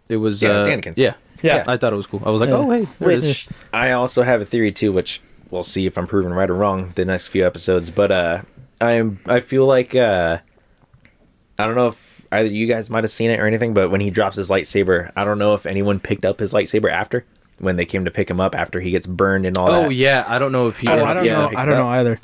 It 0.09 0.17
was 0.17 0.41
Yeah, 0.41 0.49
uh, 0.49 0.59
it's 0.61 0.67
Anakin's. 0.67 0.97
Yeah, 0.97 1.13
Yeah. 1.45 1.63
I 1.67 1.77
thought 1.77 1.93
it 1.93 1.95
was 1.95 2.07
cool. 2.07 2.21
I 2.25 2.29
was 2.29 2.41
like, 2.41 2.49
Yeah. 2.49 2.55
oh 2.57 2.69
hey, 2.71 2.87
there 2.99 3.11
it 3.11 3.17
is. 3.23 3.25
Which 3.25 3.47
I 3.73 3.91
also 3.91 4.23
have 4.23 4.41
a 4.41 4.45
theory 4.45 4.71
too, 4.71 4.91
which 4.91 5.21
we'll 5.51 5.63
see 5.63 5.85
if 5.85 5.97
I'm 5.97 6.07
proven 6.07 6.33
right 6.33 6.49
or 6.49 6.55
wrong 6.55 6.91
the 6.95 7.05
next 7.05 7.27
few 7.27 7.45
episodes. 7.45 7.89
But 7.89 8.11
uh, 8.11 8.41
I'm 8.81 9.19
I 9.25 9.39
feel 9.41 9.65
like 9.65 9.95
uh, 9.95 10.39
I 11.57 11.65
don't 11.65 11.75
know 11.75 11.87
if 11.89 12.25
either 12.31 12.49
you 12.49 12.67
guys 12.67 12.89
might 12.89 13.03
have 13.03 13.11
seen 13.11 13.29
it 13.31 13.39
or 13.39 13.47
anything, 13.47 13.73
but 13.73 13.89
when 13.91 14.01
he 14.01 14.09
drops 14.09 14.35
his 14.35 14.49
lightsaber, 14.49 15.11
I 15.15 15.23
don't 15.23 15.39
know 15.39 15.53
if 15.53 15.65
anyone 15.65 15.99
picked 15.99 16.25
up 16.25 16.39
his 16.39 16.53
lightsaber 16.53 16.91
after 16.91 17.25
when 17.59 17.77
they 17.77 17.85
came 17.85 18.03
to 18.05 18.11
pick 18.11 18.29
him 18.29 18.41
up 18.41 18.53
after 18.55 18.81
he 18.81 18.91
gets 18.91 19.07
burned 19.07 19.45
and 19.45 19.57
all 19.57 19.67
that. 19.71 19.85
Oh 19.85 19.89
yeah, 19.89 20.25
I 20.27 20.39
don't 20.39 20.51
know 20.51 20.67
if 20.67 20.79
he. 20.79 20.87
I 20.87 20.95
don't, 20.97 21.07
I 21.07 21.13
don't 21.13 21.25
yeah, 21.25 21.37
know. 21.41 21.49
pick 21.49 21.57
I 21.57 21.63
it 21.63 21.65
don't 21.67 21.75
up. 21.75 21.79
know 21.79 21.89
either. 21.89 22.19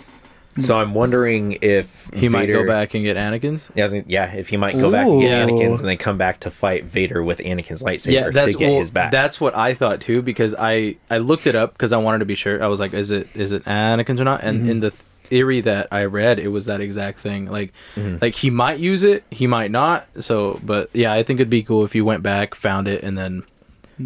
So 0.60 0.78
I'm 0.78 0.94
wondering 0.94 1.58
if 1.62 2.10
he 2.14 2.28
might 2.28 2.48
go 2.48 2.68
back 2.68 2.94
and 2.94 3.04
get 3.04 3.16
Anakin's. 3.16 3.70
Yeah, 3.74 3.84
I 3.84 3.86
was 3.86 3.94
gonna- 3.94 4.06
yeah, 4.08 4.34
if 4.34 4.50
he 4.50 4.58
might 4.58 4.78
go 4.78 4.92
back 4.92 5.08
and 5.08 5.22
get 5.22 5.48
Anakin's 5.48 5.80
and 5.80 5.88
then 5.88 5.98
come 5.98 6.18
back 6.18 6.42
to 6.42 6.52
fight 6.52 6.84
Vader 6.84 7.24
with 7.24 7.40
Anakin's 7.40 7.82
lightsaber 7.82 8.12
Yeah, 8.12 8.30
that's 8.32 8.54
to 8.54 8.60
get 8.60 8.70
well, 8.70 8.80
his 8.80 8.92
back. 8.92 9.12
That's 9.12 9.40
what 9.40 9.56
I 9.56 9.74
thought 9.74 10.02
too 10.02 10.22
because 10.22 10.54
I 10.58 10.98
I 11.10 11.20
looked 11.20 11.48
it 11.48 11.56
up 11.56 11.74
because 11.74 11.94
I 11.94 11.98
wanted 11.98 12.20
to 12.20 12.26
be 12.26 12.36
sure. 12.36 12.62
I 12.62 12.68
was 12.68 12.80
like, 12.80 12.94
is 12.94 13.12
it 13.12 13.30
is 13.34 13.54
it 13.54 13.64
Anakin's 13.66 14.20
or 14.20 14.26
not? 14.26 14.44
And 14.44 14.62
mm-hmm. 14.62 14.70
in 14.70 14.80
the 14.82 14.92
theory 14.92 15.62
that 15.62 15.88
I 15.92 16.04
read, 16.06 16.38
it 16.40 16.50
was 16.50 16.66
that 16.66 16.82
exact 16.82 17.20
thing. 17.20 17.46
Like 17.46 17.72
mm-hmm. 17.96 18.18
like 18.22 18.36
he 18.36 18.50
might 18.50 18.80
use 18.80 19.04
it, 19.04 19.24
he 19.32 19.48
might 19.48 19.72
not. 19.72 20.08
So, 20.22 20.60
but 20.64 20.90
yeah, 20.94 21.14
I 21.14 21.24
think 21.24 21.40
it'd 21.40 21.50
be 21.50 21.64
cool 21.64 21.86
if 21.86 21.94
he 21.94 22.02
went 22.02 22.24
back, 22.24 22.56
found 22.56 22.90
it, 22.90 23.04
and 23.04 23.18
then 23.18 23.44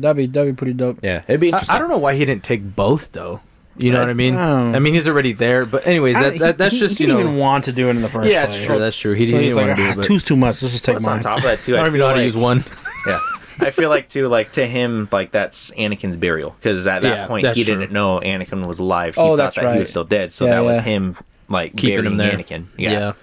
That'd 0.02 0.18
be 0.18 0.26
that'd 0.28 0.56
be 0.56 0.58
pretty 0.58 0.74
dope. 0.74 1.00
yeah, 1.04 1.24
it'd 1.28 1.42
be 1.42 1.54
I. 1.54 1.64
I 1.70 1.80
don't 1.80 1.90
know 1.90 1.98
why 1.98 2.16
he 2.16 2.26
didn't 2.26 2.44
take 2.44 2.76
both 2.76 3.12
though. 3.12 3.42
You 3.78 3.92
know 3.92 3.98
I- 3.98 4.02
what 4.04 4.10
I 4.10 4.14
mean? 4.14 4.36
I 4.36 4.48
don't. 4.48 4.76
I 4.76 4.80
mean, 4.80 4.94
he's 4.94 5.08
already 5.08 5.34
there. 5.34 5.66
But 5.66 5.86
anyways, 5.86 6.20
that, 6.20 6.38
that 6.40 6.58
that's 6.58 6.74
he, 6.74 6.80
just 6.80 6.98
he 6.98 7.04
you 7.04 7.08
didn't 7.08 7.24
know. 7.24 7.28
even 7.30 7.40
want 7.40 7.66
to 7.66 7.72
do 7.72 7.88
it 7.88 7.92
in 7.96 8.02
the 8.02 8.10
first 8.10 8.30
Yeah, 8.32 8.46
place. 8.46 8.58
that's 8.58 8.68
true. 8.68 8.80
That's 8.80 8.98
true. 8.98 9.14
He, 9.14 9.26
So 9.28 9.32
didn't 9.32 9.42
he's 9.44 9.52
even 9.52 9.68
like, 9.68 9.68
want 9.68 9.78
to 9.78 9.84
do 9.84 9.90
ah, 9.90 9.92
it. 9.92 9.96
But 9.98 10.06
two's 10.06 10.24
too 10.24 10.36
much. 10.38 10.62
Let's 10.62 10.74
just 10.74 10.86
take 10.86 10.94
Plus, 10.94 11.06
mine. 11.06 11.16
on 11.16 11.20
top 11.22 11.38
of 11.38 11.44
that 11.44 11.62
too, 11.62 11.76
I 11.76 11.80
I, 11.80 11.84
don't 11.84 11.88
even 11.96 12.00
feel 12.00 12.00
know 12.00 12.08
how 12.08 12.14
to 12.14 12.20
like- 12.20 12.26
use 12.26 12.36
one. 12.38 12.64
Yeah. 13.08 13.20
I 13.60 13.72
feel 13.72 13.90
like 13.90 14.10
too, 14.10 14.28
like 14.28 14.52
to 14.54 14.66
him, 14.68 15.08
like 15.12 15.32
that's 15.32 15.72
Anakin's 15.72 16.18
burial 16.18 16.56
because 16.60 16.88
at 16.88 17.04
that 17.04 17.18
Yeah, 17.18 17.28
point 17.28 17.44
that's 17.44 17.56
he 17.56 17.64
true. 17.64 17.76
didn't 17.76 17.92
know 17.94 18.20
Anakin 18.20 18.66
was 18.66 18.80
alive. 18.80 19.16
He 19.16 19.22
Oh, 19.22 19.30
thought 19.30 19.36
that's 19.38 19.56
that 19.58 19.62
he 19.62 19.68
right. 19.68 19.80
was 19.80 19.90
still 19.92 20.04
dead, 20.04 20.34
so 20.34 20.46
Yeah, 20.46 20.52
that 20.56 20.60
was 20.62 20.78
yeah. 20.78 20.84
him 20.84 21.18
like 21.48 21.76
Keeping 21.78 22.06
him 22.06 22.18
burying 22.18 22.18
there. 22.18 22.38
Anakin. 22.60 22.66
Yeah. 22.78 22.92
Yeah. 22.92 23.14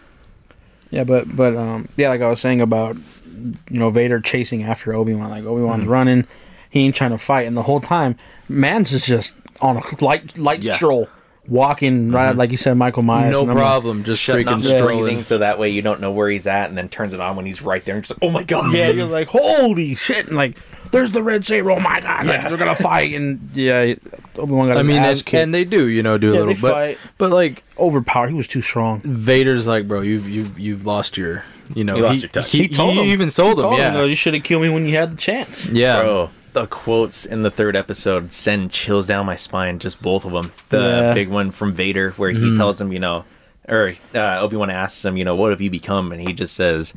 Yeah, 0.90 1.04
but 1.04 1.34
but 1.34 1.56
um 1.56 1.88
yeah, 1.96 2.10
like 2.10 2.20
I 2.20 2.28
was 2.28 2.40
saying 2.40 2.60
about 2.60 2.96
you 2.96 3.78
know 3.80 3.90
Vader 3.90 4.20
chasing 4.20 4.62
after 4.62 4.92
Obi 4.94 5.14
Wan, 5.14 5.30
like 5.30 5.44
Obi 5.44 5.62
Wan's 5.62 5.82
Mm-hmm. 5.82 5.90
running, 5.90 6.26
he 6.70 6.80
ain't 6.84 6.94
trying 6.94 7.10
to 7.10 7.18
fight, 7.18 7.46
and 7.46 7.56
the 7.56 7.62
whole 7.64 7.80
time, 7.80 8.16
man's 8.48 8.92
is 8.92 9.04
just 9.04 9.34
on 9.62 9.76
a 9.78 10.04
light 10.04 10.36
light 10.36 10.60
Yeah. 10.60 10.72
Mm-hmm. 10.72 10.76
stroll, 10.76 11.08
walking 11.48 12.10
right 12.12 12.34
like 12.36 12.50
you 12.50 12.56
said, 12.56 12.76
Michael 12.76 13.02
Myers. 13.02 13.32
No 13.32 13.40
and 13.40 13.48
like, 13.48 13.56
problem. 13.58 14.04
Just 14.04 14.22
Shutting 14.22 14.48
off 14.48 14.60
freaking 14.60 14.62
the 14.62 14.68
strolling. 14.68 14.98
breathing 15.04 15.22
so 15.22 15.38
that 15.38 15.58
way 15.58 15.70
you 15.70 15.82
don't 15.82 16.00
know 16.00 16.12
where 16.12 16.28
he's 16.28 16.46
at, 16.46 16.68
and 16.68 16.76
then 16.78 16.88
turns 16.88 17.14
it 17.14 17.20
on 17.20 17.36
when 17.36 17.46
he's 17.46 17.62
right 17.62 17.84
there, 17.84 17.94
and 17.96 18.04
just 18.04 18.10
like, 18.20 18.28
oh 18.28 18.30
my 18.32 18.42
god, 18.44 18.72
yeah, 18.74 18.88
you're 18.88 19.06
like 19.06 19.28
holy 19.28 19.94
shit, 19.94 20.26
and 20.28 20.36
like 20.36 20.56
there's 20.90 21.12
the 21.12 21.22
red 21.22 21.44
saber. 21.44 21.70
Oh 21.70 21.80
my 21.80 22.00
god, 22.00 22.26
like, 22.26 22.42
they're 22.48 22.56
gonna 22.58 22.74
fight, 22.74 23.14
and 23.14 23.40
yeah, 23.54 23.94
Obi 24.36 24.52
Wan 24.52 24.66
got 24.68 24.76
I 24.76 24.80
his 24.80 24.86
mean, 24.86 24.96
ass 25.02 25.22
and, 25.22 25.34
and 25.34 25.54
they 25.54 25.64
do, 25.64 25.88
you 25.88 26.02
know, 26.02 26.18
do 26.18 26.32
a 26.32 26.34
little, 26.34 26.54
they 26.54 26.60
but 26.60 26.72
fight. 26.72 26.98
but 27.18 27.30
like 27.30 27.64
overpowered. 27.78 28.28
He 28.28 28.34
was 28.34 28.46
too 28.46 28.60
strong. 28.60 29.00
Vader's 29.00 29.66
like, 29.66 29.88
bro, 29.88 30.02
you've 30.02 30.28
you've 30.28 30.58
you've 30.58 30.84
lost 30.84 31.16
your, 31.16 31.44
you 31.74 31.82
know, 31.82 31.96
You 31.96 32.02
lost 32.02 32.20
your 32.22 32.28
touch. 32.28 32.50
He, 32.50 32.62
He 32.64 32.68
told 32.68 32.92
he 32.92 33.00
him. 33.00 33.06
even 33.06 33.30
sold 33.30 33.58
him, 33.58 33.62
Told 33.64 33.78
yeah, 33.78 33.94
him, 33.94 34.08
you 34.08 34.14
should 34.14 34.34
have 34.34 34.42
killed 34.44 34.62
me 34.62 34.68
when 34.68 34.84
you 34.84 34.94
had 34.96 35.12
the 35.12 35.16
chance. 35.16 35.66
yeah. 35.66 36.02
bro. 36.02 36.30
The 36.52 36.66
quotes 36.66 37.24
in 37.24 37.42
the 37.42 37.50
third 37.50 37.76
episode 37.76 38.32
send 38.32 38.70
chills 38.70 39.06
down 39.06 39.24
my 39.26 39.36
spine. 39.36 39.78
Just 39.78 40.02
both 40.02 40.24
of 40.26 40.32
them. 40.32 40.52
The 40.68 40.78
Yeah. 40.80 41.14
big 41.14 41.28
one 41.30 41.50
from 41.50 41.72
Vader, 41.72 42.10
where 42.18 42.30
he 42.30 42.54
tells 42.56 42.80
him, 42.80 42.92
you 42.92 42.98
know, 42.98 43.24
or 43.68 43.94
uh, 44.14 44.38
Obi 44.40 44.56
Wan 44.56 44.68
asks 44.70 45.04
him, 45.04 45.16
you 45.16 45.24
know, 45.24 45.34
what 45.34 45.50
have 45.50 45.60
you 45.62 45.70
become, 45.70 46.12
and 46.12 46.20
he 46.20 46.34
just 46.34 46.54
says, 46.54 46.92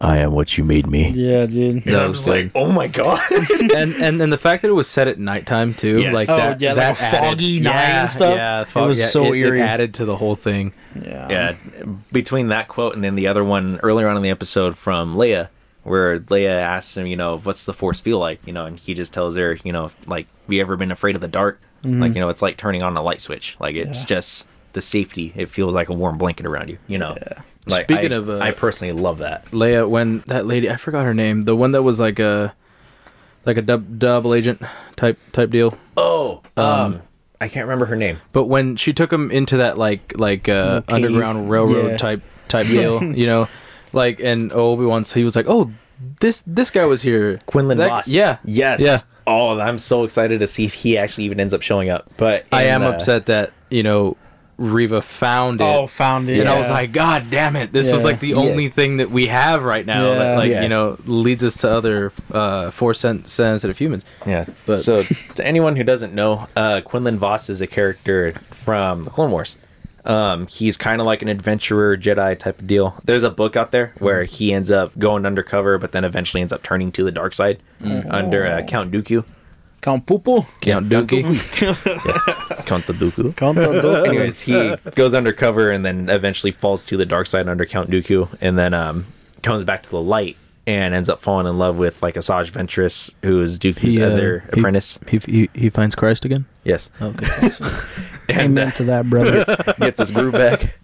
"I 0.00 0.16
am 0.18 0.32
what 0.32 0.58
you 0.58 0.64
made 0.64 0.86
me." 0.88 1.10
Yeah, 1.14 1.46
dude. 1.46 1.74
And 1.74 1.84
That 1.84 2.02
I'm 2.02 2.08
was 2.08 2.18
just 2.18 2.28
like, 2.28 2.50
oh 2.56 2.72
my 2.72 2.88
god. 2.88 3.20
and 3.76 3.94
and 3.94 4.20
and 4.20 4.32
the 4.32 4.36
fact 4.38 4.62
that 4.62 4.68
it 4.68 4.72
was 4.74 4.88
set 4.88 5.06
at 5.06 5.18
nighttime 5.20 5.72
too, 5.74 6.00
Yes. 6.00 6.12
like 6.14 6.28
Oh, 6.28 6.36
that, 6.36 6.60
yeah, 6.60 6.72
like 6.72 6.98
that 6.98 7.14
a 7.14 7.18
foggy 7.18 7.56
added, 7.58 7.64
night 7.64 7.72
yeah, 7.74 8.00
and 8.02 8.10
stuff. 8.10 8.34
Yeah, 8.34 8.82
It 8.82 8.86
was 8.88 8.98
yeah, 8.98 9.06
so 9.08 9.32
it, 9.32 9.36
eerie. 9.38 9.60
It 9.60 9.64
added 9.64 9.94
to 9.94 10.04
the 10.04 10.16
whole 10.16 10.34
thing. 10.34 10.72
Yeah. 11.00 11.28
yeah, 11.30 11.54
between 12.12 12.48
that 12.48 12.66
quote 12.68 12.94
and 12.96 13.04
then 13.04 13.14
the 13.14 13.28
other 13.28 13.44
one 13.44 13.78
earlier 13.84 14.08
on 14.08 14.16
in 14.16 14.22
the 14.22 14.30
episode 14.30 14.76
from 14.76 15.14
Leia, 15.14 15.48
where 15.86 16.18
Leia 16.18 16.50
asks 16.60 16.96
him, 16.96 17.06
you 17.06 17.16
know, 17.16 17.38
what's 17.38 17.64
the 17.66 17.72
Force 17.74 18.00
feel 18.00 18.18
like, 18.18 18.46
you 18.46 18.52
know, 18.52 18.66
and 18.66 18.78
he 18.78 18.94
just 18.94 19.12
tells 19.12 19.36
her, 19.36 19.56
you 19.64 19.72
know, 19.72 19.90
like, 20.06 20.26
have 20.44 20.52
you 20.52 20.60
ever 20.60 20.76
been 20.76 20.90
afraid 20.92 21.14
of 21.14 21.20
the 21.22 21.28
dark? 21.28 21.60
Like, 21.84 22.14
you 22.14 22.20
know, 22.20 22.30
it's 22.30 22.42
like 22.42 22.56
turning 22.56 22.82
on 22.82 22.96
a 22.96 23.02
light 23.02 23.20
switch. 23.20 23.56
Like, 23.60 23.76
it's 23.76 23.90
Mm-hmm. 23.90 24.00
Yeah. 24.00 24.06
just 24.06 24.48
the 24.72 24.80
safety. 24.80 25.32
It 25.36 25.48
feels 25.48 25.72
like 25.72 25.88
a 25.88 25.92
warm 25.92 26.18
blanket 26.18 26.44
around 26.44 26.68
you. 26.68 26.78
You 26.88 26.98
know. 26.98 27.16
Yeah. 27.16 27.42
Like, 27.68 27.84
Speaking 27.86 28.12
I, 28.12 28.16
of, 28.16 28.28
uh, 28.28 28.38
I 28.38 28.50
personally 28.50 28.92
love 28.92 29.18
that. 29.18 29.44
Leia, 29.52 29.88
when 29.88 30.20
that 30.26 30.46
lady, 30.46 30.68
I 30.68 30.76
forgot 30.76 31.04
her 31.04 31.14
name, 31.14 31.42
the 31.42 31.54
one 31.54 31.70
that 31.72 31.82
was 31.84 32.00
like 32.00 32.18
a 32.18 32.54
like 33.44 33.56
a 33.56 33.62
dub, 33.62 34.00
double 34.00 34.34
agent 34.34 34.60
type 34.96 35.18
type 35.32 35.50
deal. 35.50 35.76
Oh, 35.96 36.42
um, 36.56 36.64
Um, 36.64 37.02
I 37.40 37.46
can't 37.48 37.66
remember 37.66 37.86
her 37.86 37.96
name. 37.96 38.18
But 38.32 38.46
when 38.46 38.74
she 38.76 38.92
took 38.92 39.12
him 39.12 39.30
into 39.30 39.58
that 39.58 39.78
like 39.78 40.12
like 40.18 40.48
uh, 40.48 40.82
Little 40.88 40.94
underground 41.06 41.50
railroad 41.50 41.90
Yeah. 41.92 41.96
type 41.96 42.22
type 42.48 42.66
deal, 42.66 43.02
you 43.14 43.26
know, 43.26 43.46
like 43.92 44.20
and 44.20 44.52
Obi 44.52 44.84
Wan, 44.84 45.04
so 45.04 45.14
he 45.18 45.24
was 45.24 45.36
like, 45.36 45.46
"Oh, 45.48 45.70
this 46.20 46.42
this 46.46 46.70
guy 46.70 46.84
was 46.84 47.02
here." 47.02 47.38
Quinlan 47.46 47.78
That- 47.78 47.88
Voss. 47.88 48.08
Yeah, 48.08 48.38
Yes. 48.44 48.80
Yeah. 48.80 48.98
Oh, 49.28 49.58
I'm 49.58 49.78
so 49.78 50.04
excited 50.04 50.38
to 50.40 50.46
see 50.46 50.64
if 50.66 50.72
he 50.74 50.96
actually 50.96 51.24
even 51.24 51.40
ends 51.40 51.52
up 51.52 51.60
showing 51.62 51.90
up. 51.90 52.08
But 52.16 52.46
I 52.52 52.64
am 52.64 52.82
uh, 52.82 52.90
upset 52.90 53.26
that 53.26 53.52
you 53.70 53.82
know 53.82 54.16
Reva 54.56 55.02
found 55.02 55.60
it. 55.60 55.64
Oh, 55.64 55.86
found 55.88 56.30
it. 56.30 56.38
And 56.38 56.48
I 56.48 56.58
was 56.58 56.70
like, 56.70 56.92
God 56.92 57.26
damn 57.28 57.56
it! 57.56 57.72
This 57.72 57.92
was 57.92 58.04
like 58.04 58.20
the 58.20 58.34
only 58.34 58.68
thing 58.68 58.98
that 58.98 59.10
we 59.10 59.26
have 59.26 59.64
right 59.64 59.84
now 59.84 60.12
Yeah. 60.12 60.18
that, 60.18 60.36
like, 60.38 60.50
Yeah. 60.50 60.62
you 60.62 60.68
know, 60.68 60.96
leads 61.06 61.42
us 61.44 61.56
to 61.58 61.70
other 61.70 62.12
uh, 62.32 62.70
force 62.70 63.00
sen- 63.00 63.24
sensitive 63.26 63.76
humans. 63.78 64.04
Yeah. 64.24 64.46
But- 64.64 64.78
so 64.78 65.02
to 65.02 65.44
anyone 65.46 65.74
who 65.76 65.82
doesn't 65.84 66.14
know, 66.14 66.46
uh, 66.54 66.80
Quinlan 66.82 67.18
Vos 67.18 67.50
is 67.50 67.60
a 67.60 67.66
character 67.66 68.32
from 68.52 69.02
the 69.02 69.10
Clone 69.10 69.30
Wars. 69.32 69.56
Um, 70.06 70.46
he's 70.46 70.76
kind 70.76 71.00
of 71.00 71.06
like 71.06 71.20
an 71.22 71.28
adventurer 71.28 71.96
Jedi 71.96 72.38
type 72.38 72.60
of 72.60 72.66
deal. 72.66 72.94
There's 73.04 73.22
a 73.24 73.30
book 73.30 73.56
out 73.56 73.72
there 73.72 73.92
where 73.98 74.24
he 74.24 74.52
ends 74.52 74.70
up 74.70 74.96
going 74.98 75.26
undercover, 75.26 75.78
but 75.78 75.92
then 75.92 76.04
eventually 76.04 76.40
ends 76.40 76.52
up 76.52 76.62
turning 76.62 76.92
to 76.92 77.02
the 77.04 77.10
dark 77.10 77.34
side 77.34 77.58
under 78.08 78.46
uh, 78.46 78.62
Count 78.62 78.92
Dooku. 78.92 79.24
Count 79.82 80.06
Poople. 80.06 80.46
Count 80.62 80.88
Dookie. 80.88 81.22
Count 82.66 82.86
the 82.86 82.92
Dooku. 82.92 83.36
Count 83.36 83.58
Dooku. 83.58 84.06
Anyways, 84.06 84.40
he 84.42 84.74
goes 84.94 85.14
undercover 85.14 85.70
and 85.70 85.84
then 85.84 86.08
eventually 86.08 86.50
falls 86.52 86.86
to 86.86 86.96
the 86.96 87.06
dark 87.06 87.26
side 87.26 87.48
under 87.48 87.64
Count 87.66 87.90
Dooku, 87.90 88.28
and 88.40 88.58
then 88.58 88.74
um, 88.74 89.06
comes 89.42 89.64
back 89.64 89.82
to 89.84 89.90
the 89.90 90.00
light 90.00 90.36
and 90.66 90.94
ends 90.94 91.08
up 91.08 91.20
falling 91.20 91.46
in 91.46 91.58
love 91.58 91.76
with 91.76 92.02
like 92.02 92.14
Asajj 92.16 92.50
Ventress, 92.50 93.12
who 93.22 93.40
is 93.42 93.58
Dooku's 93.58 93.94
He, 93.94 94.02
uh, 94.02 94.06
other 94.10 94.40
he- 94.52 94.60
apprentice. 94.60 94.98
He, 95.08 95.18
he, 95.18 95.50
he 95.54 95.70
finds 95.70 95.94
Christ 95.94 96.24
again. 96.24 96.46
Yes. 96.66 96.90
Okay. 97.00 97.26
And, 98.28 98.40
uh, 98.58 98.62
Amen 98.62 98.72
to 98.72 98.84
that, 98.84 99.08
brother. 99.08 99.44
gets 99.78 100.00
his 100.00 100.10
groove 100.10 100.32
back. 100.32 100.78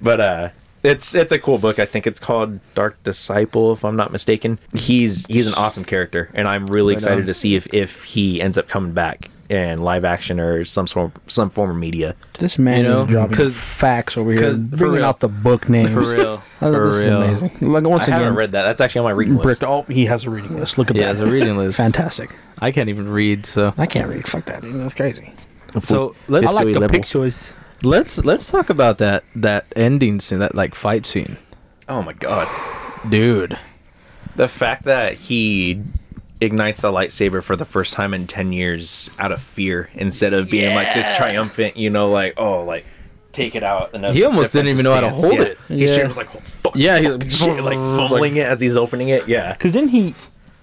But 0.00 0.20
uh 0.20 0.48
it's 0.82 1.14
it's 1.14 1.32
a 1.32 1.38
cool 1.38 1.56
book. 1.58 1.78
I 1.78 1.86
think 1.86 2.06
it's 2.06 2.20
called 2.20 2.60
Dark 2.74 3.02
Disciple, 3.02 3.72
if 3.72 3.82
I'm 3.84 3.96
not 3.96 4.12
mistaken. 4.12 4.58
He's 4.74 5.24
he's 5.26 5.46
an 5.46 5.54
awesome 5.54 5.84
character, 5.84 6.30
and 6.34 6.46
I'm 6.46 6.66
really 6.66 6.92
Right 6.92 6.98
excited 6.98 7.20
on. 7.22 7.26
to 7.26 7.34
see 7.34 7.56
if 7.56 7.66
if 7.72 8.04
he 8.04 8.40
ends 8.42 8.58
up 8.58 8.68
coming 8.68 8.92
back 8.92 9.30
in 9.48 9.78
live 9.80 10.04
action 10.04 10.40
or 10.40 10.64
some 10.64 10.86
sort 10.86 11.12
some 11.26 11.50
form 11.50 11.70
of 11.70 11.76
media. 11.76 12.14
This 12.38 12.58
man 12.58 12.78
You 12.78 12.90
know, 12.90 13.02
is 13.04 13.10
dropping 13.10 13.36
'cause- 13.36 13.56
facts 13.56 14.16
over 14.16 14.32
here, 14.32 14.40
'cause 14.42 14.56
for 14.58 14.76
bringing 14.76 14.96
real. 14.98 15.04
out 15.06 15.20
the 15.20 15.28
book 15.28 15.68
names. 15.68 15.90
For 15.90 16.00
real. 16.16 16.42
Oh, 16.62 16.72
For 16.72 16.86
this 16.86 16.94
is 16.96 17.06
real. 17.06 17.22
amazing. 17.22 17.50
Like 17.60 17.84
once 17.84 18.08
I 18.08 18.12
haven't 18.12 18.34
read 18.34 18.52
that. 18.52 18.62
That's 18.62 18.80
actually 18.80 19.00
on 19.00 19.04
my 19.04 19.10
reading 19.10 19.36
list. 19.36 19.62
Oh, 19.62 19.82
he 19.88 20.06
has 20.06 20.24
a 20.24 20.30
reading 20.30 20.58
list. 20.58 20.78
Look 20.78 20.90
at 20.90 20.96
Yeah, 20.96 21.04
that. 21.06 21.10
it's 21.12 21.20
a 21.20 21.26
reading 21.30 21.56
list. 21.58 21.76
Fantastic. 21.76 22.30
I 22.60 22.70
can't 22.72 22.88
even 22.88 23.10
read, 23.10 23.44
so 23.44 23.74
I 23.76 23.84
can't 23.86 24.08
read. 24.08 24.26
Fuck 24.26 24.46
that. 24.46 24.62
Dude. 24.62 24.74
That's 24.80 24.94
crazy. 24.94 25.32
so 25.82 26.14
let's 26.28 26.46
I 26.46 26.50
like 26.52 26.72
the 26.72 26.80
level. 26.80 26.88
pictures. 26.88 27.52
let's 27.82 28.16
let's 28.24 28.50
talk 28.50 28.70
about 28.70 28.96
that 28.98 29.22
that 29.34 29.66
ending 29.76 30.18
scene, 30.20 30.38
that 30.38 30.54
like 30.54 30.74
fight 30.74 31.04
scene, 31.04 31.36
Oh 31.88 32.00
my 32.02 32.14
god. 32.14 32.48
dude. 33.08 33.58
The 34.34 34.48
fact 34.48 34.84
that 34.84 35.12
he 35.14 35.82
ignites 36.40 36.84
a 36.84 36.88
lightsaber 36.88 37.42
for 37.42 37.56
the 37.56 37.64
first 37.64 37.94
time 37.94 38.12
in 38.14 38.26
10 38.26 38.52
years 38.52 39.10
out 39.18 39.32
of 39.32 39.40
fear 39.40 39.88
instead 39.94 40.34
of 40.34 40.50
being 40.50 40.74
like 40.74 40.92
this 40.94 41.16
triumphant, 41.16 41.76
you 41.76 41.88
know, 41.90 42.10
like, 42.10 42.34
oh, 42.36 42.62
like, 42.64 42.84
take 43.32 43.54
it 43.54 43.62
out. 43.62 43.94
in 43.94 44.04
a 44.04 44.12
He 44.12 44.24
almost 44.24 44.52
didn't 44.52 44.68
even 44.68 44.84
know 44.84 44.92
how 44.94 45.00
to 45.00 45.10
hold 45.10 45.34
stance. 45.34 45.44
it. 45.44 45.58
Yeah. 45.68 45.76
He 45.88 45.96
Yeah. 45.96 46.06
was 46.08 46.16
like, 46.16 46.34
oh, 46.34 46.40
fuck, 46.40 46.72
Yeah, 46.76 46.98
he- 46.98 47.06
fuck, 47.08 47.22
shit, 47.30 47.64
like 47.70 47.76
fumbling 47.76 48.36
it 48.36 48.46
as 48.46 48.60
he's 48.60 48.76
opening 48.76 49.08
it. 49.08 49.26
Yeah. 49.28 49.52
Because 49.52 49.72
then 49.72 49.88
he 49.88 50.14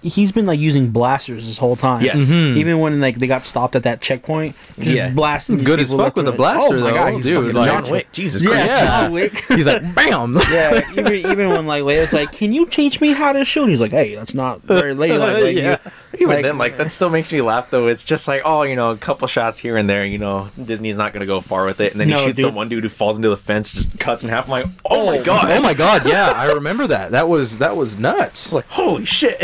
he's 0.04 0.32
been 0.32 0.46
like 0.46 0.60
using 0.60 0.90
blasters 0.92 1.48
this 1.48 1.58
whole 1.58 1.76
time. 1.76 2.04
Yes. 2.04 2.20
Mhm. 2.30 2.58
Even 2.58 2.80
when 2.80 3.00
like 3.00 3.18
they 3.20 3.28
got 3.28 3.46
stopped 3.46 3.76
at 3.76 3.84
that 3.84 4.02
checkpoint, 4.02 4.56
just 4.80 4.96
Yeah. 4.96 5.10
blasting. 5.10 5.58
these 5.58 5.66
Good 5.66 5.80
as 5.80 5.88
people 5.90 5.98
fuck 6.00 6.04
left 6.06 6.16
with 6.18 6.28
and 6.28 6.38
the 6.38 6.44
right. 6.44 6.54
blaster, 6.56 6.76
oh 6.78 6.80
my 6.82 6.90
though, 6.92 6.96
God, 6.96 7.14
he's 7.14 7.24
dude, 7.24 7.36
fucking 7.42 7.56
like- 7.56 7.70
John 7.70 7.84
John 7.84 7.92
Wick. 7.92 8.12
Jesus 8.12 8.42
Yeah, 8.42 8.50
Christ. 8.50 8.80
John 8.84 9.12
Wick. 9.14 9.46
He's 9.48 9.68
like, 9.68 9.96
bam. 9.96 10.38
yeah, 10.52 10.82
even, 10.92 11.14
even 11.14 11.50
when 11.50 11.66
like 11.68 11.84
Leia's 11.84 12.14
like, 12.14 12.32
"Can 12.32 12.54
you 12.54 12.66
teach 12.68 13.02
me 13.02 13.14
how 13.14 13.34
to 13.34 13.44
shoot?" 13.46 13.68
He's 13.70 13.80
like, 13.82 13.92
"Hey, 13.92 14.16
that's 14.16 14.34
not 14.34 14.62
very 14.62 14.94
ladylike." 14.96 15.44
Like, 15.44 15.56
Yeah. 15.56 15.78
Even 16.20 16.28
Like- 16.36 16.44
then, 16.44 16.58
like 16.60 16.78
that 16.78 16.92
still 16.92 17.10
makes 17.10 17.34
me 17.34 17.42
laugh 17.42 17.72
though. 17.72 17.88
It's 17.88 18.04
just 18.04 18.28
like, 18.28 18.44
oh, 18.46 18.62
you 18.64 18.76
know, 18.76 18.92
a 18.92 18.98
couple 18.98 19.28
shots 19.28 19.60
here 19.60 19.78
and 19.78 19.90
there. 19.90 20.06
You 20.06 20.20
know, 20.20 20.50
Disney's 20.64 20.96
not 20.98 21.12
gonna 21.12 21.26
go 21.26 21.42
far 21.42 21.66
with 21.66 21.82
it. 21.82 21.92
And 21.92 22.00
then 22.00 22.10
No, 22.10 22.20
he 22.20 22.26
shoots 22.26 22.36
dude. 22.38 22.46
the 22.46 22.52
one 22.56 22.70
dude 22.70 22.84
who 22.84 22.90
falls 22.90 23.18
into 23.18 23.30
the 23.30 23.38
fence, 23.38 23.72
just 23.72 23.98
cuts 24.00 24.24
in 24.24 24.30
half. 24.30 24.46
I'm 24.46 24.52
like, 24.52 24.66
oh, 24.86 25.08
my 25.08 25.18
god, 25.18 25.50
Oh 25.50 25.62
my 25.62 25.74
god, 25.74 26.08
yeah, 26.08 26.32
I 26.36 26.52
remember 26.52 26.86
that. 26.88 27.12
That 27.12 27.28
was 27.30 27.58
that 27.58 27.76
was 27.76 27.98
nuts. 27.98 28.54
Like, 28.54 28.66
holy 28.68 29.06
shit. 29.06 29.42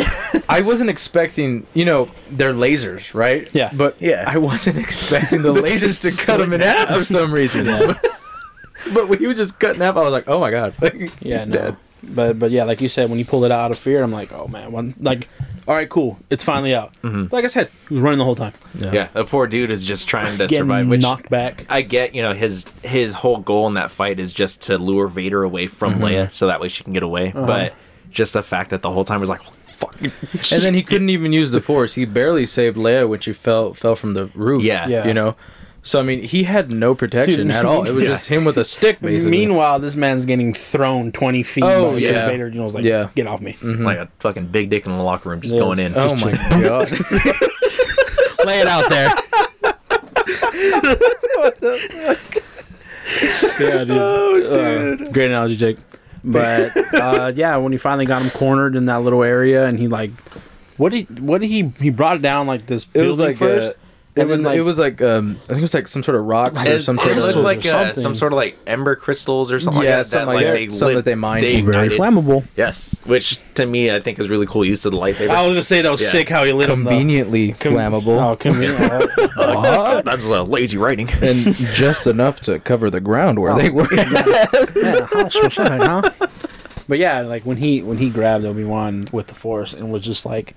I 0.58 0.62
wasn't 0.62 0.90
expecting, 0.90 1.66
you 1.74 1.86
know, 1.86 2.10
they're 2.32 2.54
lasers, 2.54 3.14
right? 3.14 3.48
Yeah. 3.54 3.70
But 3.74 4.02
Yeah. 4.02 4.24
I 4.28 4.38
wasn't 4.38 4.78
expecting 4.86 5.42
the 5.44 5.54
lasers 5.54 6.02
to 6.02 6.22
cut 6.26 6.42
him 6.42 6.54
in 6.54 6.62
half 6.62 6.90
for 6.90 7.04
some 7.06 7.34
reason. 7.34 7.66
but 8.94 9.08
when 9.10 9.20
he 9.20 9.28
was 9.28 9.38
just 9.38 9.60
cut 9.60 9.76
in 9.76 9.82
half, 9.82 9.96
I 9.96 10.02
was 10.02 10.12
like, 10.12 10.28
oh 10.28 10.40
my 10.40 10.52
god. 10.52 10.74
Yeah, 11.22 11.38
He's 11.40 11.50
no. 11.50 11.56
dead. 11.56 11.78
But 12.02 12.40
but 12.40 12.52
yeah, 12.52 12.64
like 12.64 12.80
you 12.80 12.88
said, 12.88 13.10
when 13.10 13.20
you 13.20 13.26
pull 13.26 13.44
it 13.44 13.52
out 13.52 13.72
of 13.72 13.78
fear, 13.78 14.02
I'm 14.02 14.12
like, 14.12 14.32
oh 14.32 14.48
man, 14.48 14.72
one 14.72 14.94
like, 15.02 15.28
all 15.68 15.76
right, 15.76 15.90
cool, 15.90 16.18
it's 16.30 16.46
finally 16.46 16.74
out. 16.74 16.94
Like 17.04 17.44
I 17.44 17.48
said, 17.48 17.70
he 17.90 17.96
was 17.96 18.02
running 18.02 18.20
the 18.20 18.24
whole 18.24 18.38
time, 18.38 18.54
yeah, 18.74 19.10
the 19.14 19.26
poor 19.26 19.48
dude 19.48 19.70
is 19.70 19.84
just 19.86 20.08
trying 20.08 20.32
to 20.38 20.48
getting 20.48 20.60
survive. 20.60 20.88
Which 20.88 21.02
knocked 21.02 21.30
back. 21.30 21.66
I 21.70 21.82
get, 21.82 22.16
you 22.16 22.22
know, 22.22 22.34
his 22.34 22.70
his 22.84 23.14
whole 23.14 23.40
goal 23.40 23.68
in 23.68 23.74
that 23.74 23.92
fight 23.92 24.18
is 24.18 24.32
just 24.32 24.62
to 24.64 24.78
lure 24.78 25.08
Vader 25.10 25.44
away 25.44 25.68
from 25.68 25.96
Mm-hmm. 25.96 26.04
Leia, 26.06 26.32
so 26.32 26.48
that 26.48 26.62
way 26.62 26.70
she 26.70 26.86
can 26.86 26.94
get 26.94 27.04
away. 27.04 27.34
Uh-huh. 27.36 27.46
But 27.46 27.74
just 28.12 28.32
the 28.32 28.44
fact 28.44 28.70
that 28.70 28.82
the 28.82 28.90
whole 28.90 29.04
time 29.04 29.20
was 29.20 29.30
like, 29.30 29.42
fuck. 29.80 29.96
And 30.54 30.62
then 30.64 30.74
he 30.74 30.84
couldn't 30.84 31.10
even 31.10 31.32
use 31.34 31.52
the 31.52 31.62
force. 31.62 31.96
He 31.96 32.06
barely 32.06 32.46
saved 32.46 32.78
Leia 32.78 33.08
when 33.08 33.20
she 33.20 33.34
fell 33.34 33.74
fell 33.74 33.96
from 33.96 34.14
the 34.14 34.26
roof. 34.36 34.64
Yeah. 34.64 34.88
Yeah. 34.88 35.08
You 35.08 35.14
know? 35.14 35.36
So 35.82 36.00
I 36.00 36.04
mean 36.04 36.22
he 36.24 36.44
had 36.44 36.70
no 36.70 36.94
protection 36.94 37.48
Dude, 37.48 37.52
at 37.52 37.66
all. 37.66 37.88
It 37.88 37.94
was 37.94 38.04
yeah. 38.04 38.10
just 38.16 38.28
him 38.28 38.44
with 38.46 38.58
a 38.58 38.66
stick 38.66 39.00
basically. 39.02 39.32
Meanwhile, 39.32 39.80
this 39.80 39.96
man's 39.96 40.26
getting 40.26 40.54
thrown 40.54 41.12
20 41.12 41.44
feet. 41.44 41.64
Oh, 41.64 41.94
by- 41.94 41.98
yeah. 42.00 42.28
Vader, 42.28 42.48
you 42.50 42.56
know, 42.56 42.66
was 42.66 42.74
like, 42.76 42.84
Yeah. 42.84 43.10
get 43.16 43.28
off 43.28 43.42
me. 43.42 43.58
like 43.62 43.98
a 43.98 44.10
fucking 44.20 44.48
big 44.48 44.70
dick 44.70 44.86
in 44.86 44.98
the 44.98 45.04
locker 45.04 45.30
room, 45.30 45.42
just 45.42 45.54
Yeah. 45.56 45.62
going 45.62 45.80
in. 45.80 45.94
Oh 45.96 46.16
my 46.16 46.32
god. 46.62 46.92
Lay 48.46 48.60
it 48.62 48.68
out 48.68 48.90
there. 48.90 49.10
Yeah, 53.60 53.84
dude. 53.84 53.92
Oh, 53.92 54.42
Uh, 54.42 54.96
great 55.12 55.28
analogy, 55.28 55.56
Jake. 55.58 55.78
But 56.24 56.76
uh, 56.94 57.32
yeah, 57.36 57.56
when 57.58 57.72
he 57.72 57.78
finally 57.78 58.06
got 58.06 58.22
him 58.22 58.30
cornered 58.32 58.76
in 58.76 58.86
that 58.86 58.98
little 59.02 59.24
area, 59.24 59.66
and 59.66 59.80
he 59.80 59.88
like, 59.88 60.12
what 60.78 60.92
did 60.92 61.20
what 61.20 61.42
did 61.42 61.48
he 61.48 61.74
he 61.80 61.90
brought 61.90 62.16
it 62.18 62.22
down 62.22 62.48
like 62.48 62.66
this? 62.66 62.86
It 62.94 63.04
was 63.04 63.20
like 63.20 63.38
first, 63.38 63.72
uh, 63.72 63.74
it, 64.20 64.22
and 64.22 64.30
was, 64.30 64.38
then 64.38 64.44
like 64.44 64.58
it 64.58 64.62
was 64.62 64.78
like 64.80 65.02
um 65.02 65.38
I 65.44 65.46
think 65.48 65.60
it 65.60 65.62
was 65.64 65.74
like 65.74 65.88
some 65.88 66.04
sort 66.04 66.16
of 66.18 66.26
rocks 66.26 66.68
or 66.68 66.80
some 66.82 66.98
it 66.98 67.02
sort 67.02 67.18
of 67.18 67.36
like 67.44 67.66
or 67.66 67.70
uh, 67.70 67.72
something. 67.86 68.02
some 68.04 68.16
sort 68.16 68.34
of 68.34 68.38
like 68.38 68.58
ember 68.68 68.96
crystals 68.96 69.52
or 69.52 69.60
something 69.60 69.82
Yeah, 69.84 69.98
like 69.98 70.00
that. 70.00 70.06
something 70.08 70.38
that, 70.38 70.54
like 70.54 70.70
that. 70.70 70.76
Something 70.76 70.96
that 70.98 71.06
they 71.06 71.16
mined. 71.16 71.44
They 71.44 71.62
very 71.62 71.90
flammable. 71.90 72.46
Yes, 72.56 72.96
which 73.06 73.40
to 73.56 73.66
me 73.66 73.92
I 73.92 74.00
think 74.00 74.20
is 74.20 74.30
really 74.30 74.46
cool 74.46 74.64
use 74.66 74.86
of 74.86 74.92
the 74.92 74.98
lightsaber. 74.98 75.30
I 75.30 75.42
was 75.46 75.52
gonna 75.52 75.64
say 75.64 75.82
that 75.82 75.90
was 75.90 76.02
Yeah. 76.02 76.10
sick 76.10 76.30
how 76.30 76.44
he 76.46 76.52
lit 76.54 76.70
him. 76.70 76.84
though. 76.84 76.90
conveniently 76.92 77.54
Com- 77.54 77.74
flammable 77.74 78.20
Oh, 78.32 78.36
convenient. 78.36 78.80
Uh, 79.38 80.02
that's 80.06 80.26
uh, 80.26 80.44
lazy 80.44 80.78
writing. 80.78 81.10
and 81.22 81.56
just 81.74 82.08
enough 82.08 82.40
to 82.42 82.60
cover 82.60 82.90
the 82.90 83.00
ground 83.00 83.40
where 83.40 83.56
they 83.56 83.70
were. 83.70 83.88
Yeah, 84.76 85.06
how 85.12 85.30
specific, 85.30 85.82
huh? 85.82 86.10
But 86.88 86.98
yeah, 86.98 87.22
like 87.22 87.46
when 87.46 87.58
he 87.58 87.82
when 87.84 87.98
he 87.98 88.10
grabbed 88.10 88.46
Obi 88.46 88.64
Wan 88.64 89.08
with 89.12 89.28
the 89.28 89.36
Force 89.36 89.74
and 89.74 89.92
was 89.92 90.02
just 90.02 90.26
like, 90.26 90.56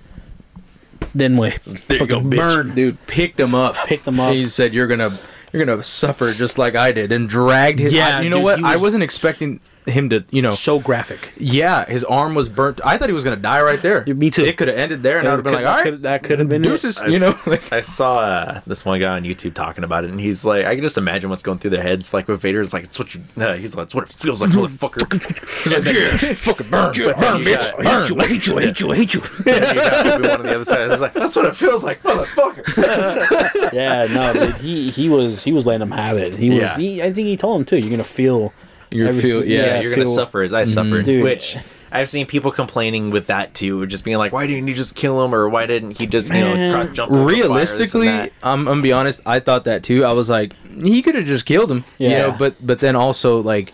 then 1.15 1.37
we 1.37 1.51
There 1.89 1.99
you 1.99 2.07
go, 2.07 2.17
fucking 2.21 2.31
bitch. 2.31 2.37
burned, 2.37 2.75
Dude 2.75 3.07
picked 3.07 3.39
him 3.41 3.55
up. 3.55 3.77
picked 3.87 4.05
them 4.05 4.19
up. 4.21 4.33
He 4.33 4.47
said, 4.47 4.73
"You're 4.75 4.87
gonna, 4.87 5.19
you're 5.53 5.65
gonna 5.65 5.83
suffer 5.83 6.33
just 6.33 6.59
like 6.59 6.75
I 6.75 6.93
did," 6.93 7.13
and 7.13 7.29
dragged 7.29 7.79
his. 7.79 7.93
Yeah, 7.93 8.19
I- 8.19 8.21
you 8.23 8.31
know 8.31 8.41
what? 8.41 8.59
he 8.59 8.65
I 8.65 8.77
wasn't 8.77 9.03
expecting 9.03 9.61
him 9.87 10.11
to, 10.11 10.25
you 10.31 10.43
know. 10.43 10.53
so 10.53 10.79
graphic. 10.79 11.33
Yeah, 11.37 11.85
his 11.87 12.05
arm 12.05 12.35
was 12.35 12.49
burnt. 12.49 12.81
I 12.85 12.97
thought 12.97 13.09
he 13.09 13.13
was 13.15 13.25
gonna 13.25 13.37
die 13.37 13.63
right 13.63 13.81
there. 13.81 14.05
Me 14.07 14.31
too. 14.31 14.45
It 14.45 14.57
could 14.57 14.69
have 14.69 14.77
ended 14.77 15.03
there, 15.03 15.19
and 15.19 15.27
I 15.27 15.33
would 15.33 15.39
have 15.39 15.45
been 15.45 15.55
like, 15.55 15.67
"All 15.67 15.91
right, 15.91 16.03
that 16.03 16.23
could 16.23 16.39
have 16.39 16.49
been 16.49 16.63
it. 16.65 16.69
deuces," 16.69 16.99
I 16.99 17.07
you 17.09 17.19
know. 17.19 17.39
Like, 17.47 17.73
I 17.73 17.81
saw 17.81 18.19
uh, 18.19 18.61
this 18.67 18.85
one 18.85 19.01
guy 19.01 19.17
on 19.17 19.25
YouTube 19.25 19.55
talking 19.55 19.85
about 19.85 20.05
it, 20.05 20.11
and 20.11 20.21
he's 20.21 20.45
like, 20.45 20.65
I 20.65 20.75
can 20.75 20.83
just 20.85 20.97
imagine 20.97 21.29
what's 21.29 21.43
going 21.43 21.59
through 21.59 21.71
their 21.71 21.83
heads. 21.83 22.15
Like 22.15 22.29
with 22.29 22.41
Vader's 22.41 22.73
like, 22.73 22.85
it's 22.85 22.99
what 22.99 23.15
you. 23.15 23.21
Uh, 23.37 23.55
he's 23.55 23.75
like, 23.77 23.85
it's 23.87 23.95
what 23.95 24.05
it 24.09 24.17
feels 24.17 24.41
like, 24.41 24.51
motherfucker. 24.51 25.13
He's 25.63 25.87
like, 25.87 25.95
yeah, 25.95 26.35
fucking 26.35 26.71
burn, 26.71 26.93
burn, 26.95 27.43
bitch, 27.43 27.77
burn. 27.77 27.87
I 27.87 28.27
hate 28.27 28.47
you, 28.47 28.57
I 28.59 28.63
hate 28.63 28.81
you, 28.81 28.91
I 28.93 28.97
hate 28.97 29.15
you. 29.15 29.21
And 29.47 29.77
you 29.77 29.83
got 29.83 30.07
Obi-Wan 30.07 30.41
on 30.41 30.47
the 30.47 30.55
other 30.55 30.65
side. 30.65 30.91
It's 30.91 31.01
like, 31.01 31.13
that's 31.15 31.37
what 31.37 31.47
it 31.47 31.57
feels 31.57 31.85
like, 31.85 32.03
motherfucker. 32.03 33.73
yeah, 33.73 34.07
no, 34.07 34.33
dude, 34.33 34.55
he 34.57 34.91
he 34.91 35.09
was 35.09 35.43
he 35.43 35.53
was 35.53 35.67
letting 35.67 35.83
him 35.83 35.91
have 35.91 36.17
it. 36.17 36.35
He 36.35 36.51
was. 36.51 36.59
Yeah. 36.59 36.77
He, 36.77 37.03
I 37.03 37.13
think 37.13 37.27
he 37.27 37.37
told 37.37 37.61
him 37.61 37.65
too. 37.65 37.79
You're 37.79 37.91
gonna 37.91 38.05
feel. 38.05 38.53
You 38.93 39.07
Every- 39.09 39.21
feel, 39.23 39.45
Yeah, 39.45 39.59
yeah, 39.59 39.67
Yeah, 39.75 39.81
you're 39.81 39.95
gonna 39.95 40.07
suffer 40.07 40.43
as 40.43 40.53
I 40.53 40.65
suffered. 40.65 41.05
Dude. 41.05 41.23
Which 41.25 41.57
I've 41.91 42.09
seen 42.09 42.25
people 42.27 42.51
complaining 42.53 43.11
with 43.11 43.27
that 43.27 43.53
too, 43.55 43.87
just 43.87 44.03
being 44.05 44.17
like, 44.17 44.33
why 44.33 44.47
didn't 44.47 44.67
you 44.69 44.75
just 44.75 44.95
kill 44.95 45.23
him, 45.25 45.35
or 45.35 45.49
why 45.49 45.67
didn't 45.67 45.99
he 46.01 46.07
just 46.07 46.29
you 46.33 46.41
know 46.41 46.55
Man. 46.55 46.73
try 46.73 46.87
to 46.87 46.93
jump? 46.93 47.13
over 47.13 47.21
the 47.21 47.25
fire, 47.27 47.43
realistically. 47.43 48.09
I'm, 48.09 48.31
I'm 48.43 48.65
gonna 48.65 48.83
be 48.83 48.93
honest. 48.93 49.21
I 49.27 49.41
thought 49.41 49.65
that 49.65 49.83
too. 49.83 50.05
I 50.05 50.13
was 50.13 50.31
like, 50.31 50.55
he 50.83 51.03
could 51.03 51.15
have 51.15 51.25
just 51.27 51.45
killed 51.45 51.71
him, 51.71 51.85
you 51.99 52.09
know. 52.11 52.35
But 52.39 52.55
but 52.67 52.79
then 52.81 52.97
also 52.97 53.41
like, 53.43 53.73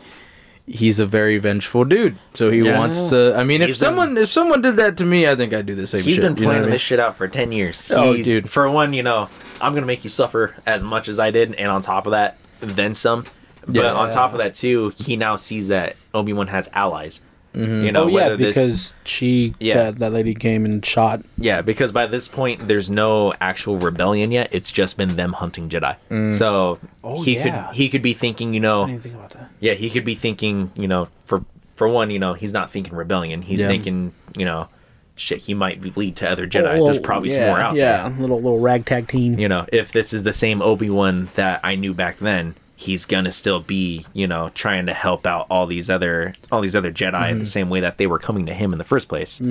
he's 0.67 0.99
a 0.99 1.07
very 1.07 1.39
vengeful 1.39 1.85
dude, 1.85 2.17
so 2.35 2.51
he 2.51 2.59
Yeah. 2.61 2.77
wants 2.79 3.11
to. 3.11 3.35
I 3.37 3.45
mean, 3.45 3.63
if 3.63 3.69
He's 3.69 3.79
been- 3.79 3.87
someone 3.89 4.17
if 4.19 4.31
someone 4.33 4.63
did 4.63 4.77
that 4.77 4.97
to 4.97 5.05
me, 5.05 5.29
I 5.29 5.37
think 5.37 5.55
I'd 5.55 5.67
do 5.67 5.77
the 5.77 5.87
same 5.87 6.03
He's 6.03 6.17
shit. 6.17 6.23
been 6.23 6.37
you 6.37 6.43
know 6.43 6.47
what 6.49 6.51
I 6.51 6.55
planning 6.57 6.63
mean? 6.67 6.73
this 6.73 6.83
shit 6.83 6.99
out 6.99 7.17
for 7.17 7.29
10 7.29 7.53
years. 7.53 7.89
Oh, 7.95 8.17
dude. 8.17 8.51
For 8.51 8.69
one, 8.69 8.93
you 8.95 9.05
know, 9.05 9.29
I'm 9.63 9.73
going 9.73 9.83
to 9.83 9.87
make 9.87 10.03
you 10.05 10.11
suffer 10.11 10.55
as 10.67 10.83
much 10.85 11.09
as 11.09 11.19
I 11.21 11.31
did, 11.31 11.55
and 11.55 11.71
on 11.71 11.83
top 11.83 12.07
of 12.07 12.11
that, 12.13 12.37
then 12.61 12.95
some. 12.95 13.25
But 13.69 13.85
Yeah. 13.85 13.93
on 13.93 14.11
top 14.11 14.33
of 14.33 14.39
that, 14.39 14.55
too, 14.55 14.93
he 14.97 15.17
now 15.17 15.37
sees 15.37 15.69
that 15.69 15.97
Obi 16.15 16.33
Wan 16.33 16.47
has 16.49 16.69
allies. 16.73 17.21
Mm-hmm. 17.55 17.85
You 17.85 17.93
know, 17.93 18.05
oh 18.05 18.07
yeah, 18.09 18.15
whether 18.15 18.37
this 18.37 18.55
because 18.57 18.95
she 19.05 19.55
Yeah. 19.59 19.75
that, 19.77 19.99
that 20.01 20.13
lady 20.13 20.35
came 20.35 20.65
and 20.65 20.85
shot. 20.85 21.23
Yeah, 21.39 21.61
because 21.63 21.93
by 21.93 22.07
this 22.07 22.29
point, 22.29 22.69
there's 22.69 22.89
no 22.91 23.33
actual 23.41 23.79
rebellion 23.79 24.31
yet. 24.33 24.49
It's 24.53 24.71
just 24.71 24.97
been 24.97 25.09
them 25.17 25.33
hunting 25.33 25.69
Jedi. 25.69 25.97
Mm. 26.11 26.33
So 26.33 26.79
Oh, 27.03 27.23
he 27.23 27.37
yeah. 27.37 27.67
could 27.69 27.77
he 27.77 27.89
could 27.89 28.03
be 28.03 28.13
thinking, 28.13 28.53
you 28.55 28.61
know, 28.61 28.87
didn't 28.87 29.03
think 29.03 29.15
about 29.15 29.31
that. 29.31 29.49
yeah, 29.61 29.73
he 29.75 29.89
could 29.91 30.05
be 30.05 30.15
thinking, 30.15 30.71
you 30.77 30.87
know, 30.89 31.09
for 31.25 31.43
for 31.75 31.89
one, 31.89 32.11
you 32.11 32.19
know, 32.19 32.35
he's 32.35 32.53
not 32.53 32.71
thinking 32.71 32.95
rebellion. 32.95 33.43
He's 33.43 33.61
Yeah. 33.61 33.67
thinking, 33.69 34.13
you 34.37 34.45
know, 34.45 34.69
shit, 35.17 35.41
he 35.41 35.55
might 35.55 35.97
lead 35.97 36.17
to 36.17 36.31
other 36.31 36.47
Jedi. 36.47 36.79
Oh, 36.79 36.85
there's 36.85 36.99
probably 37.01 37.31
some 37.31 37.43
more 37.45 37.59
out 37.61 37.75
yeah, 37.75 38.03
there. 38.05 38.13
Yeah, 38.13 38.21
little 38.21 38.41
little 38.43 38.61
ragtag 38.61 39.09
team. 39.09 39.39
You 39.39 39.49
know, 39.49 39.65
if 39.73 39.91
this 39.91 40.13
is 40.13 40.23
the 40.23 40.33
same 40.35 40.61
Obi 40.61 40.91
Wan 40.91 41.29
that 41.35 41.61
I 41.65 41.77
knew 41.77 41.95
back 41.95 42.19
then, 42.19 42.55
he's 42.81 43.05
gonna 43.07 43.33
still 43.33 43.59
be, 43.59 44.07
you 44.13 44.25
know, 44.29 44.51
trying 44.55 44.87
to 44.87 44.95
help 44.95 45.27
out 45.27 45.49
all 45.51 45.67
these 45.67 45.91
other 45.91 46.33
all 46.53 46.61
these 46.61 46.77
other 46.77 46.93
Jedi 46.93 47.13
Mm-hmm. 47.13 47.39
the 47.41 47.47
same 47.47 47.69
way 47.71 47.81
that 47.81 47.99
they 47.99 48.07
were 48.07 48.21
coming 48.21 48.47
to 48.47 48.55
him 48.55 48.73
in 48.73 48.79
the 48.79 48.85
first 48.85 49.09
place. 49.09 49.43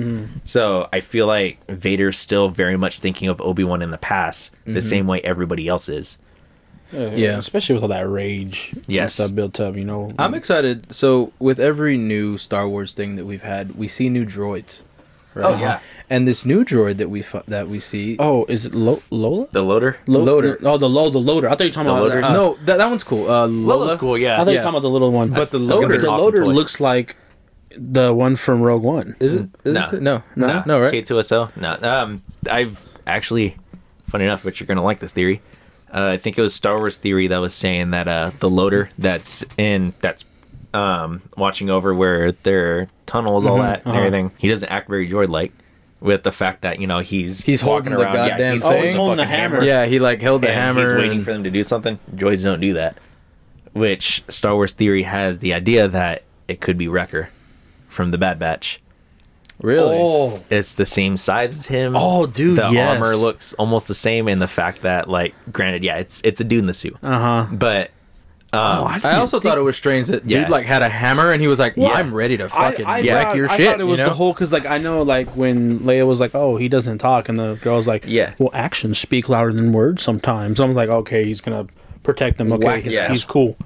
So 0.44 0.88
I 0.94 1.00
feel 1.00 1.26
like 1.26 1.58
Vader's 1.68 2.18
still 2.18 2.48
very 2.48 2.78
much 2.78 3.00
thinking 3.00 3.28
of 3.28 3.38
Obi 3.42 3.64
Wan 3.64 3.82
in 3.82 3.90
the 3.90 3.98
past, 3.98 4.52
Mm-hmm. 4.62 4.74
the 4.74 4.80
same 4.80 5.06
way 5.06 5.20
everybody 5.20 5.68
else 5.68 5.90
is. 5.90 6.16
Uh, 6.94 7.10
Yeah. 7.14 7.36
especially 7.36 7.74
with 7.74 7.82
all 7.82 7.88
that 7.90 8.08
rage. 8.08 8.70
and 8.74 8.84
Yes. 8.88 9.14
stuff 9.16 9.34
built 9.34 9.60
up. 9.60 9.76
You 9.76 9.84
know, 9.84 10.10
I'm 10.18 10.32
excited. 10.32 10.90
So 10.90 11.32
with 11.38 11.60
every 11.60 11.98
new 11.98 12.38
Star 12.38 12.66
Wars 12.66 12.94
thing 12.94 13.16
that 13.16 13.26
we've 13.26 13.42
had, 13.42 13.76
we 13.76 13.88
see 13.88 14.08
new 14.08 14.24
droids. 14.24 14.80
Right? 15.38 15.54
Oh, 15.54 15.58
yeah. 15.58 15.80
And 16.10 16.26
this 16.26 16.44
new 16.44 16.64
droid 16.64 16.96
that 16.98 17.08
we 17.10 17.22
fu- 17.22 17.42
that 17.48 17.68
we 17.68 17.78
see. 17.78 18.16
Oh, 18.18 18.44
is 18.48 18.64
it 18.66 18.74
Lo- 18.74 19.02
Lola? 19.10 19.46
The 19.52 19.62
loader. 19.62 19.98
Lo- 20.06 20.20
Loader. 20.22 20.58
Oh, 20.62 20.76
the 20.78 20.88
Lo- 20.88 21.10
the 21.10 21.18
loader. 21.20 21.48
I 21.48 21.52
thought 21.52 21.60
you 21.60 21.66
were 21.68 21.72
talking 21.72 21.86
The 21.86 21.92
about 21.92 22.02
loaders? 22.08 22.24
Uh, 22.24 22.32
no, 22.32 22.58
that, 22.64 22.78
that 22.78 22.88
one's 22.88 23.04
cool. 23.04 23.30
Uh, 23.30 23.46
Lola. 23.46 23.78
Lola's 23.84 23.96
cool, 23.96 24.16
yeah. 24.18 24.34
I 24.40 24.44
thought 24.44 24.50
you 24.50 24.56
were 24.56 24.62
talking 24.62 24.68
about 24.70 24.82
the 24.82 24.90
little 24.90 25.12
one. 25.12 25.30
But 25.30 25.50
the 25.50 25.58
That's 25.58 25.80
gonna 25.80 25.92
loader, 25.92 26.00
the 26.00 26.08
awesome 26.10 26.24
loader 26.24 26.38
toy. 26.44 26.52
looks 26.52 26.80
like 26.80 27.16
the 27.76 28.12
one 28.14 28.36
from 28.36 28.60
Rogue 28.62 28.82
One. 28.82 29.14
is 29.20 29.34
it? 29.34 29.48
Is 29.64 29.74
No. 29.74 29.88
it? 29.92 30.02
No, 30.02 30.22
no, 30.36 30.62
no, 30.66 30.80
right? 30.80 30.92
K2SO. 30.92 31.54
No. 31.56 31.76
Um, 31.82 32.22
I've 32.50 32.84
actually, 33.06 33.56
funny 34.08 34.24
enough, 34.24 34.42
but 34.42 34.58
you're 34.58 34.66
gonna 34.66 34.82
like 34.82 34.98
this 35.00 35.12
theory. 35.12 35.42
Uh, 35.92 36.08
I 36.12 36.16
think 36.16 36.36
it 36.38 36.42
was 36.42 36.54
Star 36.54 36.76
Wars 36.78 36.96
theory 36.98 37.28
that 37.28 37.38
was 37.38 37.54
saying 37.54 37.90
that 37.92 38.08
uh, 38.08 38.30
the 38.40 38.50
loader 38.50 38.88
that's 38.98 39.44
in 39.56 39.92
that's 40.00 40.24
um 40.74 41.22
watching 41.36 41.70
over 41.70 41.94
where 41.94 42.32
their 42.32 42.88
tunnels, 43.06 43.46
all 43.46 43.58
that, 43.58 43.80
and 43.80 43.88
uh-huh. 43.88 43.98
everything. 43.98 44.30
He 44.38 44.48
doesn't 44.48 44.68
act 44.68 44.88
very 44.88 45.08
droid 45.08 45.28
like. 45.28 45.52
With 46.00 46.22
the 46.22 46.30
fact 46.30 46.62
that 46.62 46.78
you 46.78 46.86
know 46.86 47.00
he's 47.00 47.44
He's 47.44 47.64
walking 47.64 47.90
holding 47.90 47.98
the 47.98 48.04
around, 48.04 48.28
goddamn 48.28 48.38
yeah, 48.38 48.52
he's 48.52 48.62
thing. 48.62 48.70
holding, 48.70 48.86
He's 48.86 48.94
holding 48.94 49.16
the 49.16 49.24
fucking 49.24 49.36
hammer. 49.36 49.62
Yeah, 49.64 49.86
he 49.86 49.98
like 49.98 50.22
held 50.22 50.42
the 50.42 50.48
and 50.48 50.56
hammer. 50.56 50.80
He's 50.82 50.92
waiting 50.92 51.10
and- 51.10 51.24
for 51.24 51.32
them 51.32 51.42
to 51.42 51.50
do 51.50 51.64
something. 51.64 51.98
Droids 52.14 52.44
don't 52.44 52.60
do 52.60 52.74
that. 52.74 52.98
Which 53.72 54.22
Star 54.28 54.54
Wars 54.54 54.74
theory 54.74 55.02
has 55.02 55.40
the 55.40 55.52
idea 55.54 55.88
that 55.88 56.22
it 56.46 56.60
could 56.60 56.78
be 56.78 56.86
Wrecker 56.86 57.30
from 57.88 58.12
the 58.12 58.18
Bad 58.18 58.38
Batch. 58.38 58.80
really. 59.60 59.96
Oh, 59.98 60.40
It's 60.50 60.76
the 60.76 60.86
same 60.86 61.16
size 61.16 61.52
as 61.52 61.66
him. 61.66 61.94
Oh, 61.96 62.26
dude, 62.26 62.58
the 62.58 62.70
yes. 62.70 62.94
armor 62.94 63.16
looks 63.16 63.54
almost 63.54 63.88
the 63.88 63.94
same, 63.94 64.28
and 64.28 64.40
the 64.40 64.46
fact 64.46 64.82
that, 64.82 65.10
like, 65.10 65.34
granted, 65.52 65.82
yeah, 65.82 65.96
it's 65.96 66.20
it's 66.22 66.40
a 66.40 66.44
dude 66.44 66.60
in 66.60 66.66
the 66.66 66.74
suit, 66.74 66.96
uh 67.02 67.18
huh. 67.44 67.46
but 67.50 67.90
um, 68.52 68.86
I 69.04 69.16
also 69.16 69.40
thought 69.40 69.58
it 69.58 69.62
was 69.62 69.76
strange 69.76 70.06
that 70.08 70.24
Yeah. 70.24 70.40
dude 70.40 70.48
like 70.48 70.64
had 70.66 70.80
a 70.82 70.88
hammer 70.88 71.32
and 71.32 71.40
he 71.42 71.48
was 71.48 71.58
like, 71.58 71.74
Yeah. 71.76 71.88
"I'm 71.88 72.14
ready 72.14 72.36
to 72.38 72.48
fucking 72.48 72.86
I, 72.86 72.98
I 72.98 73.00
wreck 73.02 73.22
thought, 73.26 73.36
your 73.36 73.50
I 73.50 73.56
shit." 73.56 73.66
thought 73.70 73.80
it 73.80 73.84
was 73.84 73.98
you 73.98 74.04
know? 74.04 74.10
the 74.10 74.14
whole 74.16 74.32
because 74.32 74.52
like 74.52 74.64
I 74.66 74.78
know 74.78 75.02
like 75.02 75.28
when 75.36 75.80
Leia 75.80 76.06
was 76.06 76.18
like, 76.20 76.34
"Oh, 76.34 76.56
he 76.56 76.68
doesn't 76.68 76.98
talk," 76.98 77.28
and 77.28 77.38
the 77.38 77.58
girl's 77.62 77.86
like, 77.86 78.04
Yeah. 78.06 78.32
well, 78.38 78.50
actions 78.54 78.98
speak 78.98 79.28
louder 79.28 79.52
than 79.52 79.72
words 79.72 80.02
sometimes." 80.02 80.60
I 80.60 80.64
was 80.64 80.76
like, 80.76 80.88
"Okay, 80.88 81.24
he's 81.24 81.40
gonna 81.42 81.66
protect 82.02 82.38
them. 82.38 82.50
Okay, 82.54 82.66
Whack 82.66 82.82
he's, 82.84 82.98
his 82.98 83.08
he's 83.08 83.24
cool." 83.24 83.56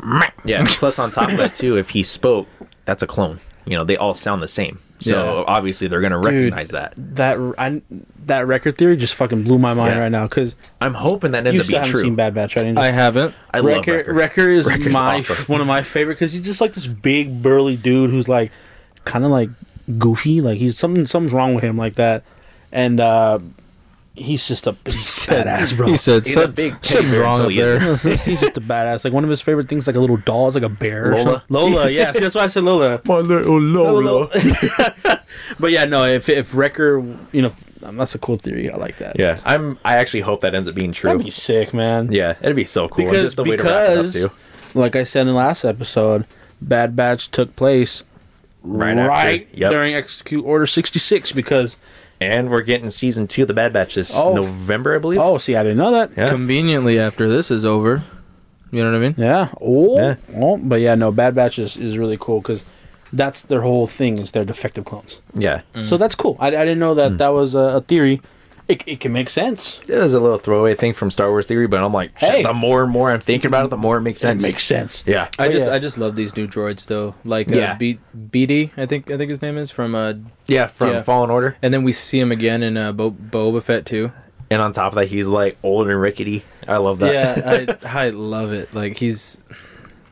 yeah. 0.45 0.65
Plus, 0.69 0.99
on 0.99 1.11
top 1.13 1.31
of 1.31 1.37
that, 1.37 1.55
too, 1.55 1.77
if 1.79 1.91
he 1.91 2.03
spoke, 2.03 2.49
that's 2.85 3.03
a 3.03 3.07
clone. 3.07 3.39
You 3.65 3.79
know, 3.79 3.85
they 3.85 3.97
all 3.97 4.15
sound 4.15 4.43
the 4.43 4.49
same, 4.49 4.81
so 5.03 5.39
Yeah. 5.39 5.45
obviously 5.47 5.89
they're 5.89 6.01
gonna 6.01 6.19
recognize 6.19 6.71
that. 6.71 6.95
That 6.97 7.39
I, 7.59 7.83
that 8.27 8.47
Wrecker 8.47 8.71
theory 8.73 8.97
just 8.97 9.15
fucking 9.15 9.43
blew 9.43 9.59
my 9.59 9.75
mind 9.75 9.97
Yeah. 9.97 10.03
right 10.03 10.13
now 10.13 10.25
because 10.25 10.57
I'm 10.81 10.95
hoping 10.95 11.33
that 11.33 11.47
ends 11.47 11.55
you 11.55 11.61
up 11.61 11.67
being 11.67 11.79
haven't 11.81 11.93
seen 11.93 12.09
true. 12.11 12.17
Bad 12.17 12.35
Batch, 12.35 12.57
right? 12.57 12.65
Angel? 12.67 12.83
I 12.83 12.91
haven't. 12.91 13.35
I 13.53 13.59
love 13.59 13.67
Wrecker, 13.67 13.93
Wrecker. 13.97 14.13
Wrecker 14.15 14.49
is 14.51 14.67
Wrecker's 14.67 14.93
my 14.93 15.19
awesome. 15.19 15.37
one 15.47 15.61
of 15.61 15.67
my 15.67 15.83
favorite 15.83 16.15
because 16.15 16.33
he's 16.33 16.45
just 16.45 16.61
like 16.61 16.73
this 16.75 16.87
big 16.87 17.43
burly 17.43 17.77
dude 17.77 18.11
who's 18.11 18.29
like 18.29 18.53
kind 19.05 19.25
of 19.25 19.31
like 19.31 19.51
goofy, 19.99 20.41
like 20.41 20.59
he's 20.59 20.79
something 20.79 21.07
something's 21.07 21.33
wrong 21.33 21.55
with 21.55 21.65
him 21.65 21.77
like 21.77 21.95
that, 21.95 22.23
and 22.71 23.01
uh 23.01 23.39
he's 24.15 24.47
just 24.47 24.67
a 24.67 24.73
he's 24.85 25.27
badass, 25.27 25.77
bro. 25.77 25.89
He 25.89 25.97
said, 25.97 26.27
He's 26.27 26.37
a 26.37 26.49
big 26.49 26.81
teddy 26.83 27.05
something 27.05 27.21
wrong 27.21 27.41
until 27.41 27.93
up 27.93 28.01
there." 28.01 28.17
he's 28.17 28.41
just 28.41 28.57
a 28.57 28.61
badass. 28.61 29.05
Like 29.05 29.13
one 29.13 29.25
of 29.25 29.31
his 29.31 29.41
favorite 29.41 29.69
things, 29.69 29.87
like 29.87 29.97
a 29.97 30.01
little 30.01 30.19
doll, 30.19 30.49
is 30.49 30.55
like 30.55 30.65
a 30.65 30.69
bear. 30.69 31.13
Lola? 31.13 31.23
something. 31.23 31.43
Lola, 31.49 31.91
yeah. 31.91 32.13
See, 32.13 32.21
that's 32.21 32.35
why 32.35 32.43
I 32.43 32.47
said 32.49 32.65
Lola. 32.65 33.01
My 33.07 33.19
little 33.19 33.61
Lola. 33.61 34.29
but 35.59 35.71
yeah, 35.71 35.85
no. 35.85 36.05
If 36.05 36.29
if 36.29 36.55
Wrecker, 36.55 36.99
you 37.33 37.43
know, 37.43 37.53
um, 37.83 37.97
that's 37.97 38.15
a 38.15 38.19
cool 38.19 38.37
theory. 38.37 38.71
I 38.71 38.77
like 38.77 38.99
that. 38.99 39.19
Yeah, 39.19 39.41
I'm. 39.45 39.79
I 39.85 39.97
actually 39.97 40.21
hope 40.21 40.41
that 40.43 40.55
ends 40.55 40.69
up 40.69 40.75
being 40.75 40.93
true. 40.93 41.09
That'd 41.09 41.25
be 41.25 41.31
sick, 41.31 41.75
man. 41.75 42.13
yeah, 42.13 42.37
it'd 42.41 42.57
be 42.57 42.65
so 42.65 42.89
cool. 42.89 43.05
Because 43.05 43.23
just 43.23 43.37
the 43.37 43.45
way 43.45 43.57
to 43.57 43.63
wrap 43.63 43.91
it 43.91 43.99
up 43.99 44.07
because 44.07 44.15
too. 44.15 44.31
like 44.75 44.97
I 44.97 45.05
said 45.05 45.23
in 45.23 45.29
the 45.29 45.35
last 45.35 45.65
episode, 45.65 46.27
Bad 46.61 46.97
Batch 46.97 47.31
took 47.31 47.57
place 47.57 48.03
Right 48.65 48.97
right, 48.97 49.43
after, 49.43 49.57
yep. 49.57 49.71
during 49.73 49.95
Execute 49.95 50.45
Order 50.45 50.69
sixty 50.69 51.01
six 51.01 51.33
because 51.33 51.77
And 52.31 52.51
we're 52.51 52.63
getting 52.63 52.91
season 52.91 53.27
two 53.27 53.43
of 53.43 53.49
the 53.49 53.55
Bad 53.55 53.73
Batch 53.73 53.95
this 53.97 54.17
Oh. 54.17 54.35
November, 54.35 54.95
I 54.95 54.99
believe. 54.99 55.21
oh, 55.21 55.39
see, 55.39 55.57
I 55.57 55.63
didn't 55.63 55.79
know 55.79 55.93
that. 55.93 56.11
yeah. 56.17 56.29
Conveniently 56.29 56.99
after 56.99 57.29
this 57.29 57.51
is 57.51 57.65
over. 57.65 58.03
You 58.71 58.83
know 58.83 58.91
what 58.91 58.97
I 58.97 59.01
mean? 59.01 59.15
Yeah. 59.19 59.49
Oh, 59.61 59.97
Yeah. 59.99 60.15
oh, 60.37 60.57
but 60.57 60.81
yeah, 60.81 60.95
no, 60.95 61.13
Bad 61.13 61.35
Batch 61.35 61.59
is, 61.59 61.77
is 61.77 61.99
really 61.99 62.17
cool 62.19 62.41
because 62.41 62.65
that's 63.13 63.43
their 63.43 63.61
whole 63.61 63.87
thing 63.87 64.17
is 64.19 64.31
they're 64.31 64.45
defective 64.47 64.85
clones. 64.87 65.21
yeah. 65.35 65.61
Mm. 65.75 65.87
So 65.87 65.97
that's 65.99 66.15
cool. 66.15 66.37
I, 66.41 66.49
I 66.49 66.51
didn't 66.51 66.79
know 66.79 66.95
that 66.95 67.13
mm. 67.13 67.19
that 67.19 67.29
was 67.29 67.55
a, 67.55 67.59
a 67.59 67.81
theory. 67.83 68.21
It, 68.73 68.83
it 68.89 69.01
can 69.01 69.13
make 69.13 69.29
sense. 69.29 69.81
It 69.89 69.99
was 69.99 70.15
a 70.15 70.21
little 70.21 70.39
throwaway 70.39 70.75
thing 70.75 70.93
from 70.95 71.11
Star 71.11 71.29
Wars 71.31 71.47
theory, 71.47 71.67
but 71.67 71.83
I'm 71.83 71.93
like, 71.93 72.17
shit, 72.19 72.31
Hey. 72.31 72.43
the 72.43 72.53
more 72.55 72.83
and 72.83 72.91
more 72.91 73.11
I'm 73.11 73.21
thinking 73.21 73.49
about 73.49 73.65
it, 73.67 73.69
the 73.69 73.77
more 73.77 73.99
it 73.99 74.01
makes 74.03 74.21
sense. 74.21 74.43
It 74.43 74.47
makes 74.49 74.65
sense. 74.65 75.05
Yeah. 75.07 75.29
I 75.39 75.47
Oh, 75.49 75.53
just 75.53 75.67
yeah. 75.67 75.75
I 75.75 75.79
just 75.79 75.99
love 75.99 76.17
these 76.17 76.37
new 76.37 76.47
droids 76.49 76.87
though. 76.87 77.15
Like 77.25 77.53
uh, 77.53 77.57
Yeah. 77.57 77.75
B- 77.77 77.99
BD, 78.31 78.71
I 78.77 78.87
think 78.87 79.11
I 79.11 79.17
think 79.19 79.31
his 79.31 79.43
name 79.43 79.59
is 79.59 79.71
from 79.71 79.95
uh 79.95 80.15
Yeah, 80.47 80.67
from 80.67 80.89
Yeah. 80.89 81.03
Fallen 81.03 81.31
Order. 81.31 81.57
and 81.63 81.73
then 81.75 81.83
we 81.85 81.93
see 81.93 82.19
him 82.19 82.33
again 82.33 82.63
in 82.63 82.77
uh 82.77 82.93
Bo- 82.93 83.11
Boba 83.13 83.63
Fett 83.63 83.85
too. 83.87 84.13
And 84.51 84.61
on 84.61 84.73
top 84.73 84.93
of 84.93 84.97
that, 84.97 85.07
he's 85.07 85.27
like 85.29 85.57
old 85.63 85.89
and 85.89 86.01
rickety. 86.01 86.45
I 86.69 86.77
love 86.79 86.99
that. 87.01 87.13
Yeah, 87.13 87.77
I 87.85 88.07
I 88.07 88.11
love 88.11 88.53
it. 88.53 88.73
Like 88.75 88.97
he's 88.99 89.39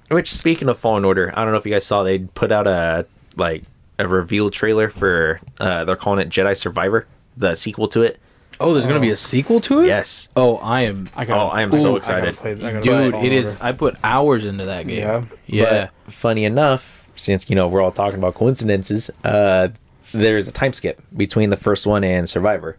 Which, 0.08 0.32
speaking 0.32 0.68
of 0.68 0.78
Fallen 0.78 1.04
Order, 1.04 1.32
I 1.36 1.42
don't 1.44 1.52
know 1.52 1.58
if 1.58 1.64
you 1.64 1.72
guys 1.72 1.86
saw, 1.86 2.02
they 2.02 2.18
put 2.18 2.50
out 2.52 2.66
a 2.66 3.06
like 3.36 3.64
a 3.98 4.08
reveal 4.08 4.50
trailer 4.50 4.90
for 4.90 5.40
uh 5.58 5.84
they're 5.84 5.96
calling 5.96 6.20
it 6.20 6.28
Jedi 6.30 6.56
Survivor, 6.56 7.06
the 7.36 7.54
sequel 7.54 7.86
to 7.88 8.02
it. 8.02 8.18
Oh, 8.60 8.72
there's 8.72 8.86
gonna 8.86 9.00
be 9.00 9.10
a 9.10 9.16
sequel 9.16 9.60
to 9.62 9.80
it. 9.80 9.86
Yes. 9.86 10.28
Oh, 10.36 10.56
I 10.58 10.82
am. 10.82 11.08
I 11.16 11.24
got. 11.24 11.40
Oh, 11.40 11.48
I 11.48 11.62
am 11.62 11.72
so 11.72 11.96
excited. 11.96 12.28
I 12.28 12.32
gotta 12.32 12.56
play- 12.56 12.68
I 12.68 12.80
Dude, 12.80 13.12
play 13.14 13.26
it 13.26 13.32
is. 13.32 13.56
I 13.60 13.72
put 13.72 13.96
hours 14.04 14.44
into 14.44 14.66
that 14.66 14.86
game. 14.86 14.98
Yeah. 14.98 15.24
Yeah. 15.46 15.88
But 16.04 16.12
funny 16.12 16.44
enough, 16.44 17.08
since 17.16 17.48
you 17.48 17.56
know 17.56 17.68
we're 17.68 17.80
all 17.82 17.90
talking 17.92 18.18
about 18.18 18.34
coincidences, 18.34 19.10
uh, 19.24 19.68
there's 20.12 20.46
a 20.48 20.52
time 20.52 20.72
skip 20.72 21.00
between 21.16 21.50
the 21.50 21.56
first 21.56 21.86
one 21.86 22.04
and 22.04 22.28
Survivor. 22.28 22.76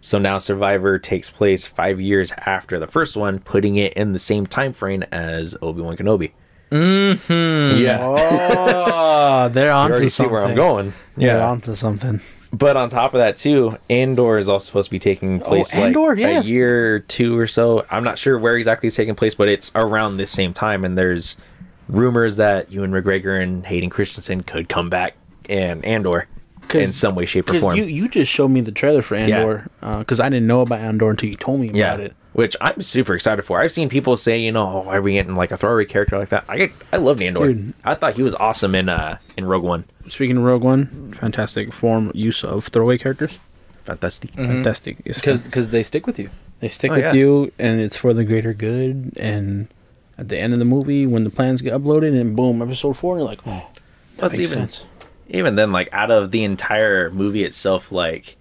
So 0.00 0.18
now 0.18 0.38
Survivor 0.38 0.98
takes 0.98 1.28
place 1.30 1.66
five 1.66 2.00
years 2.00 2.32
after 2.46 2.78
the 2.78 2.86
first 2.86 3.16
one, 3.16 3.40
putting 3.40 3.74
it 3.76 3.94
in 3.94 4.12
the 4.12 4.18
same 4.20 4.46
time 4.46 4.72
frame 4.72 5.02
as 5.10 5.56
Obi 5.60 5.82
Wan 5.82 5.96
Kenobi. 5.96 6.30
Mm-hmm. 6.70 7.82
Yeah, 7.82 7.98
Oh, 8.02 9.48
they're 9.48 9.66
you 9.68 9.72
onto 9.72 9.92
already 9.94 10.08
see 10.08 10.26
where 10.26 10.44
I'm 10.44 10.54
going. 10.54 10.92
They're 11.16 11.38
Yeah, 11.38 11.48
onto 11.48 11.74
something. 11.74 12.20
But 12.52 12.76
on 12.76 12.88
top 12.88 13.14
of 13.14 13.18
that 13.18 13.36
too, 13.36 13.76
Andor 13.90 14.38
is 14.38 14.48
also 14.48 14.66
supposed 14.66 14.86
to 14.86 14.90
be 14.90 14.98
taking 14.98 15.42
oh, 15.42 15.46
place 15.46 15.74
like 15.74 15.86
Andor, 15.86 16.14
yeah. 16.14 16.40
a 16.40 16.42
year 16.42 16.96
or 16.96 17.00
two 17.00 17.38
or 17.38 17.46
so. 17.46 17.84
I'm 17.90 18.04
not 18.04 18.18
sure 18.18 18.38
where 18.38 18.56
exactly 18.56 18.86
it's 18.86 18.96
taking 18.96 19.14
place, 19.14 19.34
but 19.34 19.48
it's 19.48 19.70
around 19.74 20.16
this 20.16 20.30
same 20.30 20.54
time. 20.54 20.84
And 20.84 20.96
there's 20.96 21.36
rumors 21.88 22.36
that 22.36 22.70
Ewan 22.70 22.90
McGregor 22.90 23.42
and 23.42 23.66
Hayden 23.66 23.90
Christensen 23.90 24.42
could 24.42 24.68
come 24.68 24.88
back 24.88 25.16
in 25.48 25.84
Andor 25.84 26.26
in 26.74 26.92
some 26.92 27.14
way, 27.14 27.26
shape, 27.26 27.50
or 27.50 27.60
form. 27.60 27.76
you, 27.76 27.84
you 27.84 28.08
just 28.08 28.30
showed 28.30 28.48
me 28.48 28.60
the 28.60 28.72
trailer 28.72 29.02
for 29.02 29.14
Andor 29.14 29.68
uh, 29.82 29.98
because 29.98 30.20
I 30.20 30.28
didn't 30.28 30.46
know 30.46 30.60
about 30.62 30.80
Andor 30.80 31.10
until 31.10 31.28
you 31.28 31.34
told 31.34 31.60
me 31.60 31.70
yeah, 31.72 31.94
about 31.94 32.00
it. 32.00 32.16
Which 32.38 32.54
I'm 32.60 32.80
super 32.82 33.14
excited 33.16 33.42
for. 33.42 33.58
I've 33.60 33.72
seen 33.72 33.88
people 33.88 34.16
say, 34.16 34.38
you 34.38 34.52
know, 34.52 34.64
oh, 34.64 34.80
why 34.86 34.96
are 34.98 35.02
we 35.02 35.14
getting 35.14 35.34
like 35.34 35.50
a 35.50 35.56
throwaway 35.56 35.86
character 35.86 36.16
like 36.16 36.28
that? 36.28 36.44
I 36.48 36.70
I 36.92 36.98
love 36.98 37.20
Andor. 37.20 37.52
Dude. 37.52 37.74
I 37.84 37.96
thought 37.96 38.14
he 38.14 38.22
was 38.22 38.34
awesome 38.36 38.76
in 38.76 38.88
uh 38.88 39.18
in 39.36 39.44
Rogue 39.46 39.64
One. 39.64 39.84
Speaking 40.06 40.36
of 40.36 40.44
Rogue 40.44 40.62
One, 40.62 41.12
fantastic 41.18 41.72
form 41.72 42.12
use 42.14 42.44
of 42.44 42.66
throwaway 42.68 42.96
characters. 42.96 43.40
Fantastic. 43.84 44.30
Fantastic. 44.34 44.98
It's 45.04 45.18
Because 45.18 45.46
because 45.46 45.70
they 45.70 45.82
stick 45.82 46.06
with 46.06 46.18
you. 46.18 46.30
They 46.60 46.68
stick 46.68 46.90
Oh, 46.92 46.94
with 46.94 47.04
yeah. 47.04 47.12
you, 47.12 47.52
and 47.58 47.80
it's 47.80 47.96
for 47.96 48.14
the 48.14 48.24
greater 48.24 48.52
good. 48.54 49.12
And 49.16 49.66
at 50.16 50.28
the 50.28 50.38
end 50.38 50.52
of 50.52 50.58
the 50.60 50.64
movie, 50.64 51.06
when 51.06 51.22
the 51.24 51.30
plans 51.30 51.60
get 51.62 51.72
uploaded, 51.72 52.18
and 52.20 52.36
boom, 52.36 52.62
episode 52.62 52.96
four, 52.96 53.16
you're 53.18 53.26
like, 53.26 53.40
oh, 53.46 53.66
that 53.74 53.82
Plus 54.18 54.38
makes 54.38 54.52
even- 54.52 54.68
sense. 54.68 54.84
even 55.28 55.56
then 55.56 55.70
like 55.72 55.88
out 55.92 56.10
of 56.12 56.30
the 56.30 56.44
entire 56.44 57.10
movie 57.10 57.42
itself 57.44 57.90
like 57.92 58.36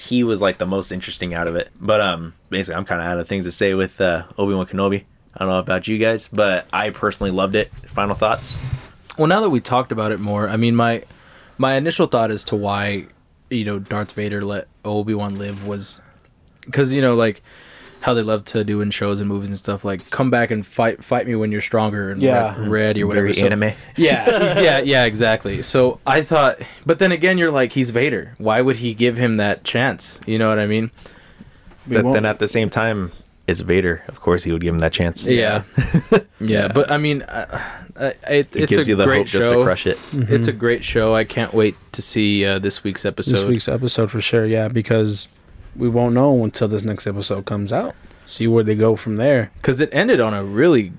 he 0.00 0.24
was 0.24 0.40
like 0.40 0.58
the 0.58 0.66
most 0.66 0.90
interesting 0.90 1.34
out 1.34 1.46
of 1.46 1.56
it. 1.56 1.70
But 1.80 2.00
um 2.00 2.34
basically 2.48 2.76
i'm 2.76 2.84
kind 2.84 3.00
of 3.00 3.06
out 3.06 3.18
of 3.18 3.28
things 3.28 3.44
to 3.44 3.52
say 3.52 3.74
with 3.74 4.00
uh 4.00 4.24
obi-wan 4.38 4.66
kenobi. 4.66 5.04
I 5.34 5.44
don't 5.44 5.48
know 5.48 5.58
about 5.58 5.86
you 5.86 5.98
guys 5.98 6.28
but 6.28 6.66
i 6.72 6.90
personally 6.90 7.30
loved 7.30 7.54
it. 7.54 7.70
Final 7.86 8.14
thoughts? 8.14 8.58
Well, 9.18 9.26
now 9.26 9.40
that 9.40 9.50
we 9.50 9.60
talked 9.60 9.92
about 9.92 10.12
it 10.12 10.20
more, 10.20 10.48
I 10.48 10.56
mean 10.56 10.74
my 10.74 11.04
my 11.58 11.74
initial 11.74 12.06
thought 12.06 12.30
as 12.30 12.44
to 12.44 12.56
why 12.56 13.06
you 13.50 13.64
know 13.64 13.78
Darth 13.78 14.12
Vader 14.12 14.40
let 14.40 14.66
Obi 14.84 15.14
Wan 15.14 15.36
live 15.36 15.66
was 15.66 16.00
because 16.64 16.92
you 16.92 17.02
know 17.02 17.14
like 17.14 17.42
how 18.00 18.14
they 18.14 18.22
love 18.22 18.44
to 18.46 18.64
do 18.64 18.80
in 18.80 18.90
shows 18.90 19.20
and 19.20 19.28
movies 19.28 19.48
and 19.50 19.58
stuff 19.58 19.84
like 19.84 20.08
come 20.10 20.30
back 20.30 20.50
and 20.50 20.66
fight 20.66 21.04
fight 21.04 21.26
me 21.26 21.34
when 21.34 21.52
you're 21.52 21.60
stronger 21.60 22.10
and 22.10 22.22
Yeah. 22.22 22.58
re- 22.58 22.68
ready 22.68 23.02
or 23.02 23.06
whatever. 23.06 23.26
Very 23.26 23.34
So- 23.34 23.46
anime. 23.46 23.72
yeah, 23.96 24.60
yeah, 24.60 24.78
yeah, 24.80 25.04
exactly. 25.04 25.62
So 25.62 26.00
I 26.06 26.22
thought, 26.22 26.58
but 26.86 26.98
then 26.98 27.12
again, 27.12 27.36
you're 27.38 27.50
like 27.50 27.72
he's 27.72 27.90
Vader. 27.90 28.34
Why 28.38 28.60
would 28.62 28.76
he 28.76 28.94
give 28.94 29.16
him 29.16 29.36
that 29.36 29.64
chance? 29.64 30.20
You 30.26 30.38
know 30.38 30.48
what 30.48 30.58
I 30.58 30.66
mean? 30.66 30.90
We 31.88 31.96
But 31.96 32.04
won't- 32.04 32.14
then 32.14 32.26
at 32.26 32.38
the 32.38 32.48
same 32.48 32.70
time, 32.70 33.10
it's 33.46 33.60
Vader. 33.60 34.02
Of 34.08 34.20
course, 34.20 34.44
he 34.44 34.52
would 34.52 34.62
give 34.62 34.72
him 34.74 34.80
that 34.80 34.92
chance. 34.92 35.26
Yeah, 35.26 35.62
yeah. 36.10 36.18
Yeah. 36.40 36.68
But 36.68 36.90
I 36.90 36.96
mean, 36.96 37.20
uh, 37.22 37.60
uh, 37.96 38.04
it, 38.30 38.54
It 38.56 38.56
it's 38.62 38.66
gives 38.76 38.86
a 38.88 38.90
you 38.92 38.96
the 38.96 39.04
great 39.04 39.18
hope 39.18 39.26
show. 39.26 39.40
just 39.40 39.50
to 39.52 39.62
crush 39.62 39.86
it. 39.86 39.98
It's 40.14 40.48
a 40.48 40.52
great 40.54 40.82
show. 40.82 41.14
I 41.14 41.24
can't 41.24 41.52
wait 41.52 41.76
to 41.92 42.00
see 42.00 42.46
uh, 42.46 42.58
this 42.58 42.82
week's 42.82 43.04
episode. 43.04 43.34
this 43.36 43.44
week's 43.44 43.68
episode 43.68 44.10
for 44.10 44.22
sure. 44.22 44.46
Yeah, 44.46 44.68
because 44.68 45.28
we 45.76 45.88
won't 45.88 46.14
know 46.14 46.44
until 46.44 46.68
this 46.68 46.82
next 46.82 47.06
episode 47.06 47.46
comes 47.46 47.72
out. 47.72 47.94
See 48.26 48.46
where 48.46 48.62
they 48.64 48.74
go 48.74 48.96
from 48.96 49.16
there. 49.16 49.50
because 49.56 49.80
it 49.80 49.88
ended 49.92 50.20
on 50.20 50.34
a 50.34 50.44
really 50.44 50.92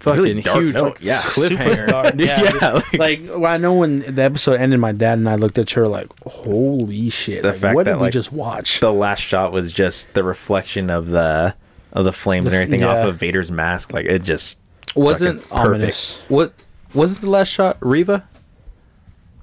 fucking 0.00 0.20
Really 0.22 0.42
dark 0.42 0.60
huge 0.62 0.74
note, 0.74 1.00
yeah. 1.00 1.22
cliffhanger. 1.22 1.86
Dark, 1.88 2.14
yeah. 2.18 2.42
yeah, 2.60 2.72
like- 2.92 2.98
Like 2.98 3.20
well, 3.28 3.46
I 3.46 3.56
know 3.56 3.72
when 3.74 4.14
the 4.14 4.22
episode 4.22 4.60
ended, 4.60 4.78
my 4.78 4.92
dad 4.92 5.18
and 5.18 5.28
I 5.28 5.36
looked 5.36 5.56
at 5.58 5.70
her 5.70 5.88
like, 5.88 6.08
"Holy 6.26 7.08
shit! 7.08 7.42
The 7.42 7.48
like, 7.52 7.58
fact 7.58 7.74
what 7.74 7.86
that, 7.86 7.94
did 7.94 8.00
we 8.02 8.10
just 8.10 8.30
watch?" 8.32 8.80
The 8.80 8.92
last 8.92 9.20
shot 9.20 9.52
was 9.52 9.72
just 9.72 10.12
the 10.14 10.22
reflection 10.22 10.90
of 10.90 11.08
the 11.08 11.54
of 11.92 12.04
the 12.04 12.12
flames 12.12 12.44
The- 12.44 12.50
and 12.50 12.54
everything 12.56 12.80
yeah. 12.80 13.00
off 13.00 13.06
of 13.08 13.16
Vader's 13.16 13.50
mask. 13.50 13.94
Like 13.94 14.04
it 14.04 14.22
just 14.22 14.60
wasn't 14.94 15.40
perfect. 15.48 15.52
Ominous. 15.52 16.18
what 16.28 16.52
wasn't 16.92 17.22
the 17.22 17.30
last 17.30 17.48
shot 17.48 17.78
Reva? 17.80 18.28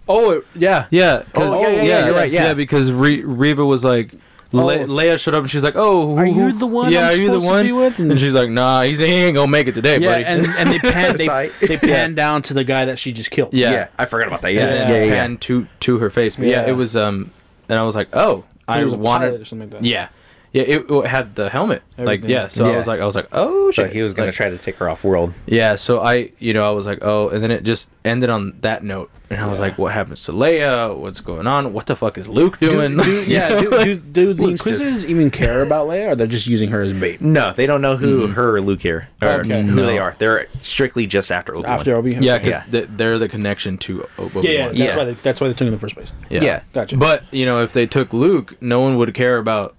Oh 0.07 0.31
it- 0.31 0.45
yeah, 0.55 0.85
Yeah. 0.91 1.23
'cause- 1.33 1.47
Oh, 1.47 1.59
oh 1.59 1.61
yeah, 1.61 1.69
yeah, 1.69 1.83
yeah, 1.83 2.05
you're 2.05 2.15
right, 2.15 2.31
yeah. 2.31 2.53
because 2.53 2.91
Re- 2.91 3.23
Reva 3.23 3.65
was 3.65 3.83
like. 3.83 4.13
Le- 4.53 4.75
Oh. 4.83 4.85
Leia 4.85 5.19
showed 5.19 5.33
up 5.35 5.41
and 5.41 5.49
she's 5.51 5.63
like, 5.63 5.75
"Oh, 5.75 6.09
who, 6.09 6.17
Are 6.17 6.25
you 6.25 6.51
the 6.53 6.67
one 6.67 6.91
Yeah, 6.91 7.07
I'm 7.07 7.13
are 7.13 7.21
you 7.21 7.31
the 7.31 7.39
one?" 7.39 7.65
be 7.65 7.71
with? 7.71 7.97
And 7.99 8.19
she's 8.19 8.33
like, 8.33 8.49
"Nah, 8.49 8.83
he's, 8.83 8.99
he 8.99 9.05
ain't 9.05 9.35
gonna 9.35 9.47
make 9.51 9.67
it 9.67 9.73
today, 9.75 9.97
yeah, 9.99 10.09
buddy." 10.11 10.23
and 10.25 10.45
and 10.45 10.69
they 10.69 10.79
pan 10.91 11.17
they, 11.17 11.49
they 11.67 11.77
pan 11.77 12.13
down 12.15 12.41
to 12.43 12.53
the 12.53 12.63
guy 12.63 12.85
that 12.85 12.99
she 12.99 13.11
just 13.13 13.31
killed. 13.31 13.53
Yeah. 13.53 13.71
yeah. 13.71 13.87
I 13.97 14.05
forgot 14.05 14.27
about 14.27 14.41
that. 14.43 14.49
and 14.49 14.55
Yeah, 14.57 14.69
yeah, 14.69 14.89
yeah. 14.89 15.03
yeah. 15.05 15.11
pan 15.11 15.37
to 15.39 15.67
to 15.81 15.97
her 15.97 16.09
face. 16.09 16.35
But 16.35 16.45
yeah. 16.45 16.61
Yeah. 16.61 16.69
it 16.69 16.73
was 16.73 16.95
um, 16.95 17.31
and 17.67 17.79
I 17.79 17.83
was 17.83 17.95
like, 17.95 18.09
"Oh, 18.13 18.43
I 18.67 18.83
was 18.83 18.93
a 18.93 18.97
wanted." 18.97 19.41
or 19.41 19.45
something 19.45 19.69
like 19.71 19.81
that. 19.81 19.87
Yeah, 19.87 20.09
yeah, 20.53 20.63
it, 20.63 20.85
it 20.89 21.05
had 21.07 21.35
the 21.35 21.49
helmet. 21.49 21.81
Like, 21.97 22.23
yeah, 22.23 22.47
so 22.47 22.71
I 22.71 22.77
was 22.77 22.87
like, 22.87 22.99
I 23.01 23.05
was 23.05 23.15
like, 23.15 23.27
"Oh 23.31 23.71
So 23.71 23.83
shit!" 23.83 23.93
he 23.93 24.01
was 24.01 24.13
gonna 24.13 24.27
Like, 24.27 24.35
try 24.35 24.49
to 24.49 24.57
take 24.57 24.75
her 24.77 24.89
off 24.89 25.03
world. 25.03 25.33
Yeah, 25.45 25.75
so 25.75 25.99
I, 25.99 26.31
you 26.39 26.53
know, 26.53 26.67
I 26.67 26.71
was 26.71 26.85
like, 26.85 26.99
oh, 27.01 27.29
and 27.29 27.43
then 27.43 27.51
it 27.51 27.63
just 27.63 27.89
ended 28.05 28.29
on 28.29 28.57
that 28.61 28.83
note, 28.83 29.09
and 29.29 29.39
I 29.39 29.47
was 29.47 29.59
Yeah. 29.59 29.65
like, 29.65 29.77
what 29.77 29.93
happens 29.93 30.23
to 30.25 30.31
Leia? 30.31 30.95
What's 30.97 31.21
going 31.21 31.45
on? 31.47 31.73
What 31.73 31.85
the 31.87 31.95
fuck 31.95 32.17
is 32.17 32.27
Luke 32.27 32.59
doing? 32.59 32.97
Do, 32.97 33.03
do, 33.03 33.23
yeah, 33.31 33.59
do, 33.59 33.69
do, 33.83 33.95
do 33.95 34.33
the 34.33 34.47
Inquisitors 34.49 34.93
just- 34.93 35.07
even 35.07 35.29
care 35.31 35.61
about 35.63 35.87
Leia, 35.87 36.11
or 36.11 36.15
they're 36.15 36.27
just 36.27 36.47
using 36.47 36.69
her 36.69 36.81
as 36.81 36.93
bait? 36.93 37.21
No, 37.21 37.53
they 37.53 37.65
don't 37.65 37.81
know 37.81 37.95
who 37.97 38.27
mm. 38.27 38.33
her 38.33 38.55
or 38.55 38.61
Luke 38.61 38.81
here, 38.81 39.09
or 39.21 39.27
Okay. 39.41 39.61
who 39.63 39.75
No. 39.75 39.85
they 39.85 39.97
are. 39.99 40.15
They're 40.19 40.47
strictly 40.59 41.05
just 41.07 41.31
after 41.31 41.55
Obi 41.55 41.67
Wan. 41.67 41.79
After 41.79 41.95
Obi, 41.95 42.17
yeah, 42.19 42.37
because 42.37 42.61
Yeah. 42.71 42.85
they're 42.89 43.17
the 43.19 43.29
connection 43.29 43.77
to 43.79 44.07
Obi 44.19 44.41
yeah, 44.41 44.51
yeah, 44.51 44.67
that's 44.67 44.79
Yeah. 44.79 44.97
why 44.97 45.05
they, 45.05 45.13
that's 45.13 45.41
why 45.41 45.47
they 45.47 45.53
took 45.53 45.61
him 45.61 45.67
in 45.67 45.73
the 45.73 45.79
first 45.79 45.95
place. 45.95 46.11
yeah, 46.29 46.43
Yeah. 46.43 46.61
Gotcha. 46.73 46.97
But 46.97 47.23
you 47.31 47.45
know, 47.45 47.61
if 47.63 47.73
they 47.73 47.85
took 47.85 48.13
Luke, 48.13 48.55
no 48.61 48.81
one 48.81 48.97
would 48.97 49.13
care 49.13 49.37
about 49.37 49.75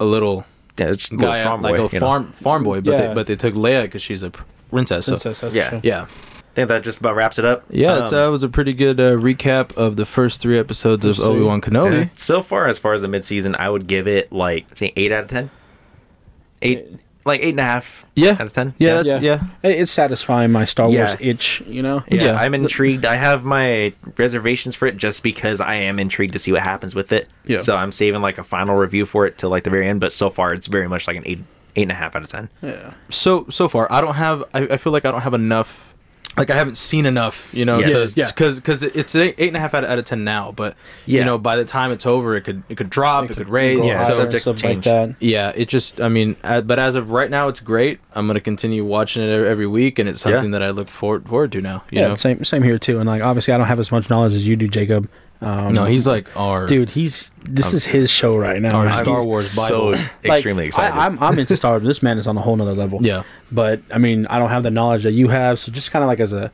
a 0.00 0.04
little 0.04 0.44
Yeah, 0.78 0.88
it's 0.88 0.98
just 0.98 1.12
a 1.12 1.16
little 1.16 1.30
guy, 1.30 1.44
farm 1.44 1.62
like 1.62 1.74
a 1.74 1.76
you 1.76 1.82
know. 1.82 1.88
farm 1.98 2.32
farm 2.32 2.62
boy. 2.64 2.80
But 2.80 2.92
Yeah. 2.92 3.08
they, 3.08 3.14
but 3.14 3.26
they 3.26 3.36
took 3.36 3.54
Leia 3.54 3.82
because 3.82 4.02
she's 4.02 4.22
a 4.22 4.30
princess. 4.70 5.06
So 5.06 5.12
Princess, 5.12 5.40
that's 5.40 5.54
yeah. 5.54 5.64
for 5.64 5.70
sure. 5.70 5.80
yeah, 5.82 6.02
I 6.02 6.06
think 6.54 6.68
that 6.68 6.82
just 6.84 7.00
about 7.00 7.16
wraps 7.16 7.38
it 7.38 7.44
up. 7.44 7.64
yeah, 7.70 8.02
it's, 8.02 8.12
Um, 8.12 8.28
uh, 8.28 8.30
was 8.30 8.42
a 8.42 8.48
pretty 8.48 8.72
good 8.72 9.00
uh, 9.00 9.12
recap 9.12 9.76
of 9.76 9.96
the 9.96 10.04
first 10.06 10.40
three 10.40 10.58
episodes 10.58 11.04
of 11.04 11.18
Let's 11.18 11.18
see. 11.20 11.24
Obi 11.36 11.42
Wan 11.44 11.60
Kenobi. 11.60 12.00
yeah. 12.04 12.08
So 12.16 12.42
far, 12.42 12.68
as 12.68 12.78
far 12.78 12.94
as 12.94 13.02
the 13.02 13.08
mid 13.08 13.24
season, 13.24 13.54
I 13.58 13.70
would 13.70 13.86
give 13.86 14.06
it 14.08 14.32
like 14.32 14.76
say 14.76 14.92
eight 14.96 15.10
out 15.12 15.24
of 15.24 15.28
ten. 15.30 15.50
Eight, 16.62 16.86
like 17.28 17.40
eight 17.40 17.50
and 17.50 17.60
a 17.60 17.64
half. 17.64 18.04
Yeah. 18.16 18.32
out 18.32 18.40
of 18.40 18.52
ten. 18.52 18.74
Yeah, 18.78 19.02
that's, 19.02 19.22
Yeah. 19.22 19.46
yeah, 19.62 19.70
It's 19.70 19.92
satisfying 19.92 20.50
my 20.50 20.64
Star 20.64 20.86
Wars 20.86 20.96
Yeah. 21.20 21.30
itch, 21.30 21.62
you 21.68 21.82
know. 21.82 22.02
Yeah, 22.08 22.24
Yeah. 22.24 22.32
I'm 22.36 22.52
intrigued. 22.54 23.04
I 23.04 23.14
have 23.14 23.44
my 23.44 23.92
reservations 24.16 24.74
for 24.74 24.86
it 24.88 24.96
just 24.96 25.22
because 25.22 25.60
I 25.60 25.74
am 25.74 25.98
intrigued 26.00 26.32
to 26.32 26.38
see 26.40 26.50
what 26.52 26.62
happens 26.62 26.94
with 26.96 27.12
it. 27.12 27.28
Yeah. 27.46 27.60
So 27.60 27.76
I'm 27.76 27.92
saving 27.92 28.20
like 28.22 28.38
a 28.38 28.44
final 28.44 28.74
review 28.74 29.06
for 29.06 29.26
it 29.26 29.38
till 29.38 29.50
like 29.50 29.62
the 29.64 29.70
very 29.70 29.88
end. 29.88 30.00
But 30.00 30.10
so 30.12 30.30
far, 30.30 30.52
it's 30.52 30.66
very 30.66 30.88
much 30.88 31.06
like 31.06 31.16
an 31.16 31.22
eight, 31.26 31.38
eight 31.76 31.82
and 31.82 31.92
a 31.92 31.94
half 31.94 32.16
out 32.16 32.22
of 32.24 32.28
ten. 32.28 32.48
Yeah. 32.60 32.94
so 33.08 33.46
so 33.50 33.68
far 33.68 33.86
i 33.92 34.00
don't 34.00 34.14
have 34.16 34.42
i, 34.52 34.60
I 34.62 34.76
feel 34.78 34.92
like 34.92 35.04
i 35.04 35.12
don't 35.12 35.20
have 35.20 35.34
enough 35.34 35.87
like 36.38 36.50
i 36.50 36.56
haven't 36.56 36.78
seen 36.78 37.04
enough 37.06 37.48
you 37.52 37.64
know 37.64 37.78
Yes. 37.78 38.12
to 38.14 38.20
Yeah. 38.20 38.26
because 38.28 38.56
because 38.60 38.82
it's 38.82 39.14
eight, 39.16 39.34
eight 39.38 39.48
and 39.48 39.56
a 39.56 39.60
half 39.60 39.74
out 39.74 39.84
of, 39.84 39.90
out 39.90 39.98
of 39.98 40.04
ten 40.04 40.24
now 40.24 40.52
but 40.52 40.76
you 41.06 41.24
know 41.24 41.36
by 41.38 41.56
the 41.56 41.64
time 41.64 41.92
it's 41.92 42.06
over 42.06 42.36
it 42.36 42.42
could 42.42 42.62
it 42.68 42.76
could 42.76 42.90
drop 42.90 43.30
it, 43.30 43.36
could, 43.36 43.48
raise 43.48 43.84
Yeah, 43.86 43.98
higher 43.98 44.10
so 44.10 44.16
subject 44.16 44.42
stuff 44.42 44.64
like 44.64 44.82
that. 44.82 45.16
yeah 45.20 45.52
it 45.54 45.68
just 45.68 46.00
i 46.00 46.08
mean 46.08 46.36
uh, 46.44 46.60
but 46.60 46.78
as 46.78 46.94
of 46.94 47.10
right 47.10 47.30
now 47.30 47.48
it's 47.48 47.60
great 47.60 48.00
i'm 48.14 48.26
gonna 48.26 48.40
continue 48.40 48.84
watching 48.84 49.22
it 49.22 49.28
every 49.28 49.66
week 49.66 49.98
and 49.98 50.08
it's 50.08 50.24
Yeah. 50.24 50.32
something 50.32 50.52
that 50.52 50.62
i 50.62 50.70
look 50.70 50.88
forward 50.88 51.28
forward 51.28 51.52
to 51.52 51.60
now 51.60 51.82
you 51.90 52.00
yeah, 52.00 52.08
know 52.08 52.14
same 52.14 52.44
same 52.44 52.62
here 52.62 52.78
too. 52.78 52.98
And 53.00 53.08
like 53.08 53.22
obviously, 53.22 53.52
I 53.54 53.58
don't 53.58 53.66
have 53.66 53.80
as 53.80 53.90
much 53.90 54.08
knowledge 54.10 54.34
as 54.34 54.46
you 54.46 54.56
do, 54.56 54.68
Jacob. 54.68 55.08
Um, 55.40 55.72
no 55.72 55.84
he's 55.84 56.04
like 56.06 56.26
our 56.36 56.66
dude. 56.66 56.90
He's 56.90 57.30
this 57.44 57.72
is 57.72 57.84
his 57.84 58.10
show 58.10 58.36
right 58.36 58.60
now. 58.60 58.76
our 58.78 58.86
man. 58.86 59.04
star 59.04 59.22
wars 59.22 59.54
bible 59.54 59.94
So 59.94 60.00
Like, 60.24 60.38
extremely 60.38 60.66
excited. 60.66 60.96
I, 60.96 61.06
I'm 61.06 61.22
I'm 61.22 61.38
into 61.38 61.56
Star 61.56 61.72
Wars. 61.78 61.84
This 61.84 62.02
man 62.02 62.18
is 62.18 62.26
on 62.26 62.36
a 62.36 62.40
whole 62.40 62.56
nother 62.56 62.74
level. 62.74 62.98
yeah 63.02 63.22
But 63.52 63.80
I 63.94 63.98
mean, 63.98 64.26
I 64.26 64.38
don't 64.40 64.50
have 64.50 64.64
the 64.64 64.70
knowledge 64.72 65.04
that 65.04 65.12
you 65.12 65.28
have. 65.28 65.60
So 65.60 65.70
just 65.70 65.92
kind 65.92 66.02
of 66.02 66.08
like 66.08 66.18
as 66.18 66.32
a, 66.32 66.50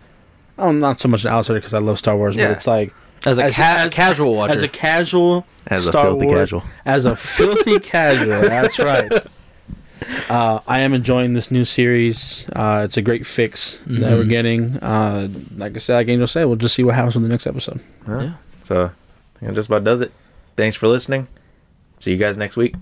I'm 0.59 0.79
not 0.81 1.01
so 1.01 1.09
much 1.09 1.25
an 1.25 1.31
outsider 1.31 1.61
because 1.61 1.73
I 1.73 1.79
love 1.79 1.99
Star 1.99 2.15
Wars, 2.17 2.37
Yeah. 2.37 2.49
but 2.49 2.57
it's 2.59 2.67
like 2.67 2.93
as 3.25 3.39
a 3.39 3.45
As- 3.45 3.55
ca- 3.55 3.77
as- 3.87 3.95
casual 3.95 4.35
watcher 4.35 4.53
as 4.55 4.63
a 4.63 4.69
casual, 4.69 5.47
As 5.67 5.87
a 5.89 5.93
filthy 5.93 6.27
Wars- 6.27 6.39
casual. 6.51 6.63
as 6.85 7.05
a 7.07 7.17
filthy 7.17 7.79
casual. 7.95 8.43
That's 8.43 8.79
right. 8.79 9.11
Uh, 10.29 10.61
I 10.69 10.81
am 10.81 10.93
enjoying 10.93 11.33
this 11.33 11.51
new 11.51 11.65
series. 11.65 12.47
Uh, 12.55 12.83
it's 12.85 12.99
a 12.99 13.03
great 13.03 13.27
fix 13.27 13.79
that 13.87 14.13
we're 14.19 14.25
Mhm. 14.25 14.29
getting. 14.29 14.77
Uh, 14.83 15.29
like 15.57 15.75
I 15.75 15.79
said, 15.79 15.95
like 15.97 16.09
Angel 16.09 16.27
said, 16.27 16.45
we'll 16.45 16.57
just 16.57 16.75
see 16.75 16.85
what 16.85 16.95
happens 16.95 17.17
in 17.17 17.23
the 17.23 17.29
next 17.29 17.47
episode. 17.47 17.81
Huh? 18.07 18.19
yeah 18.21 18.33
So 18.65 18.91
that 19.41 19.55
just 19.55 19.69
about 19.69 19.85
does 19.85 20.01
it. 20.01 20.11
Thanks 20.57 20.75
for 20.75 20.89
listening. 20.89 21.29
See 22.01 22.11
you 22.11 22.17
guys 22.17 22.37
next 22.37 22.57
week. 22.57 22.75